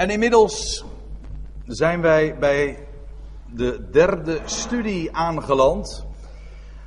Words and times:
En 0.00 0.10
inmiddels 0.10 0.84
zijn 1.66 2.00
wij 2.00 2.38
bij 2.38 2.86
de 3.46 3.90
derde 3.90 4.40
studie 4.44 5.16
aangeland. 5.16 6.06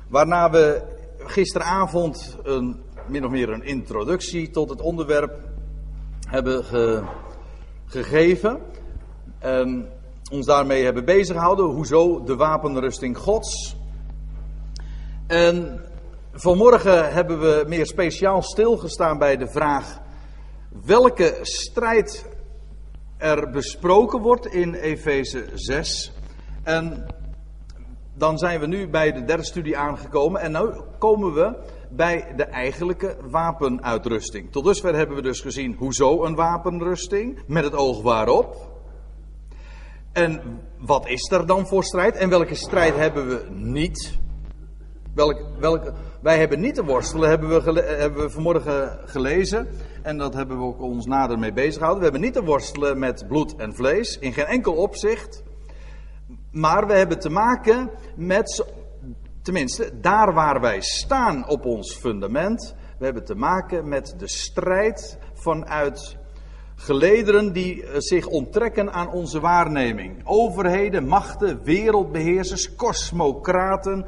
Waarna 0.08 0.50
we 0.50 0.82
gisteravond 1.18 2.36
een, 2.42 2.82
min 3.08 3.24
of 3.24 3.30
meer 3.30 3.48
een 3.48 3.62
introductie 3.62 4.50
tot 4.50 4.70
het 4.70 4.80
onderwerp 4.80 5.38
hebben 6.28 6.64
ge, 6.64 7.02
gegeven. 7.86 8.60
En 9.38 9.88
ons 10.30 10.46
daarmee 10.46 10.84
hebben 10.84 11.04
bezig 11.04 11.36
gehouden. 11.36 11.64
Hoezo 11.64 12.24
de 12.24 12.36
wapenrusting 12.36 13.18
Gods. 13.18 13.76
En 15.26 15.80
vanmorgen 16.32 17.12
hebben 17.12 17.40
we 17.40 17.64
meer 17.68 17.86
speciaal 17.86 18.42
stilgestaan 18.42 19.18
bij 19.18 19.36
de 19.36 19.48
vraag 19.48 20.00
welke 20.84 21.38
strijd 21.42 22.32
er 23.16 23.50
besproken 23.50 24.20
wordt 24.20 24.46
in 24.46 24.74
Efeze 24.74 25.44
6. 25.54 26.12
En 26.62 27.06
dan 28.14 28.38
zijn 28.38 28.60
we 28.60 28.66
nu 28.66 28.88
bij 28.88 29.12
de 29.12 29.24
derde 29.24 29.44
studie 29.44 29.78
aangekomen 29.78 30.40
en 30.40 30.52
nu 30.52 30.80
komen 30.98 31.34
we 31.34 31.56
bij 31.90 32.32
de 32.36 32.44
eigenlijke 32.44 33.16
wapenuitrusting. 33.30 34.52
Tot 34.52 34.64
dusver 34.64 34.94
hebben 34.94 35.16
we 35.16 35.22
dus 35.22 35.40
gezien 35.40 35.74
hoezo 35.78 36.24
een 36.24 36.34
wapenrusting, 36.34 37.38
met 37.46 37.64
het 37.64 37.74
oog 37.74 38.02
waarop. 38.02 38.72
En 40.12 40.60
wat 40.78 41.08
is 41.08 41.30
er 41.30 41.46
dan 41.46 41.66
voor 41.66 41.84
strijd 41.84 42.16
en 42.16 42.28
welke 42.28 42.54
strijd 42.54 42.96
hebben 42.96 43.28
we 43.28 43.46
niet? 43.50 44.18
Welke, 45.14 45.46
welke, 45.58 45.92
wij 46.24 46.38
hebben 46.38 46.60
niet 46.60 46.74
te 46.74 46.84
worstelen, 46.84 47.28
hebben 47.28 47.48
we, 47.48 47.80
hebben 47.80 48.22
we 48.22 48.30
vanmorgen 48.30 48.98
gelezen. 49.04 49.68
En 50.02 50.18
dat 50.18 50.34
hebben 50.34 50.58
we 50.58 50.64
ook 50.64 50.80
ons 50.80 51.06
nader 51.06 51.38
mee 51.38 51.52
bezig 51.52 51.74
gehouden. 51.74 51.98
We 51.98 52.10
hebben 52.10 52.20
niet 52.20 52.32
te 52.32 52.44
worstelen 52.44 52.98
met 52.98 53.24
bloed 53.28 53.56
en 53.56 53.74
vlees, 53.74 54.18
in 54.18 54.32
geen 54.32 54.44
enkel 54.44 54.72
opzicht. 54.72 55.42
Maar 56.50 56.86
we 56.86 56.92
hebben 56.92 57.18
te 57.18 57.30
maken 57.30 57.90
met, 58.16 58.64
tenminste, 59.42 60.00
daar 60.00 60.34
waar 60.34 60.60
wij 60.60 60.80
staan 60.80 61.48
op 61.48 61.64
ons 61.64 61.96
fundament. 61.96 62.74
We 62.98 63.04
hebben 63.04 63.24
te 63.24 63.34
maken 63.34 63.88
met 63.88 64.14
de 64.18 64.28
strijd 64.28 65.18
vanuit 65.34 66.16
gelederen 66.84 67.52
die 67.52 67.84
eh, 67.84 67.94
zich 67.98 68.26
onttrekken 68.26 68.92
aan 68.92 69.10
onze 69.10 69.40
waarneming. 69.40 70.20
Overheden, 70.24 71.06
machten, 71.06 71.62
wereldbeheersers, 71.62 72.76
kosmocraten, 72.76 74.06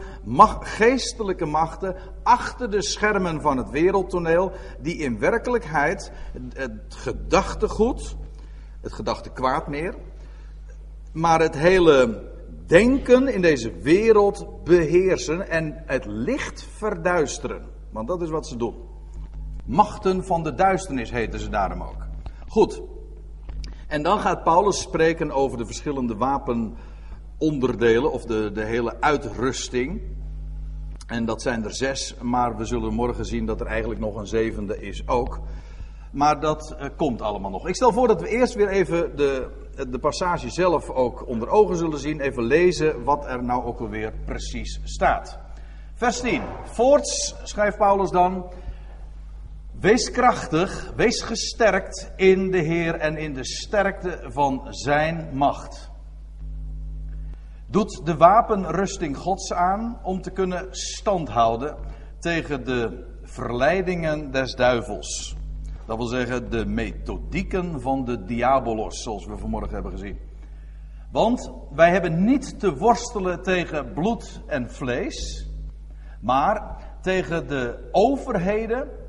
geestelijke 0.61 1.45
machten 1.45 1.97
achter 2.23 2.71
de 2.71 2.83
schermen 2.83 3.41
van 3.41 3.57
het 3.57 3.71
wereldtoneel, 3.71 4.53
die 4.81 4.97
in 4.97 5.19
werkelijkheid 5.19 6.13
het 6.53 6.95
gedachtegoed, 6.95 8.17
het 8.81 8.93
gedachte 8.93 9.31
kwaad 9.31 9.67
meer, 9.69 9.95
maar 11.13 11.41
het 11.41 11.55
hele 11.55 12.25
denken 12.67 13.29
in 13.29 13.41
deze 13.41 13.73
wereld 13.79 14.65
beheersen 14.65 15.49
en 15.49 15.83
het 15.87 16.05
licht 16.07 16.67
verduisteren. 16.77 17.65
Want 17.91 18.09
dat 18.09 18.23
is 18.23 18.31
wat 18.31 18.47
ze 18.47 18.57
doen. 18.57 18.75
Machten 19.65 20.25
van 20.25 20.43
de 20.43 20.55
duisternis 20.55 21.11
heten 21.11 21.41
ze 21.41 21.49
daarom 21.49 21.83
ook. 21.83 22.06
Goed. 22.49 22.83
En 23.89 24.03
dan 24.03 24.19
gaat 24.19 24.43
Paulus 24.43 24.81
spreken 24.81 25.31
over 25.31 25.59
de 25.59 25.67
verschillende 25.67 26.17
wapenonderdelen 26.17 28.13
of 28.13 28.25
de, 28.25 28.51
de 28.53 28.65
hele 28.65 29.01
uitrusting. 29.01 30.01
En 31.07 31.25
dat 31.25 31.43
zijn 31.43 31.65
er 31.65 31.75
zes, 31.75 32.15
maar 32.23 32.57
we 32.57 32.65
zullen 32.65 32.95
morgen 32.95 33.25
zien 33.25 33.47
dat 33.47 33.61
er 33.61 33.67
eigenlijk 33.67 34.01
nog 34.01 34.17
een 34.17 34.27
zevende 34.27 34.81
is 34.81 35.09
ook. 35.09 35.41
Maar 36.13 36.41
dat 36.41 36.77
uh, 36.81 36.89
komt 36.97 37.23
allemaal 37.23 37.51
nog. 37.51 37.69
Ik 37.69 37.75
stel 37.75 37.93
voor 37.93 38.09
dat 38.09 38.21
we 38.21 38.29
eerst 38.29 38.55
weer 38.55 38.69
even 38.69 39.17
de, 39.17 39.51
de 39.89 39.99
passage 39.99 40.51
zelf 40.51 40.91
ook 40.91 41.27
onder 41.27 41.49
ogen 41.49 41.77
zullen 41.77 41.99
zien. 41.99 42.21
Even 42.21 42.43
lezen 42.43 43.05
wat 43.05 43.27
er 43.27 43.45
nou 43.45 43.65
ook 43.65 43.81
alweer 43.81 44.13
precies 44.25 44.81
staat. 44.85 45.39
Vers 45.95 46.21
10. 46.21 46.43
Voorts 46.65 47.35
schrijft 47.43 47.77
Paulus 47.77 48.11
dan. 48.11 48.45
Wees 49.81 50.11
krachtig, 50.11 50.93
wees 50.95 51.23
gesterkt 51.23 52.13
in 52.17 52.51
de 52.51 52.59
Heer 52.59 52.95
en 52.95 53.17
in 53.17 53.35
de 53.35 53.45
sterkte 53.45 54.21
van 54.23 54.67
Zijn 54.71 55.29
macht. 55.33 55.91
Doet 57.67 58.01
de 58.05 58.17
wapenrusting 58.17 59.17
Gods 59.17 59.53
aan 59.53 59.99
om 60.03 60.23
te 60.23 60.31
kunnen 60.31 60.67
standhouden 60.71 61.77
tegen 62.19 62.65
de 62.65 63.07
verleidingen 63.23 64.31
des 64.31 64.55
duivels. 64.55 65.37
Dat 65.87 65.97
wil 65.97 66.07
zeggen 66.07 66.51
de 66.51 66.67
methodieken 66.67 67.81
van 67.81 68.05
de 68.05 68.25
diabolos, 68.25 69.03
zoals 69.03 69.27
we 69.27 69.39
vanmorgen 69.39 69.75
hebben 69.75 69.93
gezien. 69.93 70.19
Want 71.13 71.53
wij 71.75 71.91
hebben 71.91 72.25
niet 72.25 72.61
te 72.61 72.77
worstelen 72.77 73.43
tegen 73.43 73.93
bloed 73.93 74.43
en 74.47 74.71
vlees, 74.71 75.51
maar 76.21 76.77
tegen 77.01 77.49
de 77.49 77.89
overheden 77.93 79.05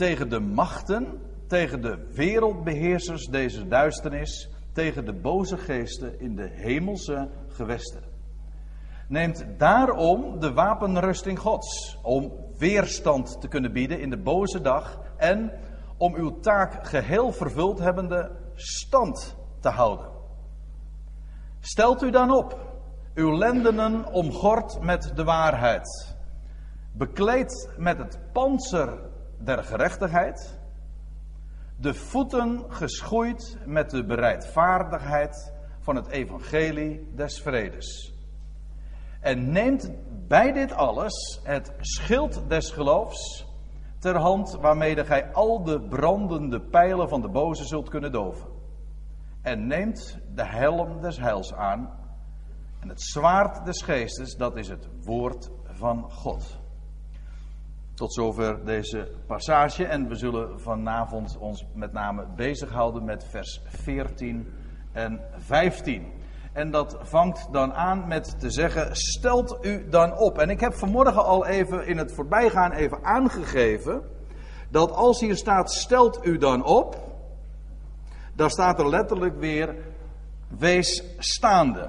tegen 0.00 0.28
de 0.28 0.40
machten, 0.40 1.20
tegen 1.46 1.82
de 1.82 2.06
wereldbeheersers 2.12 3.26
deze 3.26 3.68
duisternis, 3.68 4.50
tegen 4.72 5.04
de 5.04 5.12
boze 5.12 5.56
geesten 5.56 6.20
in 6.20 6.36
de 6.36 6.48
hemelse 6.52 7.28
gewesten. 7.48 8.02
Neemt 9.08 9.44
daarom 9.58 10.40
de 10.40 10.52
wapenrusting 10.52 11.38
Gods, 11.38 11.98
om 12.02 12.32
weerstand 12.58 13.40
te 13.40 13.48
kunnen 13.48 13.72
bieden 13.72 14.00
in 14.00 14.10
de 14.10 14.18
boze 14.18 14.60
dag 14.60 15.00
en 15.16 15.52
om 15.96 16.14
uw 16.14 16.40
taak 16.40 16.86
geheel 16.86 17.32
vervuld 17.32 17.78
hebbende 17.78 18.30
stand 18.54 19.36
te 19.58 19.68
houden. 19.68 20.08
Stelt 21.60 22.02
u 22.02 22.10
dan 22.10 22.30
op, 22.30 22.58
uw 23.14 23.36
lendenen 23.36 24.12
omgord 24.12 24.80
met 24.80 25.12
de 25.14 25.24
waarheid, 25.24 26.16
bekleed 26.92 27.70
met 27.76 27.98
het 27.98 28.18
panzer 28.32 29.08
der 29.40 29.64
gerechtigheid, 29.64 30.58
de 31.76 31.94
voeten 31.94 32.64
geschoeid 32.68 33.58
met 33.66 33.90
de 33.90 34.04
bereidvaardigheid 34.04 35.52
van 35.80 35.96
het 35.96 36.08
evangelie 36.08 37.14
des 37.14 37.40
vredes. 37.40 38.14
En 39.20 39.52
neemt 39.52 39.90
bij 40.28 40.52
dit 40.52 40.72
alles 40.72 41.40
het 41.42 41.72
schild 41.80 42.48
des 42.48 42.70
geloofs 42.70 43.46
ter 43.98 44.16
hand 44.16 44.58
waarmede 44.60 45.04
gij 45.04 45.32
al 45.32 45.64
de 45.64 45.80
brandende 45.80 46.60
pijlen 46.60 47.08
van 47.08 47.20
de 47.20 47.28
boze 47.28 47.64
zult 47.64 47.88
kunnen 47.88 48.12
doven. 48.12 48.48
En 49.42 49.66
neemt 49.66 50.18
de 50.34 50.46
helm 50.46 51.00
des 51.00 51.18
heils 51.18 51.54
aan 51.54 51.98
en 52.80 52.88
het 52.88 53.02
zwaard 53.02 53.64
des 53.64 53.82
geestes, 53.82 54.36
dat 54.36 54.56
is 54.56 54.68
het 54.68 54.88
woord 55.04 55.50
van 55.64 56.10
God. 56.10 56.59
Tot 58.00 58.12
zover 58.12 58.64
deze 58.64 59.08
passage. 59.26 59.84
En 59.84 60.08
we 60.08 60.14
zullen 60.14 60.60
vanavond 60.60 61.36
ons 61.38 61.66
met 61.74 61.92
name 61.92 62.26
bezighouden 62.36 63.04
met 63.04 63.24
vers 63.24 63.62
14 63.66 64.52
en 64.92 65.20
15. 65.36 66.12
En 66.52 66.70
dat 66.70 66.96
vangt 67.02 67.52
dan 67.52 67.72
aan 67.74 68.08
met 68.08 68.40
te 68.40 68.50
zeggen: 68.50 68.96
stelt 68.96 69.58
u 69.62 69.88
dan 69.88 70.18
op. 70.18 70.38
En 70.38 70.50
ik 70.50 70.60
heb 70.60 70.74
vanmorgen 70.74 71.24
al 71.24 71.46
even 71.46 71.86
in 71.86 71.98
het 71.98 72.12
voorbijgaan 72.12 72.72
even 72.72 73.04
aangegeven. 73.04 74.02
Dat 74.70 74.90
als 74.92 75.20
hier 75.20 75.36
staat: 75.36 75.72
stelt 75.72 76.26
u 76.26 76.38
dan 76.38 76.64
op. 76.64 76.96
Dan 78.34 78.50
staat 78.50 78.78
er 78.78 78.88
letterlijk 78.88 79.38
weer: 79.38 79.76
wees 80.58 81.04
staande. 81.18 81.88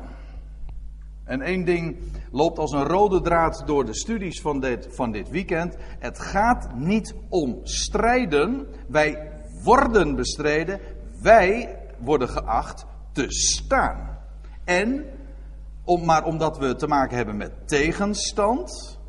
En 1.32 1.42
één 1.42 1.66
ding 1.66 1.98
loopt 2.32 2.60
als 2.60 2.72
een 2.72 2.84
rode 2.84 3.22
draad 3.22 3.64
door 3.66 3.86
de 3.86 3.96
studies 3.96 4.42
van 4.42 4.60
dit, 4.60 4.88
van 4.92 5.12
dit 5.12 5.30
weekend. 5.30 5.76
Het 6.00 6.20
gaat 6.20 6.76
niet 6.76 7.16
om 7.30 7.60
strijden. 7.64 8.68
Wij 8.88 9.32
worden 9.64 10.16
bestreden. 10.16 10.80
Wij 11.22 11.78
worden 11.98 12.30
geacht 12.30 12.86
te 13.12 13.26
staan. 13.28 14.18
En, 14.64 15.06
om, 15.84 16.06
maar 16.06 16.24
omdat 16.24 16.58
we 16.58 16.76
te 16.76 16.88
maken 16.88 17.16
hebben 17.18 17.38
met 17.38 17.68
tegenstand, 17.68 19.00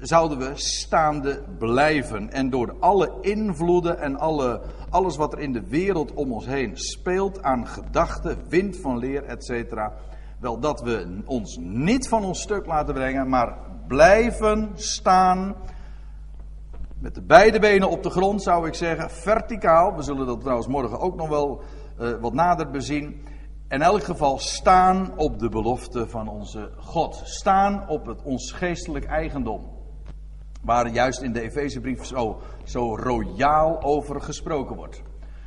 zouden 0.00 0.38
we 0.38 0.50
staande 0.54 1.42
blijven. 1.58 2.30
En 2.30 2.50
door 2.50 2.76
alle 2.80 3.12
invloeden 3.20 3.98
en 3.98 4.18
alle, 4.18 4.60
alles 4.90 5.16
wat 5.16 5.32
er 5.32 5.38
in 5.38 5.52
de 5.52 5.68
wereld 5.68 6.14
om 6.14 6.32
ons 6.32 6.46
heen 6.46 6.76
speelt 6.76 7.42
aan 7.42 7.66
gedachten, 7.66 8.38
wind 8.48 8.76
van 8.76 8.98
leer, 8.98 9.24
etc 9.24 9.80
wel 10.42 10.58
dat 10.60 10.80
we 10.80 11.22
ons 11.24 11.56
niet 11.60 12.08
van 12.08 12.24
ons 12.24 12.40
stuk 12.40 12.66
laten 12.66 12.94
brengen, 12.94 13.28
maar 13.28 13.58
blijven 13.86 14.70
staan. 14.74 15.56
Met 16.98 17.14
de 17.14 17.22
beide 17.22 17.58
benen 17.58 17.88
op 17.88 18.02
de 18.02 18.10
grond 18.10 18.42
zou 18.42 18.66
ik 18.66 18.74
zeggen, 18.74 19.10
verticaal. 19.10 19.96
We 19.96 20.02
zullen 20.02 20.26
dat 20.26 20.40
trouwens 20.40 20.66
morgen 20.66 20.98
ook 20.98 21.16
nog 21.16 21.28
wel 21.28 21.62
uh, 22.00 22.10
wat 22.20 22.32
nader 22.32 22.70
bezien. 22.70 23.24
In 23.68 23.82
elk 23.82 24.02
geval 24.02 24.38
staan 24.38 25.12
op 25.16 25.38
de 25.38 25.48
belofte 25.48 26.08
van 26.08 26.28
onze 26.28 26.70
God. 26.76 27.20
Staan 27.24 27.88
op 27.88 28.06
het, 28.06 28.22
ons 28.22 28.52
geestelijk 28.52 29.04
eigendom. 29.04 29.70
Waar 30.62 30.88
juist 30.88 31.22
in 31.22 31.32
de 31.32 31.40
Efezebrief 31.40 32.04
zo, 32.04 32.40
zo 32.64 32.96
royaal 32.96 33.82
over 33.82 34.20
gesproken 34.20 34.76
wordt. 34.76 35.02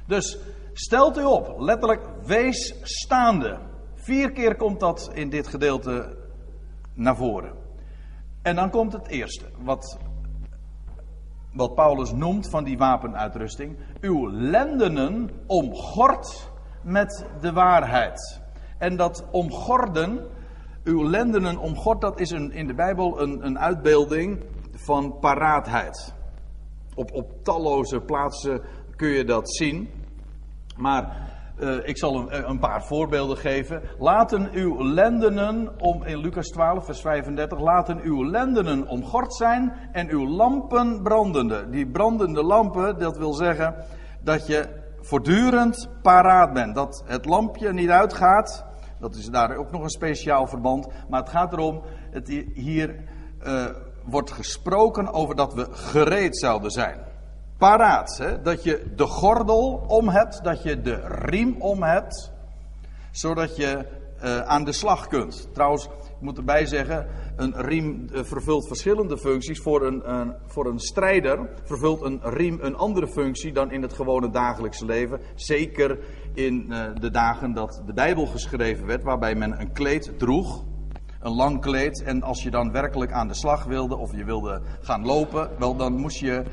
Dus 0.07 0.37
stelt 0.73 1.17
u 1.17 1.23
op, 1.23 1.55
letterlijk 1.57 2.01
wees 2.25 2.75
staande. 2.81 3.73
Vier 4.05 4.31
keer 4.31 4.55
komt 4.55 4.79
dat 4.79 5.11
in 5.13 5.29
dit 5.29 5.47
gedeelte 5.47 6.17
naar 6.93 7.15
voren. 7.15 7.53
En 8.41 8.55
dan 8.55 8.69
komt 8.69 8.93
het 8.93 9.07
eerste, 9.07 9.45
wat, 9.57 9.99
wat 11.53 11.75
Paulus 11.75 12.11
noemt 12.11 12.49
van 12.49 12.63
die 12.63 12.77
wapenuitrusting. 12.77 13.77
Uw 14.01 14.29
lendenen 14.31 15.29
omgord 15.47 16.51
met 16.83 17.25
de 17.41 17.53
waarheid. 17.53 18.41
En 18.77 18.95
dat 18.95 19.25
omgorden, 19.31 20.27
uw 20.83 21.09
lendenen 21.09 21.57
omgord, 21.57 22.01
dat 22.01 22.19
is 22.19 22.31
een, 22.31 22.51
in 22.51 22.67
de 22.67 22.75
Bijbel 22.75 23.21
een, 23.21 23.45
een 23.45 23.59
uitbeelding 23.59 24.43
van 24.71 25.19
paraatheid. 25.19 26.13
Op, 26.95 27.11
op 27.13 27.43
talloze 27.43 27.99
plaatsen 27.99 28.61
kun 28.95 29.09
je 29.09 29.23
dat 29.23 29.55
zien. 29.55 29.89
Maar 30.77 31.24
uh, 31.59 31.87
ik 31.87 31.97
zal 31.97 32.15
een, 32.15 32.49
een, 32.49 32.59
paar 32.59 32.83
voorbeelden 32.83 33.37
geven. 33.37 33.81
Laten 33.99 34.49
uw 34.51 34.83
lendenen 34.83 35.79
om, 35.79 36.03
in 36.03 36.17
Lucas 36.17 36.47
12, 36.47 36.85
vers 36.85 37.01
35, 37.01 37.59
laten 37.59 37.99
uw 38.01 38.29
lendenen 38.29 38.87
omgord 38.87 39.33
zijn 39.33 39.73
en 39.91 40.09
uw 40.09 40.27
lampen 40.27 41.01
brandende. 41.01 41.69
Die 41.69 41.87
brandende 41.87 42.43
lampen, 42.43 42.99
dat 42.99 43.17
wil 43.17 43.33
zeggen 43.33 43.75
dat 44.21 44.47
je 44.47 44.67
voortdurend 45.01 45.89
paraat 46.01 46.53
bent. 46.53 46.75
Dat 46.75 47.03
het 47.05 47.25
lampje 47.25 47.73
niet 47.73 47.89
uitgaat. 47.89 48.65
Dat 48.99 49.15
is 49.15 49.25
daar 49.25 49.55
ook 49.55 49.71
nog 49.71 49.83
een 49.83 49.89
speciaal 49.89 50.47
verband. 50.47 50.87
Maar 51.09 51.19
het 51.19 51.29
gaat 51.29 51.53
erom, 51.53 51.81
het 52.11 52.27
hier 52.53 52.95
uh, 53.47 53.65
wordt 54.05 54.31
gesproken 54.31 55.13
over 55.13 55.35
dat 55.35 55.53
we 55.53 55.67
gereed 55.71 56.37
zouden 56.37 56.71
zijn 56.71 57.13
paraat. 57.57 58.17
Hè? 58.17 58.41
Dat 58.41 58.63
je 58.63 58.85
de 58.95 59.05
gordel 59.05 59.83
om 59.87 60.09
hebt, 60.09 60.43
dat 60.43 60.63
je 60.63 60.81
de 60.81 61.01
riem 61.07 61.55
om 61.61 61.83
hebt, 61.83 62.31
zodat 63.11 63.55
je 63.55 63.85
uh, 64.23 64.39
aan 64.39 64.63
de 64.63 64.71
slag 64.71 65.07
kunt. 65.07 65.47
Trouwens, 65.53 65.85
ik 65.85 66.21
moet 66.21 66.37
erbij 66.37 66.65
zeggen, 66.65 67.07
een 67.35 67.53
riem 67.61 68.07
uh, 68.11 68.23
vervult 68.23 68.67
verschillende 68.67 69.17
functies. 69.17 69.59
Voor 69.59 69.85
een, 69.85 70.03
uh, 70.05 70.21
voor 70.45 70.65
een 70.65 70.79
strijder 70.79 71.49
vervult 71.63 72.01
een 72.01 72.19
riem 72.23 72.59
een 72.61 72.75
andere 72.75 73.07
functie 73.07 73.53
dan 73.53 73.71
in 73.71 73.81
het 73.81 73.93
gewone 73.93 74.29
dagelijkse 74.29 74.85
leven. 74.85 75.19
Zeker 75.35 75.99
in 76.33 76.73
de 76.99 77.11
dagen 77.11 77.53
dat 77.53 77.81
de 77.85 77.93
Bijbel 77.93 78.25
geschreven 78.25 78.85
werd, 78.85 79.03
waarbij 79.03 79.35
men 79.35 79.59
een 79.59 79.71
kleed 79.71 80.19
droeg 80.19 80.63
een 81.25 81.35
lang 81.35 81.61
kleed. 81.61 82.03
En 82.03 82.23
als 82.23 82.43
je 82.43 82.51
dan 82.51 82.71
werkelijk 82.71 83.11
aan 83.11 83.27
de 83.27 83.33
slag 83.33 83.63
wilde 83.63 83.95
of 83.95 84.15
je 84.15 84.23
wilde 84.23 84.61
gaan 84.81 85.05
lopen, 85.05 85.49
wel 85.59 85.75
dan 85.75 85.93
moest 85.93 86.19
je 86.19 86.43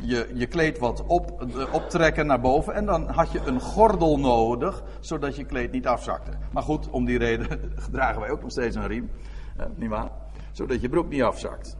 je, 0.00 0.30
je 0.34 0.46
kleed 0.46 0.78
wat 0.78 1.06
op, 1.06 1.42
eh, 1.42 1.74
optrekken 1.74 2.26
naar 2.26 2.40
boven. 2.40 2.74
En 2.74 2.86
dan 2.86 3.08
had 3.08 3.32
je 3.32 3.40
een 3.44 3.60
gordel 3.60 4.18
nodig, 4.18 4.82
zodat 5.00 5.36
je 5.36 5.44
kleed 5.44 5.72
niet 5.72 5.86
afzakte. 5.86 6.30
Maar 6.52 6.62
goed, 6.62 6.90
om 6.90 7.04
die 7.04 7.18
reden 7.18 7.72
dragen 7.92 8.20
wij 8.20 8.30
ook 8.30 8.42
nog 8.42 8.50
steeds 8.50 8.76
een 8.76 8.86
riem. 8.86 9.10
Eh, 9.56 9.66
niet 9.74 9.90
waar? 9.90 10.10
Zodat 10.52 10.80
je 10.80 10.88
broek 10.88 11.08
niet 11.08 11.22
afzakt. 11.22 11.76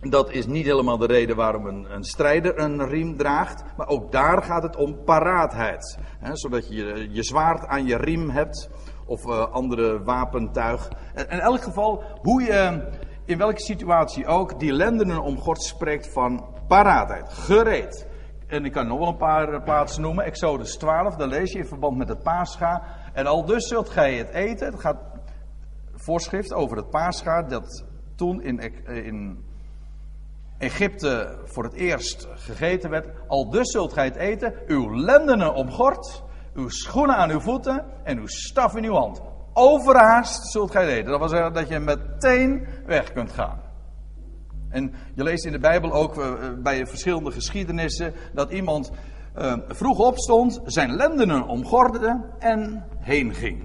Dat 0.00 0.30
is 0.30 0.46
niet 0.46 0.64
helemaal 0.64 0.98
de 0.98 1.06
reden 1.06 1.36
waarom 1.36 1.66
een, 1.66 1.86
een 1.94 2.04
strijder 2.04 2.58
een 2.58 2.88
riem 2.88 3.16
draagt. 3.16 3.64
Maar 3.76 3.88
ook 3.88 4.12
daar 4.12 4.42
gaat 4.42 4.62
het 4.62 4.76
om 4.76 5.04
paraatheid. 5.04 5.98
Hè, 6.18 6.36
zodat 6.36 6.68
je 6.68 7.08
je 7.10 7.22
zwaard 7.22 7.66
aan 7.66 7.86
je 7.86 7.96
riem 7.96 8.30
hebt. 8.30 8.70
Of 9.08 9.26
uh, 9.26 9.52
andere 9.52 10.02
wapentuig. 10.02 10.88
In 11.14 11.40
elk 11.40 11.62
geval, 11.62 12.02
hoe 12.22 12.42
je 12.42 12.88
in 13.26 13.38
welke 13.38 13.60
situatie 13.60 14.26
ook, 14.26 14.60
die 14.60 14.72
lendenen 14.72 15.22
om 15.22 15.38
God 15.38 15.62
spreekt 15.62 16.12
van 16.12 16.46
paraatheid, 16.68 17.32
gereed. 17.32 18.06
En 18.46 18.64
ik 18.64 18.72
kan 18.72 18.86
nog 18.86 18.98
wel 18.98 19.08
een 19.08 19.16
paar 19.16 19.52
eh, 19.52 19.62
plaatsen 19.64 20.02
noemen. 20.02 20.24
Exodus 20.24 20.76
12, 20.76 21.16
daar 21.16 21.28
lees 21.28 21.52
je 21.52 21.58
in 21.58 21.66
verband 21.66 21.96
met 21.96 22.08
het 22.08 22.22
paascha. 22.22 22.82
En 23.12 23.26
al 23.26 23.44
dus 23.44 23.68
zult 23.68 23.88
gij 23.88 24.14
het 24.14 24.28
eten. 24.28 24.66
Het 24.66 24.80
gaat 24.80 24.98
voorschrift 25.94 26.52
over 26.52 26.76
het 26.76 26.90
paascha 26.90 27.42
dat 27.42 27.84
toen 28.14 28.42
in, 28.42 28.60
eh, 28.60 29.06
in 29.06 29.44
Egypte 30.58 31.38
voor 31.44 31.64
het 31.64 31.74
eerst 31.74 32.28
gegeten 32.34 32.90
werd. 32.90 33.08
Al 33.28 33.50
dus 33.50 33.70
zult 33.70 33.92
gij 33.92 34.04
het 34.04 34.16
eten. 34.16 34.54
Uw 34.66 34.96
lendenen 34.96 35.54
omgord, 35.54 36.22
uw 36.54 36.68
schoenen 36.68 37.16
aan 37.16 37.30
uw 37.30 37.40
voeten 37.40 37.84
en 38.04 38.18
uw 38.18 38.26
staf 38.26 38.76
in 38.76 38.84
uw 38.84 38.94
hand 38.94 39.22
overhaast 39.56 40.50
zult 40.50 40.70
gij 40.70 40.86
eten. 40.86 41.10
Dat 41.10 41.18
wil 41.18 41.28
zeggen 41.28 41.52
dat 41.52 41.68
je 41.68 41.78
meteen 41.78 42.66
weg 42.86 43.12
kunt 43.12 43.32
gaan. 43.32 43.60
En 44.68 44.94
je 45.14 45.22
leest 45.22 45.44
in 45.44 45.52
de 45.52 45.58
Bijbel 45.58 45.92
ook 45.92 46.18
uh, 46.18 46.32
bij 46.58 46.86
verschillende 46.86 47.30
geschiedenissen 47.30 48.14
dat 48.32 48.50
iemand 48.50 48.90
uh, 49.38 49.56
vroeg 49.68 49.98
opstond, 49.98 50.60
zijn 50.64 50.94
lendenen 50.94 51.46
omgordde 51.46 52.24
en 52.38 52.84
heen 52.98 53.34
ging. 53.34 53.64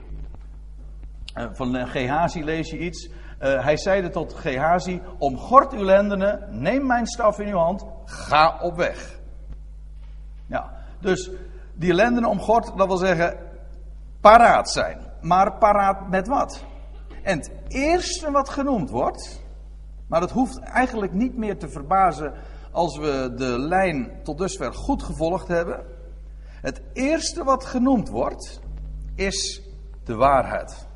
Uh, 1.38 1.46
van 1.52 1.88
Gehazi 1.88 2.44
lees 2.44 2.70
je 2.70 2.78
iets. 2.78 3.10
hij 3.40 3.78
zeide 3.78 4.10
tot 4.10 4.34
Gehazi: 4.34 5.02
Omgord 5.18 5.74
uw 5.74 5.84
lendenen, 5.84 6.48
neem 6.50 6.86
mijn 6.86 7.08
staf 7.08 7.40
in 7.40 7.48
uw 7.48 7.58
hand, 7.58 7.86
ga 8.06 8.60
op 8.62 8.76
weg. 8.76 9.20
Ja, 10.48 10.72
dus 11.00 11.32
die 11.74 11.94
lendenen 11.94 12.30
omgord, 12.30 12.78
dat 12.78 12.88
wil 12.88 12.98
zeggen 12.98 13.38
paraat 14.22 14.70
zijn 14.70 15.11
maar 15.22 15.58
paraat 15.58 16.10
met 16.10 16.28
wat? 16.28 16.64
En 17.24 17.38
het 17.38 17.52
eerste 17.68 18.32
wat 18.32 18.50
genoemd 18.50 18.90
wordt, 18.90 19.42
maar 20.08 20.20
dat 20.20 20.32
hoeft 20.32 20.60
eigenlijk 20.60 21.14
niet 21.14 21.38
meer 21.38 21.58
te 21.58 21.70
verbazen 21.70 22.34
als 22.72 22.98
we 22.98 23.34
de 23.36 23.60
lijn 23.60 24.12
tot 24.24 24.38
dusver 24.38 24.74
goed 24.74 25.04
gevolgd 25.04 25.48
hebben. 25.48 25.86
Het 26.62 26.82
eerste 26.94 27.44
wat 27.44 27.66
genoemd 27.66 28.10
wordt, 28.10 28.60
is 29.16 29.62
de 30.04 30.16
waarheid. 30.16 30.88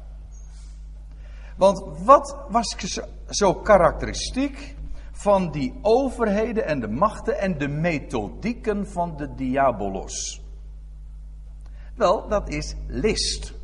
Want 1.58 1.84
wat 2.04 2.38
was 2.50 2.76
zo 3.30 3.54
karakteristiek 3.54 4.76
van 5.12 5.52
die 5.52 5.80
overheden 5.82 6.66
en 6.66 6.80
de 6.80 6.88
machten 6.88 7.40
en 7.40 7.58
de 7.58 7.68
methodieken 7.68 8.88
van 8.88 9.18
de 9.18 9.36
diabolos? 9.36 10.42
Wel, 11.96 12.28
dat 12.28 12.50
is 12.50 12.76
list 12.88 13.55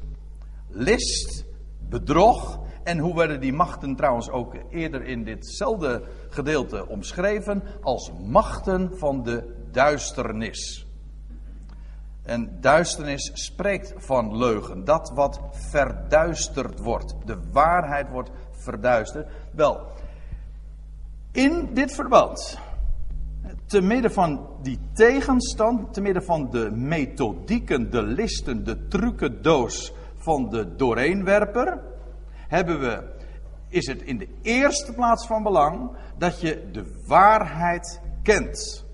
list, 0.72 1.46
bedrog. 1.90 2.60
En 2.84 2.98
hoe 2.98 3.16
werden 3.16 3.40
die 3.40 3.54
machten 3.54 3.96
trouwens 3.96 4.30
ook 4.30 4.56
eerder 4.70 5.04
in 5.04 5.24
ditzelfde 5.24 6.04
gedeelte 6.30 6.88
omschreven? 6.88 7.64
Als 7.82 8.12
machten 8.28 8.92
van 8.98 9.24
de 9.24 9.56
duisternis. 9.72 10.86
En 12.24 12.58
duisternis 12.62 13.32
spreekt 13.34 13.94
van 13.98 14.38
leugen. 14.38 14.84
Dat 14.84 15.12
wat 15.16 15.40
verduisterd 15.52 16.80
wordt. 16.80 17.16
De 17.26 17.38
waarheid 17.52 18.10
wordt 18.10 18.32
verduisterd. 18.52 19.30
Wel, 19.52 19.88
in 21.32 21.74
dit 21.74 21.92
verband, 21.92 22.58
te 23.66 23.82
midden 23.82 24.12
van 24.12 24.48
die 24.62 24.80
tegenstand, 24.94 25.94
te 25.94 26.02
midden 26.02 26.24
van 26.24 26.50
de 26.50 26.72
methodieken, 26.72 27.92
de 27.92 28.02
listen, 28.04 28.64
de 28.64 28.88
trucendoos 28.88 29.94
van 30.22 30.50
de 30.50 30.76
doorheenwerper 30.76 31.82
hebben 32.48 32.80
we, 32.80 33.04
is 33.68 33.88
het 33.88 34.02
in 34.02 34.18
de 34.18 34.28
eerste 34.42 34.94
plaats 34.94 35.28
van 35.28 35.44
belang 35.44 35.92
dat 36.18 36.42
je 36.42 36.70
de 36.72 37.04
waarheid 37.08 38.02
kent. 38.24 38.86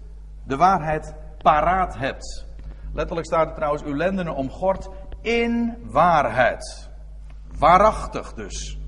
De 0.43 0.55
waarheid 0.55 1.13
paraat 1.41 1.97
hebt. 1.97 2.45
Letterlijk 2.93 3.27
staat 3.27 3.47
er 3.47 3.55
trouwens, 3.55 3.83
uw 3.83 3.95
lendenen 3.95 4.35
omgord 4.35 4.89
in 5.21 5.77
waarheid. 5.83 6.89
Waarachtig 7.57 8.33
dus. 8.33 8.79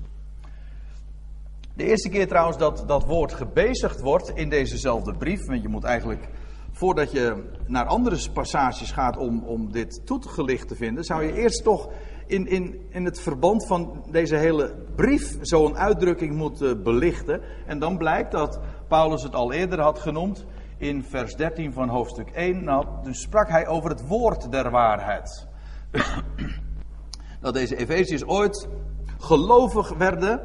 De 1.74 1.84
eerste 1.84 2.08
keer 2.08 2.28
trouwens 2.28 2.58
dat 2.58 2.84
dat 2.86 3.04
woord 3.04 3.32
gebezigd 3.32 4.00
wordt 4.00 4.30
in 4.34 4.48
dezezelfde 4.48 5.16
brief, 5.16 5.46
want 5.46 5.62
je 5.62 5.68
moet 5.68 5.84
eigenlijk 5.84 6.28
voordat 6.72 7.12
je 7.12 7.50
naar 7.66 7.86
andere 7.86 8.30
passages 8.32 8.92
gaat 8.92 9.16
om, 9.16 9.44
om 9.44 9.72
dit 9.72 10.06
toegelicht 10.06 10.68
te 10.68 10.74
vinden, 10.74 11.04
zou 11.04 11.24
je 11.24 11.32
eerst 11.32 11.62
toch 11.62 11.88
in, 12.30 12.46
in, 12.46 12.86
in 12.90 13.04
het 13.04 13.20
verband 13.20 13.66
van 13.66 14.04
deze 14.10 14.36
hele 14.36 14.74
brief 14.96 15.36
zo'n 15.40 15.76
uitdrukking 15.76 16.34
moeten 16.34 16.82
belichten. 16.82 17.40
En 17.66 17.78
dan 17.78 17.98
blijkt 17.98 18.32
dat 18.32 18.60
Paulus 18.88 19.22
het 19.22 19.34
al 19.34 19.52
eerder 19.52 19.80
had 19.80 19.98
genoemd 19.98 20.44
in 20.78 21.04
vers 21.04 21.34
13 21.34 21.72
van 21.72 21.88
hoofdstuk 21.88 22.30
1. 22.30 22.64
Nou, 22.64 22.86
dus 23.02 23.20
sprak 23.20 23.48
hij 23.48 23.66
over 23.66 23.90
het 23.90 24.06
woord 24.06 24.50
der 24.50 24.70
waarheid. 24.70 25.46
dat 27.40 27.54
deze 27.54 27.76
Efeziërs 27.76 28.24
ooit 28.24 28.68
gelovig 29.18 29.88
werden. 29.88 30.40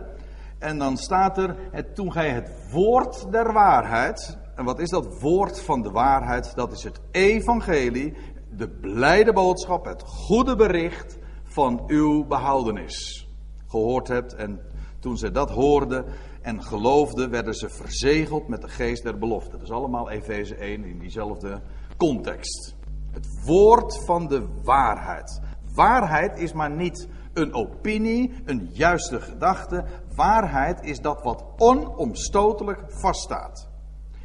En 0.60 0.78
dan 0.78 0.98
staat 0.98 1.38
er, 1.38 1.56
het, 1.72 1.96
toen 1.96 2.12
gij 2.12 2.30
het 2.30 2.52
woord 2.72 3.32
der 3.32 3.54
waarheid. 3.54 4.38
En 4.56 4.66
wat 4.66 4.80
is 4.80 4.90
dat 4.90 5.20
woord 5.20 5.62
van 5.62 5.82
de 5.82 5.92
waarheid? 5.92 6.56
Dat 6.56 6.72
is 6.72 6.84
het 6.84 7.00
evangelie, 7.12 8.14
de 8.50 8.70
blijde 8.70 9.34
boodschap, 9.34 9.86
het 9.86 10.04
goede 10.04 10.56
bericht 10.56 11.18
van 11.56 11.84
uw 11.88 12.26
behoudenis 12.26 13.28
gehoord 13.68 14.08
hebt. 14.08 14.36
En 14.36 14.60
toen 15.00 15.18
ze 15.18 15.32
dat 15.32 15.50
hoorden 15.50 16.06
en 16.42 16.64
geloofden, 16.64 17.30
werden 17.30 17.54
ze 17.54 17.70
verzegeld 17.70 18.48
met 18.48 18.62
de 18.62 18.68
geest 18.68 19.04
der 19.04 19.18
belofte. 19.18 19.52
Dat 19.52 19.62
is 19.62 19.72
allemaal 19.72 20.10
Efeze 20.10 20.56
1 20.56 20.84
in 20.84 21.00
diezelfde 21.00 21.62
context. 21.98 22.76
Het 23.12 23.28
woord 23.46 24.06
van 24.06 24.28
de 24.28 24.48
waarheid. 24.64 25.42
Waarheid 25.74 26.40
is 26.40 26.54
maar 26.54 26.72
niet 26.72 27.08
een 27.34 27.54
opinie, 27.54 28.34
een 28.46 28.70
juiste 28.72 29.22
gedachte. 29.22 29.86
Waarheid 30.16 30.82
is 30.82 31.00
dat 31.00 31.24
wat 31.24 31.46
onomstotelijk 31.58 32.84
vaststaat. 32.88 33.70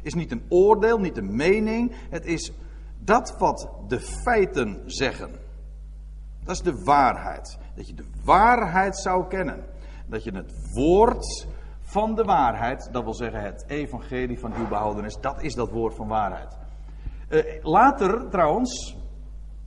Is 0.01 0.13
niet 0.13 0.31
een 0.31 0.45
oordeel, 0.49 0.97
niet 0.99 1.17
een 1.17 1.35
mening. 1.35 1.91
Het 2.09 2.25
is 2.25 2.51
dat 2.99 3.35
wat 3.37 3.69
de 3.87 3.99
feiten 3.99 4.81
zeggen. 4.85 5.40
Dat 6.43 6.55
is 6.55 6.61
de 6.61 6.83
waarheid. 6.83 7.57
Dat 7.75 7.87
je 7.87 7.93
de 7.93 8.09
waarheid 8.23 8.97
zou 8.97 9.27
kennen. 9.27 9.65
Dat 10.07 10.23
je 10.23 10.31
het 10.31 10.73
woord 10.73 11.47
van 11.81 12.15
de 12.15 12.23
waarheid, 12.23 12.89
dat 12.91 13.03
wil 13.03 13.13
zeggen 13.13 13.41
het 13.41 13.63
evangelie 13.67 14.39
van 14.39 14.53
uw 14.55 14.67
behoudenis, 14.67 15.17
dat 15.21 15.41
is 15.41 15.53
dat 15.53 15.69
woord 15.69 15.95
van 15.95 16.07
waarheid. 16.07 16.57
Uh, 17.29 17.43
later 17.61 18.29
trouwens, 18.29 18.97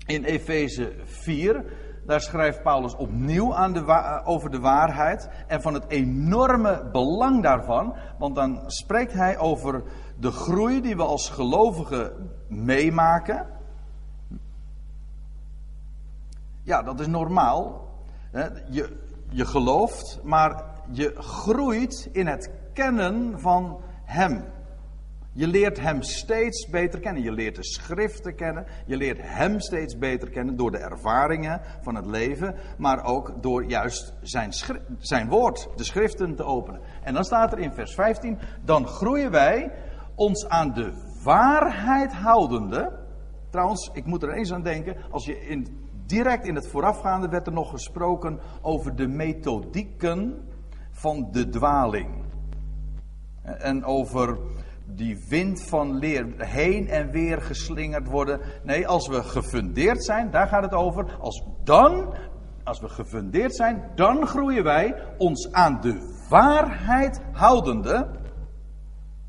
in 0.06 0.24
Efeze 0.24 0.92
4, 1.04 1.64
daar 2.06 2.20
schrijft 2.20 2.62
Paulus 2.62 2.96
opnieuw 2.96 3.54
aan 3.54 3.72
de 3.72 4.22
over 4.24 4.50
de 4.50 4.60
waarheid 4.60 5.28
en 5.46 5.62
van 5.62 5.74
het 5.74 5.84
enorme 5.88 6.88
belang 6.92 7.42
daarvan, 7.42 7.94
want 8.18 8.34
dan 8.34 8.62
spreekt 8.66 9.12
hij 9.12 9.38
over 9.38 9.82
de 10.18 10.30
groei 10.30 10.80
die 10.80 10.96
we 10.96 11.02
als 11.02 11.30
gelovigen 11.30 12.30
meemaken. 12.48 13.46
Ja, 16.64 16.83
dat 16.83 17.00
is 17.00 17.06
normaal. 17.06 17.88
Je, 18.71 18.97
je 19.28 19.47
gelooft, 19.47 20.21
maar 20.23 20.64
je 20.90 21.12
groeit 21.16 22.09
in 22.12 22.26
het 22.26 22.50
kennen 22.73 23.40
van 23.40 23.80
Hem. 24.04 24.44
Je 25.33 25.47
leert 25.47 25.80
Hem 25.80 26.02
steeds 26.02 26.68
beter 26.71 27.00
kennen. 27.00 27.23
Je 27.23 27.33
leert 27.33 27.56
de 27.56 27.64
schriften 27.64 28.35
kennen. 28.35 28.66
Je 28.87 28.97
leert 28.97 29.18
Hem 29.21 29.61
steeds 29.61 29.99
beter 29.99 30.30
kennen 30.30 30.56
door 30.56 30.71
de 30.71 30.78
ervaringen 30.78 31.61
van 31.83 31.94
het 31.94 32.06
leven. 32.06 32.54
Maar 32.78 33.04
ook 33.04 33.42
door 33.42 33.64
juist 33.64 34.14
zijn, 34.23 34.52
zijn 34.99 35.28
woord, 35.28 35.68
de 35.76 35.85
schriften 35.85 36.35
te 36.37 36.44
openen. 36.44 36.80
En 37.02 37.14
dan 37.14 37.25
staat 37.25 37.52
er 37.52 37.59
in 37.59 37.73
vers 37.73 37.94
15: 37.94 38.38
Dan 38.64 38.87
groeien 38.87 39.30
wij 39.30 39.73
ons 40.14 40.49
aan 40.49 40.73
de 40.73 40.92
waarheid 41.23 42.12
houdende. 42.12 43.02
Trouwens, 43.50 43.90
ik 43.92 44.04
moet 44.04 44.23
er 44.23 44.33
eens 44.33 44.52
aan 44.52 44.62
denken. 44.62 44.97
Als 45.11 45.25
je 45.25 45.47
in, 45.47 45.83
direct 46.14 46.47
in 46.47 46.54
het 46.54 46.68
voorafgaande 46.68 47.28
werd 47.28 47.47
er 47.47 47.52
nog 47.52 47.71
gesproken 47.71 48.40
over 48.62 48.97
de 48.97 49.06
methodieken 49.06 50.49
van 50.90 51.28
de 51.33 51.49
dwaling. 51.49 52.09
En 53.42 53.85
over 53.85 54.38
die 54.87 55.25
wind 55.28 55.62
van 55.62 55.94
leer 55.99 56.35
heen 56.37 56.88
en 56.88 57.11
weer 57.11 57.42
geslingerd 57.42 58.09
worden. 58.09 58.40
Nee, 58.62 58.88
als 58.88 59.09
we 59.09 59.23
gefundeerd 59.23 60.04
zijn, 60.04 60.30
daar 60.30 60.47
gaat 60.47 60.62
het 60.62 60.73
over. 60.73 61.16
Als 61.21 61.42
dan, 61.64 62.14
als 62.64 62.80
we 62.80 62.88
gefundeerd 62.88 63.56
zijn, 63.56 63.90
dan 63.94 64.26
groeien 64.26 64.64
wij 64.64 64.94
ons 65.18 65.52
aan 65.52 65.80
de 65.80 66.25
waarheid 66.28 67.21
houdende. 67.33 68.11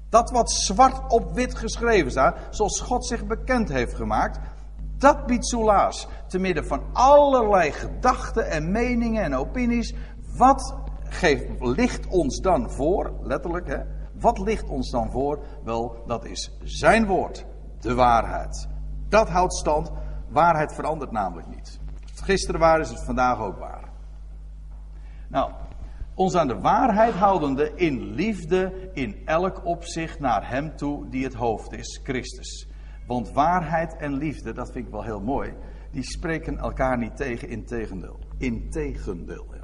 Dat 0.10 0.32
wat 0.32 0.52
zwart 0.52 1.12
op 1.12 1.34
wit 1.34 1.56
geschreven 1.56 2.12
staat, 2.12 2.38
zoals 2.50 2.82
God 2.82 3.06
zich 3.06 3.26
bekend 3.26 3.70
heeft 3.70 3.94
gemaakt, 3.94 4.40
dat 4.98 5.26
biedt 5.26 5.48
soelaas. 5.48 6.08
Te 6.28 6.40
midden 6.40 6.66
van 6.66 6.84
allerlei 6.94 7.72
gedachten 7.72 8.50
en 8.50 8.72
meningen 8.72 9.24
en 9.24 9.36
opinies. 9.36 9.94
Wat 10.38 10.76
geeft, 11.04 11.46
ligt 11.60 12.08
ons 12.08 12.40
dan 12.40 12.72
voor, 12.72 13.14
letterlijk 13.22 13.68
hè, 13.68 13.84
wat 14.20 14.40
ligt 14.40 14.70
ons 14.70 14.92
dan 14.92 15.12
voor? 15.12 15.40
Wel, 15.64 16.04
dat 16.08 16.26
is 16.26 16.58
zijn 16.64 17.06
woord, 17.06 17.46
de 17.80 17.96
waarheid. 17.96 18.68
Dat 19.10 19.30
houdt 19.30 19.56
stand. 19.56 19.92
Waarheid 20.30 20.74
verandert 20.74 21.12
namelijk 21.12 21.48
niet. 21.48 21.80
Gisteren 22.24 22.60
waar 22.60 22.80
is 22.80 22.90
het 22.90 23.04
vandaag 23.04 23.40
ook 23.40 23.58
waar. 23.58 23.90
Nou, 25.30 25.52
ons 26.16 26.36
aan 26.36 26.48
de 26.48 26.60
waarheid 26.60 27.14
houdende 27.14 27.72
in 27.76 28.14
liefde 28.14 28.90
in 28.94 29.22
elk 29.26 29.66
opzicht 29.66 30.20
naar 30.20 30.50
Hem 30.50 30.76
toe 30.76 31.10
die 31.10 31.24
het 31.24 31.34
hoofd 31.34 31.72
is, 31.72 32.00
Christus. 32.04 32.68
Want 33.08 33.32
waarheid 33.32 33.96
en 33.96 34.14
liefde, 34.14 34.54
dat 34.54 34.72
vind 34.72 34.86
ik 34.86 34.92
wel 34.92 35.04
heel 35.04 35.22
mooi, 35.22 35.54
die 35.92 36.04
spreken 36.04 36.58
elkaar 36.58 36.98
niet 36.98 37.16
tegen, 37.16 37.50
in 37.50 37.66
tegendeel. 37.66 38.20
In 38.38 38.70
tegendeel. 38.70 39.56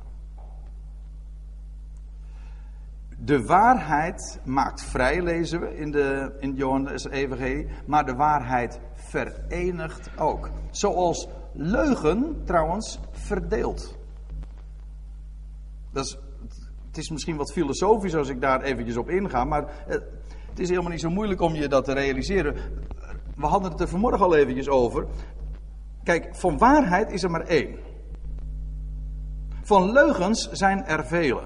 De 3.24 3.44
waarheid 3.46 4.40
maakt 4.44 4.84
vrij, 4.84 5.22
lezen 5.22 5.60
we 5.60 5.76
in, 5.78 5.92
de, 5.92 6.36
in 6.40 6.56
Johannes 6.56 7.06
Evangelie, 7.06 7.68
maar 7.86 8.06
de 8.06 8.16
waarheid 8.16 8.80
verenigt 8.94 10.10
ook. 10.18 10.50
Zoals 10.72 11.28
leugen 11.54 12.42
trouwens 12.46 13.00
verdeelt. 13.12 13.98
Dat 15.92 16.06
is, 16.06 16.18
het 16.88 16.98
is 16.98 17.10
misschien 17.10 17.36
wat 17.36 17.52
filosofisch 17.52 18.16
als 18.16 18.30
ik 18.30 18.42
daar 18.42 18.62
eventjes 18.62 18.98
op 18.98 19.10
inga, 19.10 19.44
maar 19.44 19.84
het 20.50 20.60
is 20.60 20.70
helemaal 20.70 20.92
niet 20.92 21.02
zo 21.02 21.10
moeilijk 21.10 21.42
om 21.42 21.54
je 21.54 21.68
dat 21.68 21.86
te 21.86 21.94
realiseren. 21.94 22.56
We 23.42 23.48
hadden 23.48 23.72
het 23.72 23.82
er 23.82 23.88
vanmorgen 23.88 24.26
al 24.26 24.36
eventjes 24.36 24.70
over. 24.70 25.06
Kijk, 26.04 26.36
van 26.36 26.58
waarheid 26.58 27.12
is 27.12 27.24
er 27.24 27.32
maar 27.32 27.46
één. 27.46 27.80
Van 29.64 29.92
leugens 29.92 30.50
zijn 30.52 30.86
er 30.86 31.06
vele. 31.06 31.42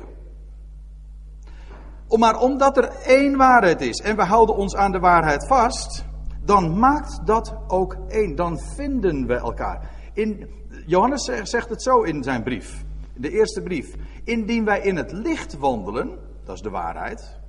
Maar 2.10 2.40
omdat 2.40 2.78
er 2.78 2.90
één 3.06 3.38
waarheid 3.38 3.82
is 3.82 4.00
en 4.00 4.16
we 4.16 4.24
houden 4.24 4.56
ons 4.56 4.76
aan 4.76 4.92
de 4.92 5.00
waarheid 5.00 5.48
vast, 5.48 6.06
dan 6.44 6.80
maakt 6.80 7.26
dat 7.26 7.56
ook 7.68 7.98
één. 8.08 8.36
Dan 8.36 8.60
vinden 8.60 9.28
we 9.28 9.36
elkaar. 9.36 9.90
In, 10.14 10.50
Johannes 10.86 11.24
zegt 11.44 11.70
het 11.70 11.84
zo 11.84 12.02
in 12.02 12.24
zijn 12.24 12.44
brief, 12.44 12.84
de 13.14 13.32
eerste 13.32 13.62
brief. 13.62 13.96
Indien 14.24 14.66
wij 14.66 14.82
in 14.82 14.96
het 14.96 15.12
licht 15.12 15.58
wandelen, 15.58 16.18
dat 16.44 16.56
is 16.56 16.62
de 16.62 16.70
waarheid, 16.70 17.40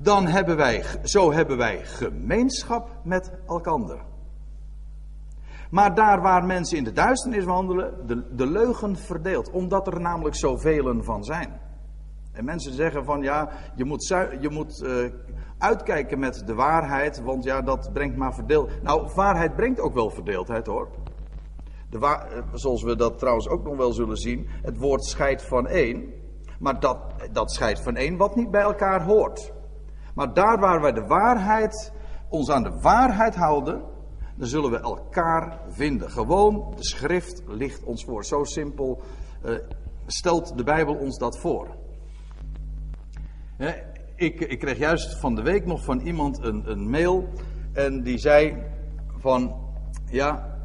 dan 0.00 0.26
hebben 0.26 0.56
wij, 0.56 0.84
zo 1.02 1.32
hebben 1.32 1.56
wij 1.56 1.84
gemeenschap 1.84 2.88
met 3.04 3.32
elkander. 3.46 4.04
Maar 5.70 5.94
daar 5.94 6.20
waar 6.20 6.44
mensen 6.44 6.76
in 6.76 6.84
de 6.84 6.92
duisternis 6.92 7.44
wandelen, 7.44 8.06
de, 8.06 8.34
de 8.34 8.46
leugen 8.46 8.96
verdeelt, 8.96 9.50
omdat 9.50 9.86
er 9.86 10.00
namelijk 10.00 10.34
zoveel 10.34 11.02
van 11.02 11.24
zijn. 11.24 11.60
En 12.32 12.44
mensen 12.44 12.72
zeggen 12.72 13.04
van 13.04 13.22
ja, 13.22 13.48
je 13.74 13.84
moet, 13.84 14.06
je 14.40 14.48
moet 14.50 14.82
uh, 14.82 15.12
uitkijken 15.58 16.18
met 16.18 16.42
de 16.46 16.54
waarheid, 16.54 17.22
want 17.22 17.44
ja, 17.44 17.62
dat 17.62 17.90
brengt 17.92 18.16
maar 18.16 18.34
verdeel. 18.34 18.68
Nou, 18.82 19.08
waarheid 19.14 19.56
brengt 19.56 19.80
ook 19.80 19.94
wel 19.94 20.10
verdeeldheid 20.10 20.66
hoor. 20.66 20.88
De 21.90 21.98
eh, 21.98 22.42
zoals 22.52 22.82
we 22.82 22.96
dat 22.96 23.18
trouwens 23.18 23.48
ook 23.48 23.64
nog 23.64 23.76
wel 23.76 23.92
zullen 23.92 24.16
zien, 24.16 24.48
het 24.62 24.78
woord 24.78 25.04
scheidt 25.04 25.42
van 25.42 25.66
één. 25.66 26.12
Maar 26.58 26.80
dat, 26.80 26.98
dat 27.32 27.52
scheidt 27.52 27.80
van 27.80 27.96
één 27.96 28.16
wat 28.16 28.36
niet 28.36 28.50
bij 28.50 28.62
elkaar 28.62 29.02
hoort. 29.02 29.52
Maar 30.18 30.34
daar 30.34 30.58
waar 30.58 30.80
wij 30.80 30.92
de 30.92 31.06
waarheid, 31.06 31.92
ons 32.28 32.50
aan 32.50 32.62
de 32.62 32.80
waarheid 32.80 33.34
houden, 33.34 33.82
dan 34.36 34.46
zullen 34.46 34.70
we 34.70 34.78
elkaar 34.78 35.60
vinden. 35.68 36.10
Gewoon, 36.10 36.72
de 36.76 36.84
schrift 36.84 37.42
ligt 37.46 37.84
ons 37.84 38.04
voor. 38.04 38.24
Zo 38.24 38.44
simpel 38.44 39.00
uh, 39.44 39.52
stelt 40.06 40.56
de 40.56 40.64
Bijbel 40.64 40.94
ons 40.94 41.18
dat 41.18 41.38
voor. 41.38 41.68
Ik, 44.14 44.40
ik 44.40 44.58
kreeg 44.58 44.78
juist 44.78 45.18
van 45.18 45.34
de 45.34 45.42
week 45.42 45.66
nog 45.66 45.84
van 45.84 46.00
iemand 46.00 46.38
een, 46.42 46.70
een 46.70 46.90
mail. 46.90 47.28
En 47.72 48.02
die 48.02 48.18
zei 48.18 48.62
van, 49.18 49.56
ja, 50.10 50.58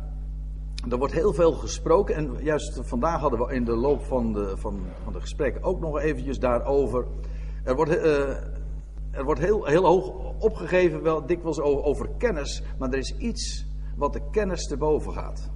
er 0.89 0.97
wordt 0.97 1.13
heel 1.13 1.33
veel 1.33 1.51
gesproken. 1.51 2.15
En 2.15 2.37
juist 2.41 2.79
vandaag 2.83 3.19
hadden 3.19 3.39
we 3.39 3.53
in 3.53 3.65
de 3.65 3.75
loop 3.75 4.03
van 4.03 4.33
de, 4.33 4.53
van, 4.57 4.79
van 5.03 5.13
de 5.13 5.21
gesprekken 5.21 5.63
ook 5.63 5.79
nog 5.79 5.99
eventjes 5.99 6.39
daarover. 6.39 7.05
Er 7.63 7.75
wordt, 7.75 7.95
uh, 7.95 8.29
er 9.13 9.23
wordt 9.23 9.39
heel, 9.39 9.65
heel 9.65 9.85
hoog 9.85 10.33
opgegeven, 10.39 11.01
wel 11.01 11.25
dikwijls 11.25 11.59
over, 11.59 12.09
kennis. 12.17 12.61
Maar 12.77 12.89
er 12.89 12.97
is 12.97 13.15
iets 13.17 13.65
wat 13.95 14.13
de 14.13 14.21
kennis 14.31 14.67
te 14.67 14.77
boven 14.77 15.13
gaat. 15.13 15.49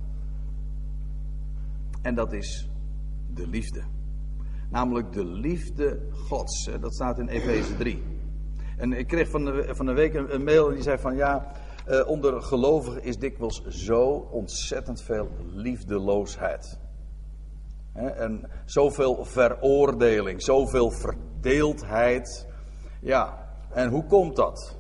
En 2.02 2.16
dat 2.16 2.34
is 2.34 2.70
de 3.34 3.48
liefde. 3.48 3.82
Namelijk 4.70 5.14
de 5.14 5.26
liefde 5.26 6.00
Gods. 6.12 6.70
Dat 6.80 6.94
staat 6.94 7.20
in 7.20 7.28
Efeze 7.28 7.78
3. 7.78 8.04
En 8.78 8.94
ik 8.94 9.08
kreeg 9.08 9.30
van 9.30 9.46
de, 9.46 9.70
van 9.72 9.86
de 9.86 9.94
week 9.94 10.14
een, 10.14 10.44
mail 10.44 10.70
die 10.70 10.82
zei 10.82 10.98
van 10.98 11.16
ja, 11.16 11.52
eh, 11.86 12.08
onder 12.08 12.42
gelovigen 12.42 13.04
is 13.04 13.18
dikwijls 13.18 13.66
zo 13.66 14.28
ontzettend 14.32 15.02
veel 15.02 15.30
liefdeloosheid. 15.54 16.80
en 17.94 18.50
zoveel 18.66 19.26
veroordeling, 19.26 20.44
zoveel 20.44 20.92
verdeeldheid. 20.92 22.48
Ja, 23.02 23.47
en 23.78 23.90
hoe 23.90 24.06
komt 24.06 24.36
dat? 24.36 24.76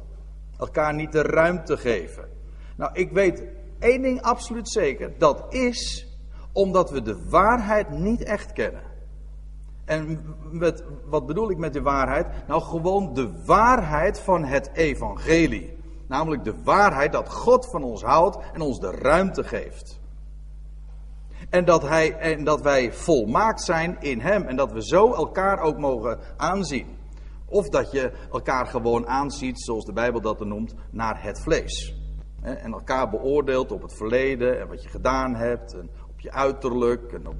Elkaar 0.57 0.93
niet 0.93 1.11
de 1.11 1.21
ruimte 1.21 1.77
geven. 1.77 2.29
Nou, 2.75 2.91
ik 2.93 3.11
weet 3.11 3.43
één 3.79 4.01
ding 4.01 4.21
absoluut 4.21 4.69
zeker. 4.69 5.17
Dat 5.17 5.53
is 5.53 6.07
omdat 6.51 6.89
we 6.89 7.01
de 7.01 7.29
waarheid 7.29 7.89
niet 7.89 8.23
echt 8.23 8.53
kennen. 8.53 8.81
En 9.85 10.35
met, 10.51 10.83
wat 11.05 11.25
bedoel 11.25 11.51
ik 11.51 11.57
met 11.57 11.73
de 11.73 11.81
waarheid? 11.81 12.27
Nou, 12.47 12.61
gewoon 12.61 13.13
de 13.13 13.43
waarheid 13.45 14.19
van 14.19 14.43
het 14.43 14.69
evangelie. 14.73 15.77
Namelijk 16.07 16.43
de 16.43 16.63
waarheid 16.63 17.11
dat 17.11 17.29
God 17.29 17.69
van 17.69 17.83
ons 17.83 18.03
houdt 18.03 18.37
en 18.53 18.61
ons 18.61 18.79
de 18.79 18.91
ruimte 18.91 19.43
geeft. 19.43 19.99
En 21.49 21.65
dat, 21.65 21.81
hij, 21.81 22.17
en 22.17 22.43
dat 22.43 22.61
wij 22.61 22.93
volmaakt 22.93 23.61
zijn 23.61 23.97
in 23.99 24.19
Hem. 24.19 24.43
En 24.43 24.55
dat 24.55 24.71
we 24.71 24.85
zo 24.85 25.13
elkaar 25.13 25.59
ook 25.59 25.77
mogen 25.77 26.19
aanzien. 26.37 26.96
Of 27.49 27.69
dat 27.69 27.91
je 27.91 28.11
elkaar 28.31 28.65
gewoon 28.65 29.07
aanziet, 29.07 29.61
zoals 29.61 29.85
de 29.85 29.93
Bijbel 29.93 30.21
dat 30.21 30.45
noemt, 30.45 30.75
naar 30.91 31.23
het 31.23 31.41
vlees. 31.41 31.95
En 32.41 32.71
elkaar 32.71 33.09
beoordeelt 33.09 33.71
op 33.71 33.81
het 33.81 33.93
verleden 33.93 34.59
en 34.59 34.67
wat 34.67 34.83
je 34.83 34.89
gedaan 34.89 35.35
hebt. 35.35 35.73
En 35.73 35.89
op 36.09 36.19
je 36.19 36.31
uiterlijk 36.31 37.11
en 37.11 37.27
op, 37.27 37.35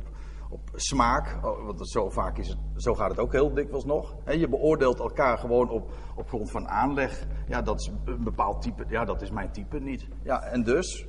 op 0.49 0.59
smaak. 0.73 1.45
Oh, 1.45 1.65
want 1.65 1.89
zo 1.89 2.09
vaak 2.09 2.37
is 2.37 2.47
het, 2.47 2.57
zo 2.75 2.93
gaat 2.93 3.09
het 3.09 3.19
ook 3.19 3.31
heel 3.31 3.53
dikwijls 3.53 3.85
nog. 3.85 4.15
Je 4.25 4.49
beoordeelt 4.49 4.99
elkaar 4.99 5.37
gewoon 5.37 5.69
op, 5.69 5.93
op 6.15 6.27
grond 6.27 6.51
van 6.51 6.67
aanleg. 6.67 7.27
Ja, 7.47 7.61
dat 7.61 7.79
is 7.79 7.91
een 8.05 8.23
bepaald 8.23 8.61
type. 8.61 8.85
Ja, 8.89 9.05
dat 9.05 9.21
is 9.21 9.31
mijn 9.31 9.51
type 9.51 9.79
niet. 9.79 10.07
Ja, 10.23 10.41
en 10.41 10.63
dus. 10.63 11.07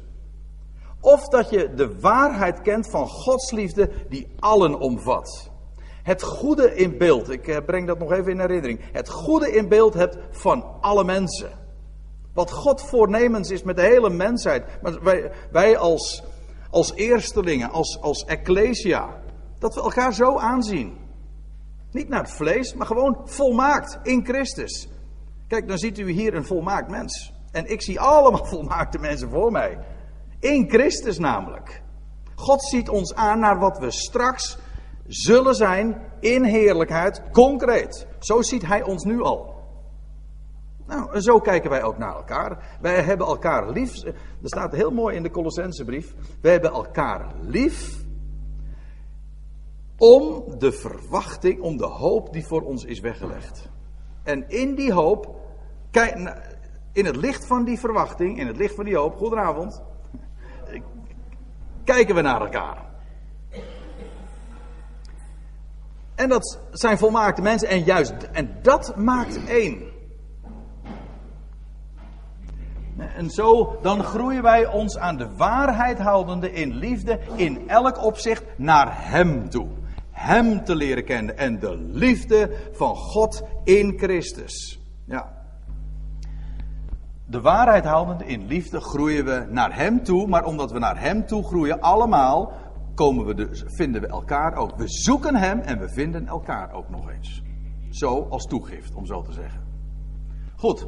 Of 1.00 1.28
dat 1.28 1.50
je 1.50 1.74
de 1.74 2.00
waarheid 2.00 2.60
kent 2.60 2.90
van 2.90 3.06
Gods 3.06 3.50
liefde 3.50 3.90
die 4.08 4.28
allen 4.38 4.78
omvat. 4.80 5.50
Het 6.08 6.22
goede 6.22 6.74
in 6.74 6.98
beeld, 6.98 7.30
ik 7.30 7.48
eh, 7.48 7.56
breng 7.66 7.86
dat 7.86 7.98
nog 7.98 8.12
even 8.12 8.32
in 8.32 8.40
herinnering. 8.40 8.80
Het 8.92 9.08
goede 9.08 9.52
in 9.52 9.68
beeld 9.68 9.94
hebt 9.94 10.18
van 10.30 10.64
alle 10.80 11.04
mensen. 11.04 11.50
Wat 12.34 12.50
God 12.50 12.82
voornemens 12.82 13.50
is 13.50 13.62
met 13.62 13.76
de 13.76 13.82
hele 13.82 14.10
mensheid. 14.10 14.82
Maar 14.82 15.02
wij, 15.02 15.32
wij 15.50 15.78
als, 15.78 16.22
als 16.70 16.94
eerstelingen, 16.94 17.70
als, 17.70 18.00
als 18.00 18.24
ecclesia, 18.24 19.20
dat 19.58 19.74
we 19.74 19.80
elkaar 19.80 20.14
zo 20.14 20.38
aanzien. 20.38 20.96
Niet 21.90 22.08
naar 22.08 22.22
het 22.22 22.32
vlees, 22.32 22.74
maar 22.74 22.86
gewoon 22.86 23.20
volmaakt 23.24 23.98
in 24.02 24.24
Christus. 24.24 24.88
Kijk, 25.48 25.68
dan 25.68 25.78
ziet 25.78 25.98
u 25.98 26.10
hier 26.10 26.34
een 26.34 26.46
volmaakt 26.46 26.90
mens. 26.90 27.32
En 27.52 27.70
ik 27.70 27.82
zie 27.82 28.00
allemaal 28.00 28.44
volmaakte 28.54 28.98
mensen 28.98 29.28
voor 29.30 29.52
mij. 29.52 29.78
In 30.40 30.68
Christus 30.68 31.18
namelijk. 31.18 31.82
God 32.34 32.64
ziet 32.64 32.88
ons 32.88 33.14
aan 33.14 33.38
naar 33.38 33.58
wat 33.58 33.78
we 33.78 33.90
straks 33.90 34.58
zullen 35.08 35.54
zijn 35.54 36.02
in 36.20 36.44
heerlijkheid, 36.44 37.22
concreet. 37.32 38.06
Zo 38.18 38.42
ziet 38.42 38.66
Hij 38.66 38.82
ons 38.82 39.04
nu 39.04 39.22
al. 39.22 39.56
Nou, 40.86 41.20
zo 41.20 41.38
kijken 41.38 41.70
wij 41.70 41.82
ook 41.82 41.98
naar 41.98 42.14
elkaar. 42.14 42.76
Wij 42.80 43.02
hebben 43.02 43.26
elkaar 43.26 43.70
lief. 43.70 44.04
Er 44.04 44.14
staat 44.42 44.72
heel 44.72 44.90
mooi 44.90 45.16
in 45.16 45.22
de 45.22 45.30
Colossensebrief. 45.30 46.14
Wij 46.40 46.52
hebben 46.52 46.70
elkaar 46.70 47.34
lief. 47.40 47.96
Om 49.96 50.44
de 50.58 50.72
verwachting, 50.72 51.60
om 51.60 51.76
de 51.76 51.86
hoop 51.86 52.32
die 52.32 52.46
voor 52.46 52.62
ons 52.62 52.84
is 52.84 53.00
weggelegd. 53.00 53.68
En 54.22 54.48
in 54.48 54.74
die 54.74 54.92
hoop, 54.92 55.36
in 56.92 57.04
het 57.04 57.16
licht 57.16 57.46
van 57.46 57.64
die 57.64 57.78
verwachting, 57.78 58.38
in 58.38 58.46
het 58.46 58.56
licht 58.56 58.74
van 58.74 58.84
die 58.84 58.96
hoop, 58.96 59.16
goedenavond, 59.16 59.82
kijken 61.84 62.14
we 62.14 62.20
naar 62.20 62.40
elkaar. 62.40 62.87
En 66.18 66.28
dat 66.28 66.58
zijn 66.70 66.98
volmaakte 66.98 67.42
mensen 67.42 67.68
en 67.68 67.84
juist, 67.84 68.12
en 68.32 68.58
dat 68.62 68.96
maakt 68.96 69.46
één. 69.46 69.82
En 73.16 73.30
zo, 73.30 73.78
dan 73.82 74.02
groeien 74.02 74.42
wij 74.42 74.66
ons 74.66 74.98
aan 74.98 75.16
de 75.16 75.36
waarheid 75.36 75.98
houdende 75.98 76.52
in 76.52 76.74
liefde 76.74 77.18
in 77.36 77.68
elk 77.68 78.04
opzicht 78.04 78.44
naar 78.56 79.10
Hem 79.10 79.50
toe. 79.50 79.68
Hem 80.10 80.64
te 80.64 80.76
leren 80.76 81.04
kennen 81.04 81.38
en 81.38 81.58
de 81.58 81.76
liefde 81.76 82.50
van 82.72 82.96
God 82.96 83.42
in 83.64 83.98
Christus. 83.98 84.80
Ja. 85.04 85.32
De 87.26 87.40
waarheid 87.40 87.84
houdende 87.84 88.24
in 88.24 88.46
liefde 88.46 88.80
groeien 88.80 89.24
we 89.24 89.46
naar 89.48 89.74
Hem 89.76 90.02
toe, 90.02 90.26
maar 90.26 90.44
omdat 90.44 90.72
we 90.72 90.78
naar 90.78 91.00
Hem 91.00 91.26
toe 91.26 91.44
groeien 91.44 91.80
allemaal, 91.80 92.52
komen 92.98 93.26
we 93.26 93.34
dus, 93.34 93.64
vinden 93.66 94.00
we 94.00 94.06
elkaar 94.06 94.54
ook. 94.54 94.76
We 94.76 94.88
zoeken 94.88 95.36
Hem 95.36 95.60
en 95.60 95.78
we 95.78 95.88
vinden 95.88 96.26
elkaar 96.26 96.72
ook 96.72 96.88
nog 96.88 97.10
eens. 97.10 97.42
Zo 97.90 98.26
als 98.30 98.44
toegift, 98.44 98.94
om 98.94 99.06
zo 99.06 99.22
te 99.22 99.32
zeggen. 99.32 99.60
Goed. 100.56 100.86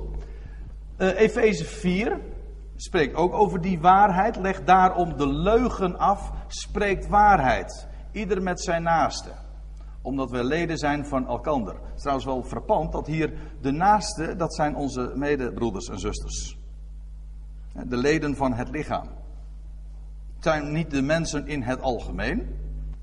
Uh, 0.99 1.21
Efeze 1.21 1.65
4 1.65 2.21
spreekt 2.77 3.15
ook 3.15 3.33
over 3.33 3.61
die 3.61 3.81
waarheid. 3.81 4.37
Leg 4.37 4.65
daarom 4.65 5.17
de 5.17 5.27
leugen 5.29 5.99
af. 5.99 6.33
Spreekt 6.47 7.09
waarheid. 7.09 7.89
Ieder 8.13 8.43
met 8.43 8.61
zijn 8.61 8.83
naaste. 8.83 9.31
Omdat 10.03 10.31
we 10.31 10.45
leden 10.45 10.79
zijn 10.79 11.07
van 11.07 11.27
elkander. 11.27 11.75
Het 11.75 11.95
is 11.95 12.01
trouwens 12.01 12.27
wel 12.27 12.43
frappant 12.43 12.93
dat 12.93 13.07
hier 13.07 13.33
de 13.61 13.71
naaste, 13.71 14.37
dat 14.37 14.55
zijn 14.55 14.77
onze 14.77 15.13
medebroeders 15.15 15.89
en 15.89 15.99
zusters. 15.99 16.59
De 17.87 17.97
leden 17.97 18.37
van 18.37 18.53
het 18.53 18.69
lichaam. 18.69 19.20
Zijn 20.41 20.73
niet 20.73 20.91
de 20.91 21.03
mensen 21.03 21.47
in 21.47 21.63
het 21.63 21.81
algemeen. 21.81 22.59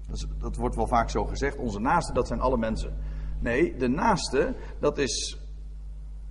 Dat, 0.07 0.27
dat 0.39 0.55
wordt 0.55 0.75
wel 0.75 0.87
vaak 0.87 1.09
zo 1.09 1.25
gezegd. 1.25 1.57
Onze 1.57 1.79
naaste, 1.79 2.13
dat 2.13 2.27
zijn 2.27 2.39
alle 2.39 2.57
mensen. 2.57 2.93
Nee, 3.39 3.75
de 3.75 3.87
naaste, 3.87 4.55
dat 4.79 4.97
is 4.97 5.37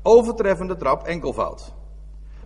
overtreffende 0.03 0.77
trap 0.77 1.03
enkelvoud. 1.03 1.75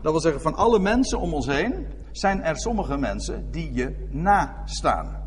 Dat 0.00 0.12
wil 0.12 0.20
zeggen, 0.20 0.40
van 0.40 0.54
alle 0.54 0.78
mensen 0.78 1.20
om 1.20 1.34
ons 1.34 1.46
heen 1.46 1.86
zijn 2.10 2.42
er 2.42 2.56
sommige 2.56 2.96
mensen 2.96 3.50
die 3.50 3.72
je 3.72 4.06
nastaan. 4.10 5.18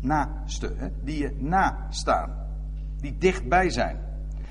Naaste, 0.00 0.72
hè? 0.76 0.88
die 1.02 1.18
je 1.18 1.36
nastaan. 1.38 2.46
Die 2.96 3.18
dichtbij 3.18 3.70
zijn. 3.70 4.00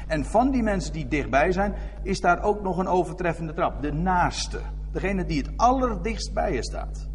En 0.07 0.25
van 0.25 0.51
die 0.51 0.63
mensen 0.63 0.93
die 0.93 1.07
dichtbij 1.07 1.51
zijn, 1.51 1.75
is 2.03 2.19
daar 2.19 2.43
ook 2.43 2.61
nog 2.61 2.77
een 2.77 2.87
overtreffende 2.87 3.53
trap. 3.53 3.81
De 3.81 3.93
naaste. 3.93 4.59
Degene 4.91 5.25
die 5.25 5.37
het 5.37 5.51
allerdichtst 5.55 6.33
bij 6.33 6.53
je 6.53 6.63
staat. 6.63 7.09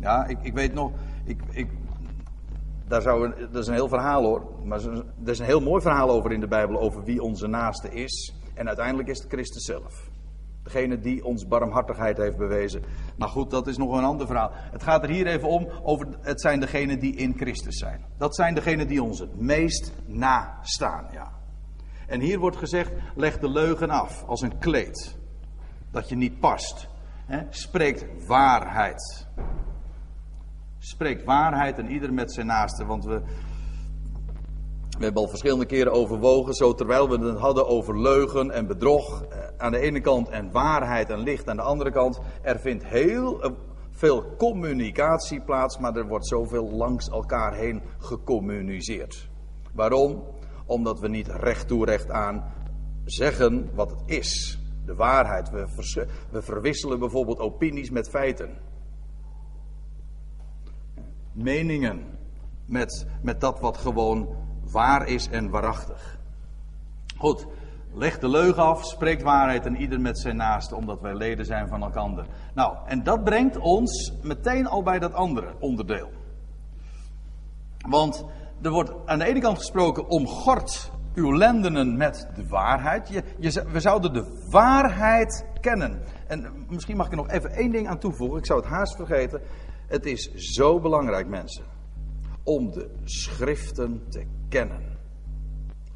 Ja, 0.00 0.26
ik, 0.26 0.38
ik 0.42 0.52
weet 0.52 0.74
nog. 0.74 0.92
Ik, 1.24 1.40
ik, 1.50 1.68
daar 2.88 3.02
zou 3.02 3.34
dat 3.52 3.62
is 3.62 3.66
een 3.66 3.74
heel 3.74 3.88
verhaal 3.88 4.22
hoor. 4.22 4.42
Maar 4.64 4.80
er 5.24 5.30
is 5.30 5.38
een 5.38 5.44
heel 5.44 5.60
mooi 5.60 5.82
verhaal 5.82 6.10
over 6.10 6.32
in 6.32 6.40
de 6.40 6.48
Bijbel. 6.48 6.80
Over 6.80 7.04
wie 7.04 7.22
onze 7.22 7.46
naaste 7.46 7.88
is. 7.88 8.34
En 8.54 8.66
uiteindelijk 8.66 9.08
is 9.08 9.18
het 9.18 9.32
Christus 9.32 9.64
zelf. 9.64 10.08
Degene 10.62 11.00
die 11.00 11.24
ons 11.24 11.46
barmhartigheid 11.46 12.16
heeft 12.16 12.36
bewezen. 12.36 12.82
Maar 13.16 13.28
goed, 13.28 13.50
dat 13.50 13.66
is 13.66 13.76
nog 13.76 13.98
een 13.98 14.04
ander 14.04 14.26
verhaal. 14.26 14.50
Het 14.52 14.82
gaat 14.82 15.02
er 15.02 15.10
hier 15.10 15.26
even 15.26 15.48
om. 15.48 15.68
Over, 15.82 16.06
het 16.20 16.40
zijn 16.40 16.60
degenen 16.60 16.98
die 16.98 17.16
in 17.16 17.34
Christus 17.36 17.76
zijn. 17.78 18.04
Dat 18.18 18.34
zijn 18.34 18.54
degenen 18.54 18.88
die 18.88 19.02
ons 19.02 19.18
het 19.18 19.40
meest 19.40 19.92
nastaan. 20.06 21.06
Ja. 21.12 21.32
En 22.06 22.20
hier 22.20 22.38
wordt 22.38 22.56
gezegd: 22.56 22.92
leg 23.14 23.38
de 23.38 23.50
leugen 23.50 23.90
af 23.90 24.24
als 24.24 24.40
een 24.40 24.58
kleed. 24.58 25.18
Dat 25.90 26.08
je 26.08 26.16
niet 26.16 26.40
past. 26.40 26.88
He, 27.26 27.42
spreekt 27.50 28.26
waarheid 28.26 29.28
spreekt 30.80 31.24
waarheid 31.24 31.78
en 31.78 31.90
ieder 31.90 32.12
met 32.12 32.32
zijn 32.32 32.46
naaste. 32.46 32.86
Want 32.86 33.04
we, 33.04 33.20
we 34.98 35.04
hebben 35.04 35.22
al 35.22 35.28
verschillende 35.28 35.66
keren 35.66 35.92
overwogen, 35.92 36.54
zo 36.54 36.74
terwijl 36.74 37.08
we 37.08 37.26
het 37.26 37.38
hadden 37.38 37.66
over 37.66 38.00
leugen 38.00 38.50
en 38.50 38.66
bedrog 38.66 39.22
eh, 39.22 39.38
aan 39.56 39.72
de 39.72 39.78
ene 39.78 40.00
kant 40.00 40.28
en 40.28 40.50
waarheid 40.50 41.10
en 41.10 41.18
licht 41.18 41.48
aan 41.48 41.56
de 41.56 41.62
andere 41.62 41.90
kant. 41.90 42.20
Er 42.42 42.60
vindt 42.60 42.84
heel 42.84 43.42
eh, 43.42 43.50
veel 43.90 44.36
communicatie 44.36 45.40
plaats, 45.40 45.78
maar 45.78 45.96
er 45.96 46.06
wordt 46.06 46.26
zoveel 46.26 46.70
langs 46.70 47.08
elkaar 47.08 47.54
heen 47.54 47.82
gecommuniceerd. 47.98 49.28
Waarom? 49.74 50.24
Omdat 50.66 51.00
we 51.00 51.08
niet 51.08 51.28
recht 51.28 51.68
toe 51.68 51.84
recht 51.84 52.10
aan 52.10 52.52
zeggen 53.04 53.70
wat 53.74 53.90
het 53.90 54.02
is. 54.06 54.58
De 54.86 54.94
waarheid. 54.94 55.50
We, 55.50 55.66
we 56.30 56.42
verwisselen 56.42 56.98
bijvoorbeeld 56.98 57.38
opinies 57.38 57.90
met 57.90 58.08
feiten 58.08 58.68
meningen 61.32 62.18
met, 62.66 63.06
met 63.22 63.40
dat 63.40 63.60
wat 63.60 63.76
gewoon 63.76 64.28
waar 64.72 65.06
is 65.06 65.28
en 65.28 65.50
waarachtig. 65.50 66.18
Goed, 67.16 67.46
leg 67.92 68.18
de 68.18 68.28
leugen 68.28 68.62
af, 68.62 68.84
spreekt 68.84 69.22
waarheid 69.22 69.66
en 69.66 69.76
ieder 69.76 70.00
met 70.00 70.18
zijn 70.18 70.36
naaste, 70.36 70.74
omdat 70.74 71.00
wij 71.00 71.14
leden 71.14 71.46
zijn 71.46 71.68
van 71.68 71.82
elkaar. 71.82 72.26
Nou, 72.54 72.76
en 72.86 73.02
dat 73.02 73.24
brengt 73.24 73.58
ons 73.58 74.12
meteen 74.22 74.66
al 74.66 74.82
bij 74.82 74.98
dat 74.98 75.12
andere 75.12 75.54
onderdeel. 75.58 76.10
Want 77.88 78.24
er 78.62 78.70
wordt 78.70 78.92
aan 79.04 79.18
de 79.18 79.24
ene 79.24 79.40
kant 79.40 79.58
gesproken 79.58 80.08
om 80.08 80.26
God 80.26 80.90
uw 81.14 81.36
lendenen 81.36 81.96
met 81.96 82.28
de 82.34 82.48
waarheid. 82.48 83.08
Je, 83.08 83.22
je, 83.38 83.64
we 83.72 83.80
zouden 83.80 84.12
de 84.12 84.46
waarheid 84.50 85.44
kennen. 85.60 86.02
En 86.26 86.66
misschien 86.68 86.96
mag 86.96 87.06
ik 87.06 87.12
er 87.12 87.18
nog 87.18 87.30
even 87.30 87.50
één 87.50 87.70
ding 87.70 87.88
aan 87.88 87.98
toevoegen. 87.98 88.38
Ik 88.38 88.46
zou 88.46 88.60
het 88.60 88.68
haast 88.68 88.96
vergeten. 88.96 89.40
Het 89.90 90.06
is 90.06 90.30
zo 90.34 90.80
belangrijk, 90.80 91.28
mensen, 91.28 91.64
om 92.44 92.70
de 92.70 92.90
schriften 93.04 94.02
te 94.08 94.24
kennen. 94.48 94.98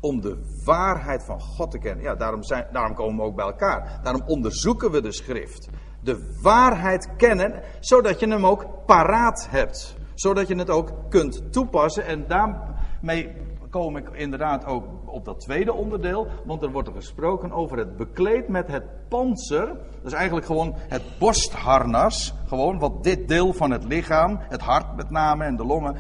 Om 0.00 0.20
de 0.20 0.61
waarheid 0.64 1.24
van 1.24 1.40
God 1.40 1.70
te 1.70 1.78
kennen. 1.78 2.04
Ja, 2.04 2.14
daarom, 2.14 2.42
zijn, 2.42 2.66
daarom 2.72 2.94
komen 2.94 3.16
we 3.16 3.22
ook 3.22 3.37
bij 3.37 3.44
elkaar. 3.44 4.00
Daarom 4.02 4.22
onderzoeken 4.26 4.90
we 4.90 5.00
de 5.00 5.12
schrift. 5.12 5.68
De 6.02 6.38
waarheid 6.42 7.16
kennen, 7.16 7.62
zodat 7.80 8.20
je 8.20 8.28
hem 8.28 8.46
ook 8.46 8.66
paraat 8.87 9.46
hebt. 9.50 9.96
Zodat 10.14 10.48
je 10.48 10.57
het 10.57 10.70
ook 10.70 10.92
kunt 11.09 11.52
toepassen 11.52 12.04
en 12.04 12.26
daarmee 12.26 13.33
kom 13.80 13.96
ik 13.96 14.08
inderdaad 14.10 14.64
ook 14.64 14.84
op 15.06 15.24
dat 15.24 15.40
tweede 15.40 15.72
onderdeel. 15.72 16.26
Want 16.44 16.62
er 16.62 16.70
wordt 16.70 16.88
er 16.88 16.94
gesproken 16.94 17.52
over 17.52 17.78
het 17.78 17.96
bekleed 17.96 18.48
met 18.48 18.66
het 18.66 19.08
panzer. 19.08 19.66
Dat 19.66 20.04
is 20.04 20.12
eigenlijk 20.12 20.46
gewoon 20.46 20.74
het 20.76 21.02
borstharnas. 21.18 22.34
Gewoon 22.46 22.78
wat 22.78 23.02
dit 23.02 23.28
deel 23.28 23.52
van 23.52 23.70
het 23.70 23.84
lichaam, 23.84 24.38
het 24.40 24.60
hart 24.60 24.96
met 24.96 25.10
name 25.10 25.44
en 25.44 25.56
de 25.56 25.64
longen, 25.64 25.96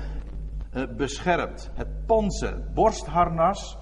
eh, 0.72 0.82
beschermt. 0.96 1.70
Het 1.74 2.06
panzer, 2.06 2.52
het 2.52 2.74
borstharnas. 2.74 3.78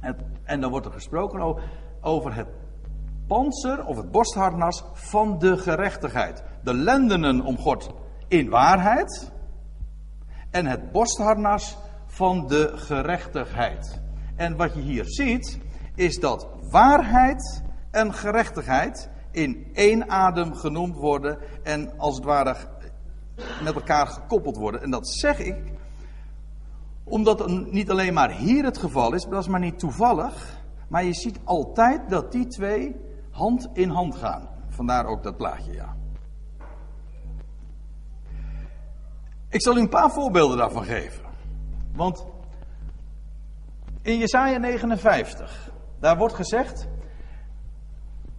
Het, 0.00 0.16
en 0.44 0.60
dan 0.60 0.70
wordt 0.70 0.86
er 0.86 0.92
gesproken 0.92 1.56
over 2.00 2.34
het 2.34 2.48
panzer 3.26 3.86
of 3.86 3.96
het 3.96 4.10
borstharnas 4.10 4.84
van 4.92 5.38
de 5.38 5.56
gerechtigheid. 5.56 6.44
De 6.64 6.74
lendenen 6.74 7.40
om 7.40 7.58
God 7.58 7.90
in 8.28 8.50
waarheid. 8.50 9.32
En 10.50 10.66
het 10.66 10.92
borstharnas 10.92 11.78
van 12.12 12.46
de 12.46 12.72
gerechtigheid. 12.74 14.00
En 14.36 14.56
wat 14.56 14.74
je 14.74 14.80
hier 14.80 15.04
ziet, 15.04 15.58
is 15.94 16.18
dat 16.18 16.48
waarheid 16.70 17.62
en 17.90 18.14
gerechtigheid 18.14 19.10
in 19.30 19.66
één 19.72 20.10
adem 20.10 20.54
genoemd 20.54 20.96
worden 20.96 21.38
en 21.62 21.98
als 21.98 22.14
het 22.14 22.24
ware 22.24 22.56
met 23.62 23.74
elkaar 23.74 24.06
gekoppeld 24.06 24.56
worden. 24.56 24.82
En 24.82 24.90
dat 24.90 25.08
zeg 25.08 25.38
ik 25.38 25.72
omdat 27.04 27.38
het 27.38 27.72
niet 27.72 27.90
alleen 27.90 28.14
maar 28.14 28.30
hier 28.30 28.64
het 28.64 28.78
geval 28.78 29.14
is, 29.14 29.22
maar 29.22 29.34
dat 29.34 29.42
is 29.42 29.48
maar 29.48 29.60
niet 29.60 29.78
toevallig. 29.78 30.60
Maar 30.88 31.04
je 31.04 31.14
ziet 31.14 31.38
altijd 31.44 32.10
dat 32.10 32.32
die 32.32 32.46
twee 32.46 32.96
hand 33.30 33.68
in 33.72 33.88
hand 33.88 34.14
gaan. 34.14 34.48
Vandaar 34.68 35.06
ook 35.06 35.22
dat 35.22 35.36
plaatje, 35.36 35.72
ja. 35.72 35.96
Ik 39.48 39.62
zal 39.62 39.76
u 39.76 39.80
een 39.80 39.88
paar 39.88 40.10
voorbeelden 40.10 40.56
daarvan 40.56 40.84
geven. 40.84 41.21
Want 41.94 42.26
in 44.02 44.18
Jesaja 44.18 44.58
59, 44.58 45.70
daar 46.00 46.16
wordt 46.16 46.34
gezegd, 46.34 46.88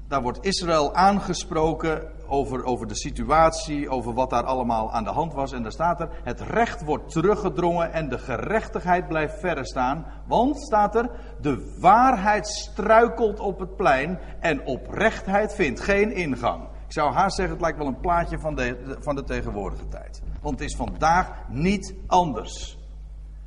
daar 0.08 0.22
wordt 0.22 0.46
Israël 0.46 0.94
aangesproken 0.94 2.12
over, 2.28 2.64
over 2.64 2.88
de 2.88 2.96
situatie, 2.96 3.90
over 3.90 4.14
wat 4.14 4.30
daar 4.30 4.44
allemaal 4.44 4.92
aan 4.92 5.04
de 5.04 5.10
hand 5.10 5.34
was. 5.34 5.52
En 5.52 5.62
daar 5.62 5.72
staat 5.72 6.00
er, 6.00 6.10
het 6.24 6.42
recht 6.42 6.84
wordt 6.84 7.12
teruggedrongen 7.12 7.94
en 7.94 8.10
de 8.10 8.18
gerechtigheid 8.18 9.08
blijft 9.08 9.40
verre 9.40 9.66
staan. 9.66 10.06
Want, 10.28 10.62
staat 10.62 10.96
er, 10.96 11.10
de 11.42 11.78
waarheid 11.80 12.48
struikelt 12.48 13.40
op 13.40 13.60
het 13.60 13.76
plein 13.76 14.20
en 14.40 14.66
oprechtheid 14.66 15.56
vindt 15.56 15.80
geen 15.80 16.12
ingang. 16.12 16.64
Ik 16.86 16.94
zou 16.94 17.14
haast 17.14 17.36
zeggen, 17.36 17.54
het 17.54 17.64
lijkt 17.64 17.78
wel 17.78 17.88
een 17.88 18.00
plaatje 18.00 18.40
van 18.40 18.56
de, 18.56 18.98
van 19.00 19.16
de 19.16 19.24
tegenwoordige 19.24 19.88
tijd. 19.88 20.22
Want 20.42 20.60
het 20.60 20.70
is 20.70 20.76
vandaag 20.76 21.32
niet 21.50 21.96
anders. 22.08 22.78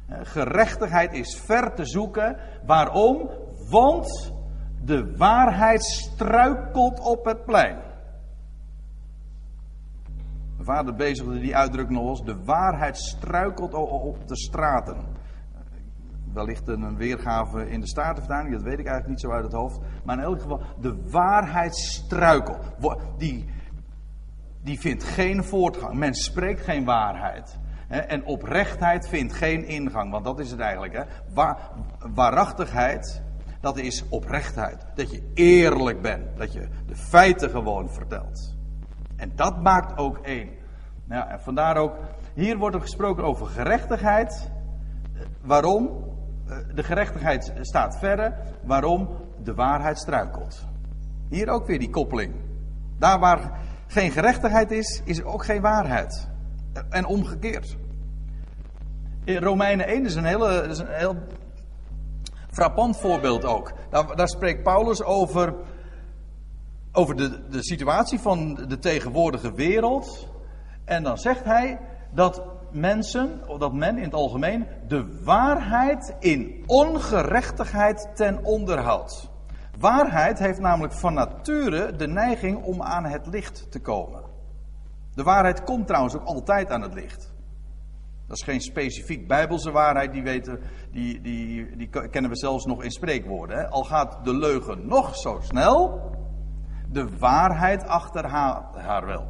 Eh, 0.06 0.18
gerechtigheid 0.22 1.12
is 1.12 1.40
ver 1.40 1.74
te 1.74 1.84
zoeken. 1.84 2.36
Waarom? 2.66 3.30
Want 3.70 4.32
de 4.84 5.16
waarheid 5.16 5.84
struikelt 5.84 7.00
op 7.00 7.24
het 7.24 7.44
plein. 7.44 7.78
Mijn 10.54 10.64
vader 10.64 10.94
bezigde 10.94 11.40
die 11.40 11.56
uitdrukking 11.56 11.98
nog 11.98 12.08
eens. 12.08 12.24
De 12.24 12.44
waarheid 12.44 12.98
struikelt 12.98 13.74
op 13.74 14.28
de 14.28 14.36
straten. 14.36 14.96
Wellicht 16.32 16.68
een 16.68 16.96
weergave 16.96 17.68
in 17.68 17.80
de 17.80 17.86
Statenvertaling, 17.86 18.52
dat 18.52 18.62
weet 18.62 18.78
ik 18.78 18.86
eigenlijk 18.86 19.08
niet 19.08 19.20
zo 19.20 19.30
uit 19.30 19.44
het 19.44 19.52
hoofd. 19.52 19.78
Maar 20.04 20.16
in 20.16 20.22
elk 20.22 20.40
geval, 20.40 20.62
de 20.80 21.10
waarheid 21.10 21.76
struikelt. 21.76 22.74
Die, 23.18 23.44
die 24.62 24.80
vindt 24.80 25.04
geen 25.04 25.44
voortgang. 25.44 25.94
Men 25.94 26.14
spreekt 26.14 26.60
geen 26.60 26.84
waarheid. 26.84 27.58
En 27.88 28.24
oprechtheid 28.24 29.08
vindt 29.08 29.32
geen 29.32 29.64
ingang, 29.64 30.10
want 30.10 30.24
dat 30.24 30.40
is 30.40 30.50
het 30.50 30.60
eigenlijk. 30.60 30.92
Hè? 30.92 31.02
waarachtigheid, 32.14 33.22
dat 33.60 33.78
is 33.78 34.04
oprechtheid. 34.08 34.86
Dat 34.94 35.10
je 35.10 35.30
eerlijk 35.34 36.02
bent, 36.02 36.36
dat 36.36 36.52
je 36.52 36.68
de 36.86 36.96
feiten 36.96 37.50
gewoon 37.50 37.90
vertelt. 37.90 38.54
En 39.16 39.32
dat 39.34 39.62
maakt 39.62 39.98
ook 39.98 40.18
één. 40.18 40.48
Ja, 41.08 41.28
en 41.28 41.40
vandaar 41.40 41.76
ook, 41.76 41.96
hier 42.34 42.56
wordt 42.56 42.74
er 42.74 42.80
gesproken 42.80 43.24
over 43.24 43.46
gerechtigheid. 43.46 44.50
Waarom? 45.42 46.04
Eh, 46.48 46.56
de 46.74 46.82
gerechtigheid 46.82 47.52
staat 47.60 47.98
verre. 47.98 48.34
Waarom? 48.64 49.08
De 49.42 49.54
waarheid 49.54 49.98
struikelt. 49.98 50.64
Hier 51.28 51.48
ook 51.48 51.66
weer 51.66 51.78
die 51.78 51.90
koppeling. 51.90 52.34
Daar 52.98 53.18
waar 53.18 53.60
geen 53.86 54.10
gerechtigheid 54.10 54.70
is, 54.70 55.02
is 55.04 55.18
er 55.18 55.26
ook 55.26 55.44
geen 55.44 55.60
waarheid. 55.60 56.28
En 56.90 57.06
omgekeerd. 57.06 57.76
In 59.24 59.36
Romeinen 59.36 59.86
1 59.86 60.04
is 60.04 60.14
een, 60.14 60.24
hele, 60.24 60.66
is 60.68 60.78
een 60.78 60.88
heel 60.88 61.16
frappant 62.50 62.96
voorbeeld 63.00 63.44
ook. 63.44 63.72
Daar, 63.90 64.16
daar 64.16 64.28
spreekt 64.28 64.62
Paulus 64.62 65.02
over, 65.02 65.54
over 66.92 67.16
de, 67.16 67.48
de 67.48 67.64
situatie 67.64 68.18
van 68.18 68.54
de 68.54 68.78
tegenwoordige 68.78 69.52
wereld. 69.52 70.28
En 70.84 71.02
dan 71.02 71.18
zegt 71.18 71.44
hij 71.44 71.80
dat 72.12 72.42
mensen, 72.72 73.40
dat 73.58 73.72
men 73.72 73.96
in 73.96 74.04
het 74.04 74.14
algemeen, 74.14 74.66
de 74.88 75.22
waarheid 75.24 76.14
in 76.18 76.62
ongerechtigheid 76.66 78.10
ten 78.14 78.44
onder 78.44 78.78
houdt. 78.78 79.28
Waarheid 79.78 80.38
heeft 80.38 80.60
namelijk 80.60 80.92
van 80.92 81.14
nature 81.14 81.96
de 81.96 82.06
neiging 82.06 82.62
om 82.62 82.82
aan 82.82 83.04
het 83.04 83.26
licht 83.26 83.70
te 83.70 83.80
komen. 83.80 84.35
De 85.16 85.22
waarheid 85.22 85.64
komt 85.64 85.86
trouwens 85.86 86.14
ook 86.14 86.24
altijd 86.24 86.70
aan 86.70 86.82
het 86.82 86.94
licht. 86.94 87.34
Dat 88.26 88.36
is 88.36 88.42
geen 88.42 88.60
specifiek 88.60 89.28
bijbelse 89.28 89.70
waarheid, 89.70 90.12
die, 90.12 90.22
weten, 90.22 90.60
die, 90.90 91.20
die, 91.20 91.76
die 91.76 91.88
kennen 91.88 92.30
we 92.30 92.36
zelfs 92.36 92.64
nog 92.64 92.82
in 92.82 92.90
spreekwoorden. 92.90 93.56
Hè? 93.56 93.68
Al 93.68 93.84
gaat 93.84 94.24
de 94.24 94.34
leugen 94.34 94.86
nog 94.86 95.16
zo 95.16 95.38
snel, 95.40 96.00
de 96.88 97.18
waarheid 97.18 97.86
achterhaalt 97.86 98.76
haar 98.76 99.06
wel. 99.06 99.26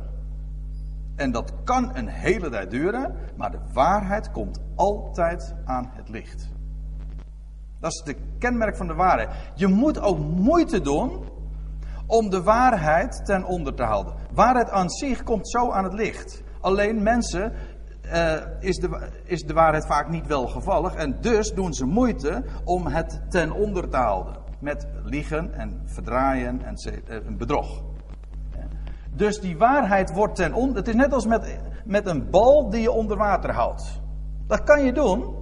En 1.17 1.33
dat 1.33 1.53
kan 1.65 1.97
een 1.97 2.09
hele 2.09 2.51
tijd 2.51 2.71
duren, 2.71 3.17
maar 3.37 3.51
de 3.51 3.61
waarheid 3.73 4.31
komt 4.31 4.61
altijd 4.75 5.55
aan 5.65 5.91
het 5.93 6.09
licht. 6.09 6.49
Dat 7.81 7.93
is 7.93 8.03
de 8.05 8.17
kenmerk 8.39 8.77
van 8.77 8.87
de 8.87 8.95
waarheid. 8.95 9.31
Je 9.55 9.67
moet 9.67 10.01
ook 10.01 10.19
moeite 10.19 10.81
doen 10.81 11.25
om 12.07 12.31
de 12.31 12.43
waarheid 12.43 13.25
ten 13.25 13.45
onder 13.45 13.75
te 13.75 13.83
houden. 13.83 14.15
Waarheid 14.33 14.71
aan 14.71 14.91
zich 14.91 15.23
komt 15.23 15.51
zo 15.51 15.71
aan 15.71 15.85
het 15.85 15.93
licht. 15.93 16.43
Alleen 16.61 17.03
mensen 17.03 17.53
uh, 18.05 18.35
is, 18.61 18.77
de, 18.77 19.09
is 19.25 19.43
de 19.43 19.53
waarheid 19.53 19.87
vaak 19.87 20.09
niet 20.09 20.27
welgevallig 20.27 20.95
en 20.95 21.17
dus 21.21 21.53
doen 21.53 21.75
ze 21.75 21.85
moeite 21.85 22.45
om 22.65 22.87
het 22.87 23.21
ten 23.29 23.53
onder 23.53 23.89
te 23.89 23.97
houden. 23.97 24.37
Met 24.61 24.87
liegen 25.05 25.55
en 25.55 25.81
verdraaien 25.85 26.63
en 26.63 26.75
uh, 27.09 27.37
bedrog. 27.37 27.83
Dus 29.17 29.41
die 29.41 29.57
waarheid 29.57 30.13
wordt 30.13 30.35
ten 30.35 30.55
onder. 30.55 30.77
Het 30.77 30.89
is 30.89 30.95
net 30.95 31.13
als 31.13 31.27
met, 31.27 31.59
met 31.85 32.07
een 32.07 32.31
bal 32.31 32.71
die 32.71 32.81
je 32.81 32.91
onder 32.91 33.17
water 33.17 33.53
houdt. 33.53 34.01
Dat 34.47 34.63
kan 34.63 34.85
je 34.85 34.93
doen. 34.93 35.35